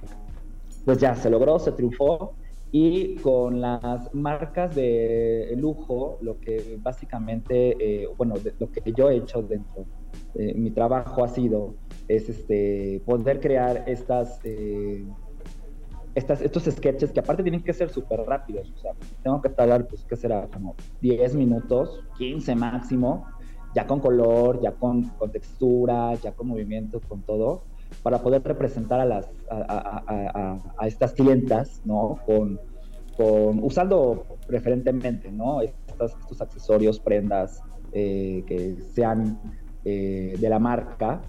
pues 0.85 0.97
ya 0.97 1.15
se 1.15 1.29
logró, 1.29 1.59
se 1.59 1.71
triunfó. 1.71 2.33
Y 2.75 3.17
con 3.17 3.61
las 3.61 4.13
marcas 4.15 4.73
de 4.73 5.53
lujo, 5.57 6.17
lo 6.21 6.39
que 6.39 6.79
básicamente, 6.81 7.75
eh, 7.79 8.07
bueno, 8.17 8.33
lo 8.57 8.71
que 8.71 8.91
yo 8.93 9.11
he 9.11 9.17
hecho 9.17 9.43
dentro 9.43 9.85
de 10.33 10.55
mi 10.55 10.71
trabajo 10.71 11.23
ha 11.23 11.27
sido, 11.27 11.75
es 12.07 12.29
este, 12.29 12.99
poder 13.05 13.39
crear 13.41 13.83
estas, 13.85 14.39
eh, 14.43 15.05
estos 16.15 16.63
sketches 16.63 17.11
que 17.11 17.19
aparte 17.19 17.43
tienen 17.43 17.61
que 17.61 17.73
ser 17.73 17.91
súper 17.91 18.21
rápidos. 18.21 18.71
O 18.75 18.77
sea, 18.79 18.93
tengo 19.21 19.39
que 19.39 19.49
tardar, 19.49 19.87
pues, 19.87 20.03
¿qué 20.05 20.15
será? 20.15 20.47
Como 20.51 20.75
10 21.01 21.35
minutos, 21.35 22.01
15 22.17 22.55
máximo, 22.55 23.27
ya 23.75 23.85
con 23.85 23.99
color, 23.99 24.59
ya 24.63 24.71
con 24.71 25.11
textura, 25.31 26.15
ya 26.15 26.31
con 26.31 26.47
movimiento, 26.47 26.99
con 27.07 27.21
todo 27.21 27.65
para 28.01 28.21
poder 28.21 28.43
representar 28.43 28.99
a, 28.99 29.05
las, 29.05 29.29
a, 29.49 30.57
estas 30.85 31.13
clientas, 31.13 31.81
¿no? 31.85 32.19
Con, 32.25 32.59
con, 33.15 33.63
usando 33.63 34.25
preferentemente, 34.47 35.31
¿no? 35.31 35.61
estos 35.61 36.41
accesorios, 36.41 36.99
prendas 36.99 37.61
eh, 37.91 38.43
que 38.47 38.75
sean 38.93 39.39
eh, 39.85 40.35
de 40.39 40.49
la 40.49 40.59
marca 40.59 41.21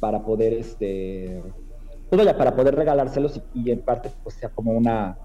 para 0.00 0.22
poder, 0.22 0.52
este, 0.52 1.42
pues 2.08 2.32
para 2.34 2.54
poder 2.54 2.74
regalárselos 2.74 3.40
y, 3.54 3.70
en 3.70 3.80
parte 3.80 4.10
pues 4.22 4.34
sea 4.36 4.50
como 4.50 4.72
una, 4.72 5.16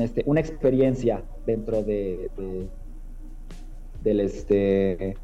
este, 0.00 0.22
una 0.26 0.40
experiencia 0.40 1.22
dentro 1.46 1.82
de, 1.82 2.30
del 4.02 4.20
este 4.20 5.16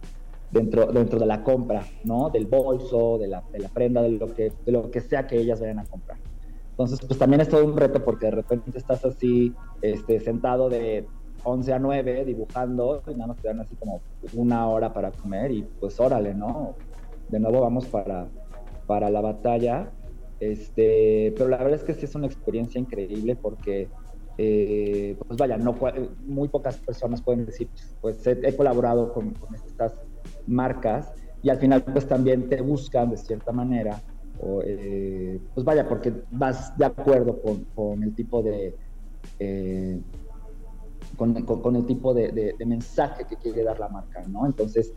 dentro, 0.51 0.86
dentro 0.86 1.18
de 1.18 1.26
la 1.26 1.42
compra, 1.42 1.84
¿no? 2.05 2.30
Del 2.30 2.46
bolso, 2.46 3.18
de 3.18 3.28
la, 3.28 3.42
de 3.53 3.61
la 3.61 3.68
prenda, 3.68 4.03
de 4.03 4.11
lo, 4.11 4.26
que, 4.34 4.53
de 4.64 4.72
lo 4.72 4.90
que 4.90 5.01
sea 5.01 5.26
que 5.26 5.38
ellas 5.38 5.61
vayan 5.61 5.78
a 5.78 5.84
comprar. 5.84 6.18
Entonces, 6.70 7.01
pues 7.07 7.18
también 7.18 7.40
es 7.40 7.48
todo 7.48 7.64
un 7.64 7.76
reto 7.76 8.03
porque 8.05 8.26
de 8.26 8.32
repente 8.32 8.76
estás 8.78 9.05
así, 9.05 9.55
este, 9.82 10.20
sentado 10.20 10.68
de 10.68 11.07
11 11.44 11.72
a 11.72 11.78
9 11.78 12.24
dibujando 12.24 13.03
y 13.07 13.12
nada 13.12 13.28
más 13.28 13.36
te 13.38 13.48
dan 13.48 13.61
así 13.61 13.74
como 13.76 14.01
una 14.34 14.68
hora 14.68 14.92
para 14.92 15.11
comer 15.11 15.51
y 15.51 15.62
pues 15.62 16.01
órale, 16.01 16.34
¿no? 16.34 16.74
De 17.28 17.38
nuevo 17.38 17.61
vamos 17.61 17.86
para, 17.86 18.28
para 18.86 19.11
la 19.11 19.20
batalla. 19.20 19.90
Este, 20.40 21.34
pero 21.36 21.51
la 21.51 21.59
verdad 21.59 21.74
es 21.74 21.84
que 21.84 21.92
sí 21.92 22.07
es 22.07 22.14
una 22.14 22.26
experiencia 22.26 22.80
increíble 22.80 23.36
porque 23.36 23.88
eh, 24.38 25.16
pues 25.26 25.38
vaya, 25.38 25.59
no, 25.59 25.76
muy 26.24 26.48
pocas 26.48 26.78
personas 26.78 27.20
pueden 27.20 27.44
decir, 27.44 27.68
pues 28.01 28.26
he, 28.26 28.57
colaborado 28.57 29.12
con, 29.12 29.34
estas 29.66 29.92
marcas 30.47 31.12
y 31.43 31.49
al 31.49 31.59
final 31.59 31.82
pues 31.82 32.07
también 32.07 32.49
te 32.49 32.61
buscan 32.61 33.11
de 33.11 33.16
cierta 33.16 33.53
manera, 33.53 34.01
o, 34.41 34.62
eh, 34.64 35.41
pues 35.55 35.64
vaya, 35.64 35.88
porque 35.88 36.12
vas 36.30 36.76
de 36.76 36.84
acuerdo 36.84 37.41
con, 37.74 38.03
el 38.03 38.14
tipo 38.14 38.43
de... 38.43 38.74
Eh, 39.38 40.01
con, 41.16 41.76
el 41.76 41.86
tipo 41.86 42.14
de, 42.14 42.55
mensaje 42.64 43.26
que 43.26 43.36
quiere 43.36 43.62
dar 43.62 43.78
la 43.78 43.88
marca, 43.88 44.22
¿no? 44.28 44.47
Entonces, 44.47 44.95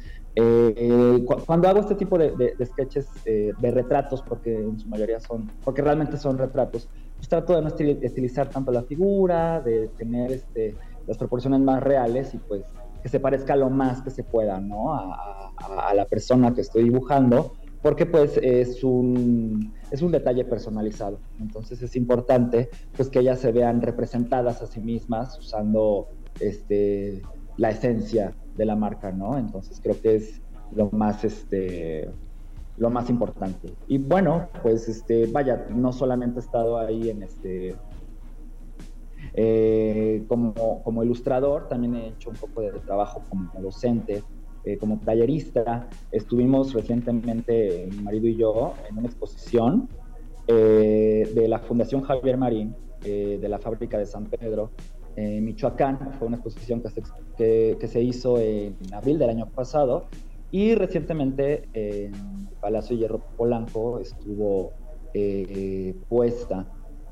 cuando 1.45 1.67
hago 1.67 1.81
este 1.81 1.95
tipo 1.95 2.17
de, 2.17 2.55
sketches 2.63 3.09
de 3.25 3.71
retratos, 3.71 4.21
porque 4.21 4.55
en 4.55 4.79
su 4.79 4.87
mayoría 4.87 5.19
son, 5.19 5.49
porque 5.65 5.81
realmente 5.81 6.15
son 6.15 6.37
retratos, 6.37 6.87
pues 7.17 7.27
trato 7.27 7.55
de 7.55 7.61
no 7.61 7.67
estilizar 7.67 8.49
tanto 8.49 8.71
la 8.71 8.83
figura, 8.83 9.59
de 9.59 9.89
tener 9.97 10.31
este, 10.31 10.75
las 11.07 11.17
proporciones 11.17 11.59
más 11.59 11.83
reales 11.83 12.33
y 12.33 12.37
pues 12.37 12.63
que 13.03 13.09
se 13.09 13.19
parezca 13.19 13.55
lo 13.57 13.69
más 13.69 14.01
que 14.01 14.09
se 14.09 14.23
pueda, 14.23 14.61
¿no? 14.61 14.93
A, 14.95 15.93
la 15.93 16.05
persona 16.05 16.53
que 16.53 16.61
estoy 16.61 16.83
dibujando, 16.83 17.53
porque 17.81 18.05
pues 18.05 18.39
es 18.41 18.83
un, 18.83 19.73
es 19.91 20.01
un 20.01 20.11
detalle 20.11 20.45
personalizado. 20.45 21.19
Entonces 21.39 21.81
es 21.81 21.95
importante 21.95 22.69
pues 22.95 23.09
que 23.09 23.19
ellas 23.19 23.39
se 23.39 23.51
vean 23.51 23.81
representadas 23.81 24.61
a 24.61 24.67
sí 24.67 24.79
mismas 24.79 25.37
usando 25.37 26.07
este, 26.39 27.21
la 27.57 27.69
esencia 27.69 28.33
de 28.55 28.65
la 28.65 28.75
marca, 28.75 29.11
¿no? 29.11 29.37
Entonces 29.37 29.79
creo 29.81 29.99
que 30.01 30.15
es 30.15 30.41
lo 30.73 30.89
más, 30.91 31.23
este, 31.23 32.09
lo 32.77 32.89
más 32.89 33.09
importante. 33.09 33.73
Y 33.87 33.99
bueno, 33.99 34.47
pues 34.63 34.87
este, 34.87 35.27
vaya, 35.27 35.67
no 35.69 35.91
solamente 35.91 36.39
he 36.39 36.43
estado 36.43 36.77
ahí 36.77 37.09
en 37.09 37.21
este 37.23 37.75
eh, 39.33 40.23
como, 40.27 40.83
como, 40.83 41.03
ilustrador, 41.03 41.67
también 41.67 41.95
he 41.95 42.07
hecho 42.09 42.29
un 42.29 42.35
poco 42.35 42.61
de 42.61 42.71
trabajo 42.71 43.23
como 43.29 43.51
docente, 43.61 44.23
eh, 44.63 44.77
como 44.77 44.99
tallerista. 44.99 45.89
Estuvimos 46.11 46.73
recientemente, 46.73 47.89
mi 47.91 47.97
marido 47.97 48.27
y 48.27 48.35
yo, 48.35 48.73
en 48.89 48.97
una 48.97 49.07
exposición 49.07 49.89
eh, 50.47 51.29
de 51.33 51.47
la 51.47 51.59
Fundación 51.59 52.01
Javier 52.01 52.37
Marín, 52.37 52.75
de 53.01 53.49
la 53.49 53.59
fábrica 53.59 53.97
de 53.97 54.05
San 54.05 54.27
Pedro, 54.27 54.71
en 55.17 55.43
Michoacán. 55.43 56.13
Fue 56.17 56.27
una 56.27 56.37
exposición 56.37 56.81
que 56.81 56.89
se, 56.89 57.03
que, 57.37 57.75
que 57.77 57.87
se 57.89 58.01
hizo 58.01 58.39
en 58.39 58.77
abril 58.93 59.19
del 59.19 59.29
año 59.29 59.49
pasado 59.49 60.05
y 60.51 60.75
recientemente 60.75 61.67
en 61.73 62.13
el 62.13 62.55
Palacio 62.61 62.95
Hierro 62.95 63.19
Polanco 63.35 63.99
estuvo 63.99 64.71
eh, 65.15 65.95
puesta 66.09 66.65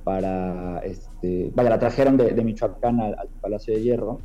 para, 0.03 0.79
este, 0.79 1.51
vaya, 1.55 1.69
la 1.69 1.79
trajeron 1.79 2.17
de, 2.17 2.33
Michoacán 2.43 2.99
al, 2.99 3.15
Palacio 3.41 3.73
de 3.73 3.81
Hierro. 3.81 4.19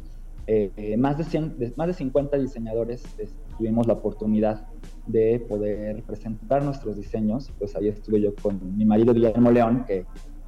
Eh, 0.48 0.96
más, 0.96 1.18
de 1.18 1.24
100, 1.24 1.74
más 1.76 1.88
de 1.88 1.92
50 1.94 2.36
diseñadores 2.38 3.02
tuvimos 3.58 3.88
la 3.88 3.94
oportunidad 3.94 4.64
de 5.06 5.40
poder 5.40 6.02
presentar 6.04 6.62
nuestros 6.62 6.96
diseños. 6.96 7.52
Pues 7.58 7.74
ahí 7.74 7.88
estuve 7.88 8.20
yo 8.20 8.34
con 8.34 8.76
mi 8.76 8.84
marido 8.84 9.12
Guillermo 9.12 9.50
León, 9.50 9.84
que 9.86 10.04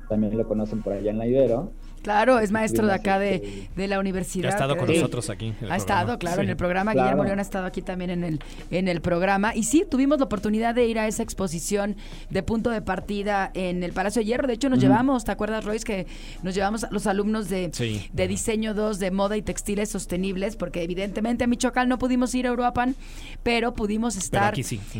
también 0.08 0.36
lo 0.36 0.46
conocen 0.46 0.82
por 0.82 0.92
allá 0.92 1.10
en 1.10 1.18
la 1.18 1.26
Ibero. 1.26 1.72
Claro, 2.02 2.38
es 2.38 2.50
maestro 2.50 2.86
de 2.86 2.92
acá 2.92 3.18
de, 3.18 3.68
de 3.74 3.88
la 3.88 3.98
universidad. 3.98 4.50
Ha 4.50 4.54
estado 4.54 4.76
con 4.76 4.88
nosotros 4.88 5.30
aquí. 5.30 5.54
Ha 5.68 5.76
estado, 5.76 6.18
claro, 6.18 6.42
en 6.42 6.48
el 6.48 6.56
programa. 6.56 6.92
Guillermo 6.92 7.24
León 7.24 7.38
ha 7.38 7.42
estado 7.42 7.66
aquí 7.66 7.82
también 7.82 8.10
en 8.10 8.24
el, 8.24 8.40
en 8.70 8.88
el 8.88 9.00
programa. 9.00 9.54
Y 9.54 9.64
sí, 9.64 9.84
tuvimos 9.88 10.18
la 10.18 10.24
oportunidad 10.26 10.74
de 10.74 10.86
ir 10.86 10.98
a 10.98 11.06
esa 11.06 11.22
exposición 11.22 11.96
de 12.30 12.42
punto 12.42 12.70
de 12.70 12.82
partida 12.82 13.50
en 13.54 13.82
el 13.82 13.92
Palacio 13.92 14.20
de 14.20 14.26
Hierro. 14.26 14.46
De 14.46 14.54
hecho, 14.54 14.68
nos 14.68 14.78
llevamos, 14.78 15.24
¿te 15.24 15.32
acuerdas, 15.32 15.64
Royce? 15.64 15.84
Que 15.84 16.06
nos 16.42 16.54
llevamos 16.54 16.84
a 16.84 16.90
los 16.90 17.06
alumnos 17.06 17.48
de, 17.48 17.70
de 18.12 18.28
Diseño 18.28 18.74
2 18.74 18.98
de 18.98 19.10
Moda 19.10 19.36
y 19.36 19.42
Textiles 19.42 19.90
Sostenibles, 19.90 20.56
porque 20.56 20.82
evidentemente 20.82 21.44
a 21.44 21.46
Michoacán 21.46 21.88
no 21.88 21.98
pudimos 21.98 22.34
ir 22.34 22.46
a 22.46 22.52
Uruapan, 22.52 22.94
pero 23.42 23.74
pudimos 23.74 24.16
estar 24.16 24.54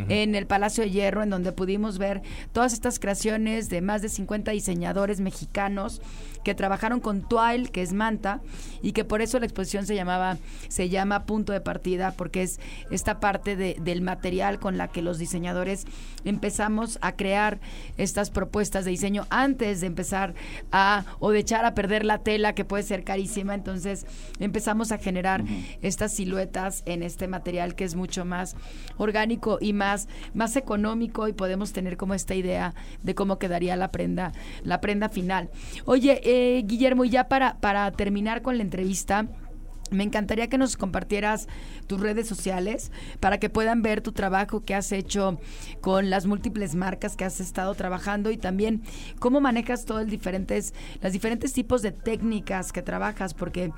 en 0.09 0.35
el 0.35 0.47
Palacio 0.47 0.85
de 0.85 0.91
Hierro, 0.91 1.23
en 1.23 1.31
donde 1.31 1.53
pudimos 1.53 1.99
ver 1.99 2.23
todas 2.53 2.73
estas 2.73 2.99
creaciones 2.99 3.69
de 3.69 3.81
más 3.81 4.03
de 4.03 4.09
50 4.09 4.51
diseñadores 4.53 5.21
mexicanos 5.21 6.01
que 6.45 6.55
trabajaron 6.55 7.01
con 7.01 7.27
Tual, 7.29 7.71
que 7.71 7.83
es 7.83 7.93
Manta, 7.93 8.41
y 8.83 8.93
que 8.93 9.05
por 9.05 9.23
eso 9.23 9.39
la 9.39 9.47
exposición 9.47 9.87
se 9.87 9.95
llamaba, 9.95 10.39
se 10.69 10.89
llama 10.89 11.27
Punto 11.27 11.53
de 11.53 11.61
Partida, 11.61 12.13
porque 12.13 12.43
es 12.43 12.61
esta 12.91 13.21
parte 13.21 13.57
de, 13.57 13.77
del 13.81 14.03
material 14.03 14.59
con 14.59 14.79
la 14.79 14.89
que 14.89 15.03
los 15.03 15.19
diseñadores 15.19 15.87
empezamos 16.25 16.99
a 17.01 17.13
crear 17.13 17.61
estas 17.97 18.31
propuestas 18.31 18.85
de 18.85 18.91
diseño 18.93 19.27
antes 19.31 19.81
de 19.81 19.87
empezar 19.87 20.35
a, 20.73 21.05
o 21.19 21.31
de 21.31 21.41
echar 21.41 21.65
a 21.65 21.75
perder 21.75 22.05
la 22.05 22.19
tela, 22.19 22.55
que 22.55 22.65
puede 22.65 22.83
ser 22.83 23.05
carísima. 23.05 23.55
Entonces 23.55 24.07
empezamos 24.39 24.93
a 24.93 24.99
generar 24.99 25.45
estas 25.83 26.13
siluetas 26.13 26.83
en 26.87 27.03
este 27.03 27.29
material 27.29 27.75
que 27.75 27.85
es 27.85 27.95
mucho 27.95 28.25
más 28.25 28.57
orgánico 28.97 29.59
y 29.61 29.73
más, 29.73 30.09
más 30.35 30.57
económico 30.57 31.29
y 31.29 31.33
podemos 31.33 31.73
tener 31.73 31.97
como 31.97 32.15
esta 32.15 32.35
idea 32.35 32.75
de 33.03 33.15
cómo 33.15 33.39
quedaría 33.39 33.77
la 33.77 33.91
prenda, 33.91 34.33
la 34.63 34.81
prenda 34.81 35.09
final. 35.09 35.51
Oye, 35.85 36.21
eh, 36.25 36.38
Guillermo, 36.65 37.05
y 37.05 37.11
ya 37.11 37.29
para, 37.29 37.59
para 37.59 37.91
terminar 37.93 38.43
con 38.43 38.57
la 38.57 38.63
entrevista, 38.63 39.27
me 39.91 40.05
encantaría 40.05 40.49
que 40.49 40.59
nos 40.59 40.77
compartieras 40.77 41.49
tus 41.87 42.01
redes 42.01 42.27
sociales 42.27 42.93
para 43.21 43.39
que 43.39 43.51
puedan 43.51 43.83
ver 43.83 44.01
tu 44.01 44.13
trabajo 44.13 44.65
que 44.65 44.75
has 44.75 44.93
hecho 44.93 45.41
con 45.81 46.11
las 46.11 46.27
múltiples 46.27 46.75
marcas 46.75 47.17
que 47.17 47.25
has 47.25 47.41
estado 47.41 47.75
trabajando 47.75 48.31
y 48.31 48.37
también 48.37 48.83
cómo 49.19 49.41
manejas 49.41 49.85
todos 49.85 50.07
diferentes, 50.07 50.75
las 51.01 51.13
diferentes 51.13 51.53
tipos 51.53 51.83
de 51.83 51.93
técnicas 51.93 52.73
que 52.73 52.83
trabajas, 52.83 53.35
porque 53.35 53.73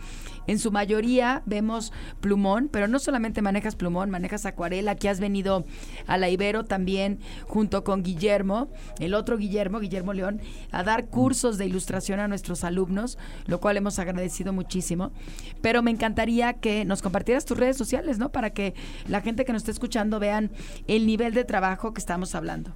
en 0.47 0.59
su 0.59 0.73
mayoría 0.73 1.43
vemos 1.47 1.93
plumón, 2.21 2.69
pero 2.71 2.89
no 2.89 2.99
solamente 2.99 3.43
manejas 3.43 3.77
plumón, 3.77 4.11
manejas 4.11 4.47
acuarela, 4.47 4.97
que 4.97 5.09
has 5.09 5.21
venido 5.21 5.65
a 6.07 6.19
la 6.19 6.29
Ibero 6.29 6.65
también 6.65 7.21
junto 7.47 7.85
con 7.85 8.03
Guillermo, 8.03 8.69
el 8.99 9.15
otro 9.15 9.37
Guillermo, 9.37 9.81
Guillermo 9.81 10.13
León, 10.13 10.41
a 10.73 10.83
dar 10.83 11.07
cursos 11.07 11.59
de 11.59 11.67
ilustración 11.67 12.21
a 12.21 12.29
nuestros 12.29 12.65
alumnos, 12.65 13.19
lo 13.47 13.61
cual 13.61 13.77
hemos 13.77 13.99
agradecido 13.99 14.53
muchísimo. 14.53 15.13
Pero 15.61 15.83
me 15.83 15.91
encantaría 16.01 16.55
que 16.55 16.87
nos 16.87 17.03
compartieras 17.03 17.45
tus 17.45 17.59
redes 17.59 17.77
sociales, 17.77 18.19
¿no? 18.19 18.31
Para 18.31 18.51
que 18.51 18.75
la 19.07 19.21
gente 19.21 19.45
que 19.45 19.53
nos 19.53 19.63
esté 19.63 19.73
escuchando 19.73 20.19
vean 20.19 20.51
el 20.87 21.07
nivel 21.07 21.35
de 21.35 21.45
trabajo 21.45 21.93
que 21.93 22.01
estamos 22.01 22.35
hablando. 22.35 22.71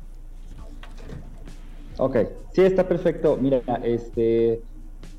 Ok, 1.97 2.16
sí, 2.53 2.61
está 2.61 2.87
perfecto. 2.87 3.39
Mira, 3.41 3.62
este, 3.83 4.61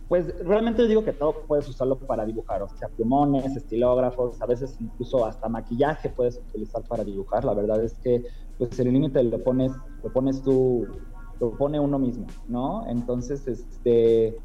pues 0.08 0.38
realmente 0.46 0.88
digo 0.88 1.04
que 1.04 1.14
todo 1.14 1.34
puedes 1.48 1.68
usarlo 1.68 1.98
para 1.98 2.26
dibujar, 2.26 2.62
o 2.62 2.70
sea, 2.78 2.90
plumones, 2.90 3.56
estilógrafos, 3.56 4.40
a 4.40 4.46
veces 4.46 4.78
incluso 4.80 5.26
hasta 5.26 5.50
maquillaje 5.50 6.10
puedes 6.10 6.38
utilizar 6.38 6.84
para 6.84 7.04
dibujar. 7.04 7.44
La 7.44 7.56
verdad 7.56 7.84
es 7.84 7.94
que 7.96 8.24
pues 8.60 8.78
el 8.80 8.94
límite 8.94 9.24
lo 9.24 9.44
pones, 9.44 9.72
lo 10.04 10.14
pones 10.14 10.44
tú, 10.44 10.86
lo 11.40 11.58
pone 11.58 11.80
uno 11.80 11.98
mismo, 11.98 12.28
¿no? 12.48 12.86
Entonces, 12.88 13.48
este, 13.48 14.38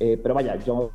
eh, 0.00 0.18
pero 0.22 0.34
vaya, 0.34 0.56
yo 0.64 0.90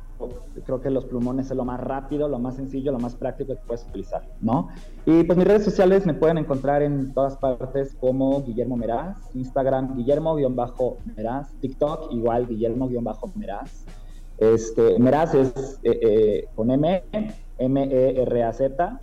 creo 0.64 0.80
que 0.80 0.88
los 0.88 1.04
plumones 1.04 1.50
es 1.50 1.56
lo 1.56 1.64
más 1.64 1.78
rápido, 1.80 2.28
lo 2.28 2.38
más 2.38 2.56
sencillo, 2.56 2.92
lo 2.92 2.98
más 2.98 3.14
práctico 3.14 3.54
que 3.54 3.60
puedes 3.66 3.84
utilizar, 3.84 4.26
¿no? 4.40 4.68
Y 5.04 5.24
pues 5.24 5.36
mis 5.36 5.46
redes 5.46 5.64
sociales 5.64 6.06
me 6.06 6.14
pueden 6.14 6.38
encontrar 6.38 6.82
en 6.82 7.12
todas 7.12 7.36
partes 7.36 7.94
como 8.00 8.42
Guillermo 8.44 8.76
Meraz, 8.76 9.18
Instagram 9.34 9.96
Guillermo-Meraz, 9.96 11.52
TikTok 11.60 12.12
igual 12.12 12.46
Guillermo-Meraz. 12.46 13.84
Este, 14.38 14.98
Meraz 14.98 15.34
es 15.34 15.78
eh, 15.82 15.98
eh, 16.02 16.48
con 16.54 16.70
M, 16.70 17.04
M-E-R-A-Z, 17.58 19.00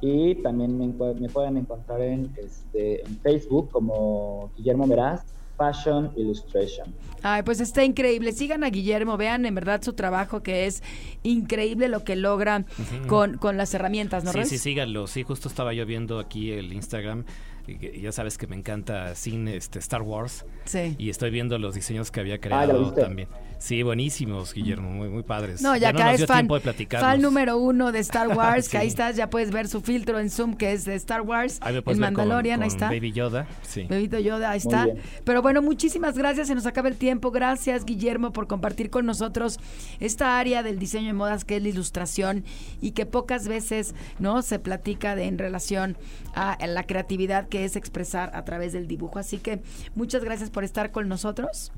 y 0.00 0.36
también 0.42 0.78
me, 0.78 0.88
pueden 1.28 1.56
encontrar 1.56 2.02
en, 2.02 2.30
este, 2.36 3.00
en 3.02 3.16
Facebook 3.18 3.70
como 3.70 4.50
Guillermo 4.56 4.86
Meraz 4.86 5.37
Fashion 5.58 6.12
Illustration. 6.16 6.94
Ay, 7.22 7.42
pues 7.42 7.60
está 7.60 7.82
increíble. 7.84 8.32
Sigan 8.32 8.62
a 8.62 8.70
Guillermo, 8.70 9.16
vean 9.16 9.44
en 9.44 9.54
verdad 9.54 9.82
su 9.82 9.92
trabajo 9.92 10.42
que 10.42 10.66
es 10.66 10.82
increíble 11.24 11.88
lo 11.88 12.04
que 12.04 12.14
logra 12.16 12.64
con, 13.08 13.38
con 13.38 13.56
las 13.56 13.74
herramientas, 13.74 14.22
¿no? 14.24 14.30
Sí, 14.32 14.38
Royce? 14.38 14.50
sí, 14.50 14.58
síganlo. 14.58 15.06
Sí, 15.08 15.24
justo 15.24 15.48
estaba 15.48 15.72
yo 15.74 15.84
viendo 15.84 16.20
aquí 16.20 16.52
el 16.52 16.72
Instagram. 16.72 17.24
y 17.66 17.76
que 17.76 18.00
Ya 18.00 18.12
sabes 18.12 18.38
que 18.38 18.46
me 18.46 18.54
encanta 18.56 19.14
cine, 19.16 19.56
este, 19.56 19.80
Star 19.80 20.02
Wars. 20.02 20.44
Sí. 20.64 20.94
Y 20.96 21.10
estoy 21.10 21.30
viendo 21.30 21.58
los 21.58 21.74
diseños 21.74 22.10
que 22.12 22.20
había 22.20 22.36
Ah, 22.36 22.38
¿ya 22.40 22.48
lo 22.48 22.64
creado 22.66 22.84
viste? 22.84 23.00
también. 23.02 23.28
Sí, 23.58 23.82
buenísimos, 23.82 24.54
Guillermo, 24.54 24.88
muy, 24.90 25.08
muy 25.08 25.24
padres. 25.24 25.60
No, 25.62 25.76
ya, 25.76 25.92
no 25.92 25.98
acá 25.98 26.04
nos 26.06 26.12
es 26.14 26.18
dio 26.20 26.26
fan, 26.28 26.36
tiempo 26.38 26.54
de 26.54 26.60
platicarlos. 26.60 27.10
fan 27.10 27.20
número 27.20 27.58
uno 27.58 27.90
de 27.90 27.98
Star 27.98 28.28
Wars, 28.36 28.68
que 28.68 28.78
ahí 28.78 28.86
estás, 28.86 29.16
ya 29.16 29.30
puedes 29.30 29.50
ver 29.50 29.66
su 29.66 29.80
filtro 29.80 30.20
en 30.20 30.30
Zoom, 30.30 30.54
que 30.54 30.72
es 30.72 30.84
de 30.84 30.94
Star 30.94 31.22
Wars, 31.22 31.58
Ahí 31.60 31.74
me 31.74 31.82
puedes 31.82 31.98
en 31.98 32.04
con- 32.04 32.14
Mandalorian, 32.14 32.62
ahí 32.62 32.68
con 32.68 32.74
está. 32.76 32.86
Baby 32.88 33.10
Yoda, 33.12 33.46
sí. 33.62 33.82
Bebito 33.88 34.18
Yoda, 34.20 34.50
ahí 34.50 34.60
Muy 34.64 34.72
está. 34.72 34.84
bien. 34.84 34.98
Pero 35.24 35.42
bueno, 35.42 35.60
muchísimas 35.60 36.16
gracias, 36.16 36.46
se 36.46 36.54
nos 36.54 36.66
acaba 36.66 36.88
el 36.88 36.96
tiempo. 36.96 37.30
Gracias, 37.32 37.84
Guillermo, 37.84 38.32
por 38.32 38.46
compartir 38.46 38.90
con 38.90 39.04
nosotros 39.06 39.58
esta 39.98 40.38
área 40.38 40.62
del 40.62 40.78
diseño 40.78 41.08
de 41.08 41.12
modas 41.14 41.44
que 41.44 41.56
es 41.56 41.62
la 41.62 41.68
ilustración 41.68 42.44
y 42.80 42.92
que 42.92 43.06
pocas 43.06 43.48
veces 43.48 43.94
no 44.20 44.42
se 44.42 44.60
platica 44.60 45.16
de, 45.16 45.24
en 45.24 45.36
relación 45.36 45.96
a 46.34 46.56
la 46.64 46.84
creatividad 46.84 47.48
que 47.48 47.64
es 47.64 47.74
expresar 47.74 48.30
a 48.34 48.44
través 48.44 48.72
del 48.72 48.86
dibujo. 48.86 49.18
Así 49.18 49.38
que 49.38 49.60
muchas 49.96 50.22
gracias 50.22 50.50
por 50.50 50.62
estar 50.62 50.92
con 50.92 51.08
nosotros. 51.08 51.72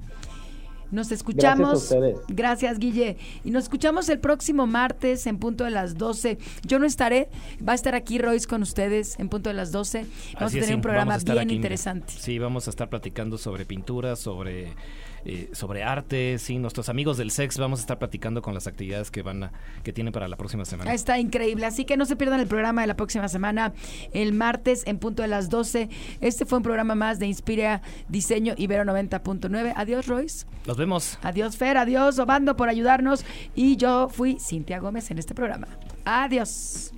Nos 0.91 1.13
escuchamos. 1.13 1.69
Gracias 1.69 1.93
a 1.93 1.97
ustedes. 1.97 2.19
Gracias, 2.29 2.79
Guille. 2.79 3.17
Y 3.45 3.51
nos 3.51 3.65
escuchamos 3.65 4.09
el 4.09 4.19
próximo 4.19 4.67
martes 4.67 5.27
en 5.27 5.39
punto 5.39 5.65
de 5.65 5.71
las 5.71 5.97
12. 5.97 6.39
Yo 6.67 6.79
no 6.79 6.87
estaré, 6.87 7.29
va 7.67 7.73
a 7.73 7.75
estar 7.75 7.95
aquí 7.95 8.19
Royce 8.19 8.47
con 8.47 8.63
ustedes 8.63 9.19
en 9.19 9.29
punto 9.29 9.51
de 9.51 9.55
las 9.55 9.73
12. 9.73 9.99
Vamos 9.99 10.13
Así 10.37 10.59
a 10.59 10.61
tener 10.61 10.67
sí, 10.67 10.75
un 10.75 10.81
programa 10.83 11.17
bien 11.19 11.39
aquí. 11.39 11.55
interesante. 11.55 12.13
Sí, 12.19 12.39
vamos 12.39 12.67
a 12.67 12.71
estar 12.71 12.89
platicando 12.89 13.39
sobre 13.39 13.65
pintura, 13.65 14.17
sobre, 14.17 14.73
eh, 15.25 15.49
sobre 15.53 15.83
arte. 15.83 16.39
Sí, 16.39 16.59
nuestros 16.59 16.89
amigos 16.89 17.17
del 17.17 17.31
sex 17.31 17.59
vamos 17.59 17.81
a 17.81 17.83
estar 17.83 17.99
platicando 17.99 18.43
con 18.43 18.55
las 18.55 18.67
actividades 18.67 19.11
que 19.11 19.23
van 19.23 19.45
a, 19.45 19.53
que 19.83 19.93
tienen 19.93 20.13
para 20.13 20.29
la 20.29 20.37
próxima 20.37 20.65
semana. 20.65 20.93
Está 20.93 21.19
increíble, 21.19 21.67
así 21.67 21.85
que 21.85 21.97
no 21.97 22.05
se 22.07 22.17
pierdan 22.17 22.41
el 22.41 22.47
programa 22.47 22.81
de 22.81 22.87
la 22.87 22.97
próxima 22.97 23.29
semana, 23.29 23.73
el 24.13 24.33
martes 24.33 24.83
en 24.87 24.99
punto 24.99 25.23
de 25.23 25.29
las 25.29 25.49
12. 25.51 25.89
Este 26.21 26.47
fue 26.47 26.59
un 26.59 26.63
programa 26.65 26.95
más 26.95 27.19
de 27.19 27.27
Inspira 27.27 27.83
Diseño 28.09 28.55
Ibero 28.57 28.85
90.9. 28.85 29.73
Adiós, 29.77 30.07
Royce. 30.07 30.47
Nos 30.67 30.77
vemos. 30.81 31.19
Adiós, 31.23 31.57
Fer. 31.57 31.77
Adiós, 31.77 32.19
Obando, 32.19 32.57
por 32.57 32.69
ayudarnos. 32.69 33.25
Y 33.55 33.77
yo 33.77 34.09
fui 34.09 34.39
Cintia 34.41 34.81
Gómez 34.81 35.11
en 35.11 35.19
este 35.19 35.35
programa. 35.35 35.69
Adiós. 36.05 36.93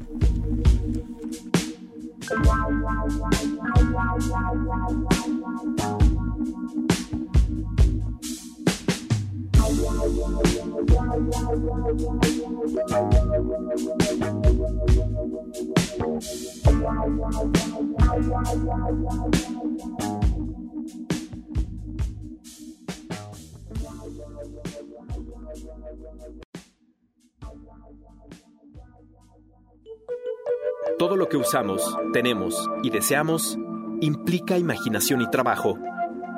Todo 30.99 31.17
lo 31.17 31.29
que 31.29 31.37
usamos, 31.37 31.97
tenemos 32.13 32.69
y 32.83 32.91
deseamos 32.91 33.57
implica 34.01 34.59
imaginación 34.59 35.21
y 35.21 35.31
trabajo. 35.31 35.79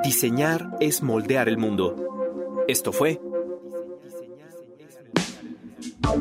Diseñar 0.03 0.77
es 0.81 1.03
moldear 1.03 1.49
el 1.49 1.57
mundo. 1.59 1.97
Esto 2.69 2.93
fue 2.93 3.21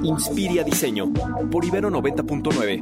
Inspiria 0.04 0.64
Diseño 0.64 1.12
por 1.52 1.66
Ibero 1.66 1.90
90.9. 1.90 2.82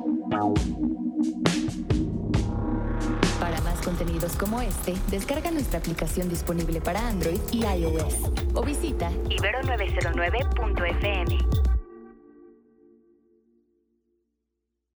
Para 3.40 3.62
más 3.62 3.82
contenidos 3.82 4.36
como 4.38 4.62
este, 4.62 4.94
descarga 5.10 5.50
nuestra 5.52 5.80
aplicación 5.80 6.30
disponible 6.30 6.82
para 6.82 7.08
Android 7.08 7.40
y 7.52 7.66
iOS 7.66 8.16
o 8.54 8.64
visita 8.64 9.10
Ibero909.fm. 9.30 11.71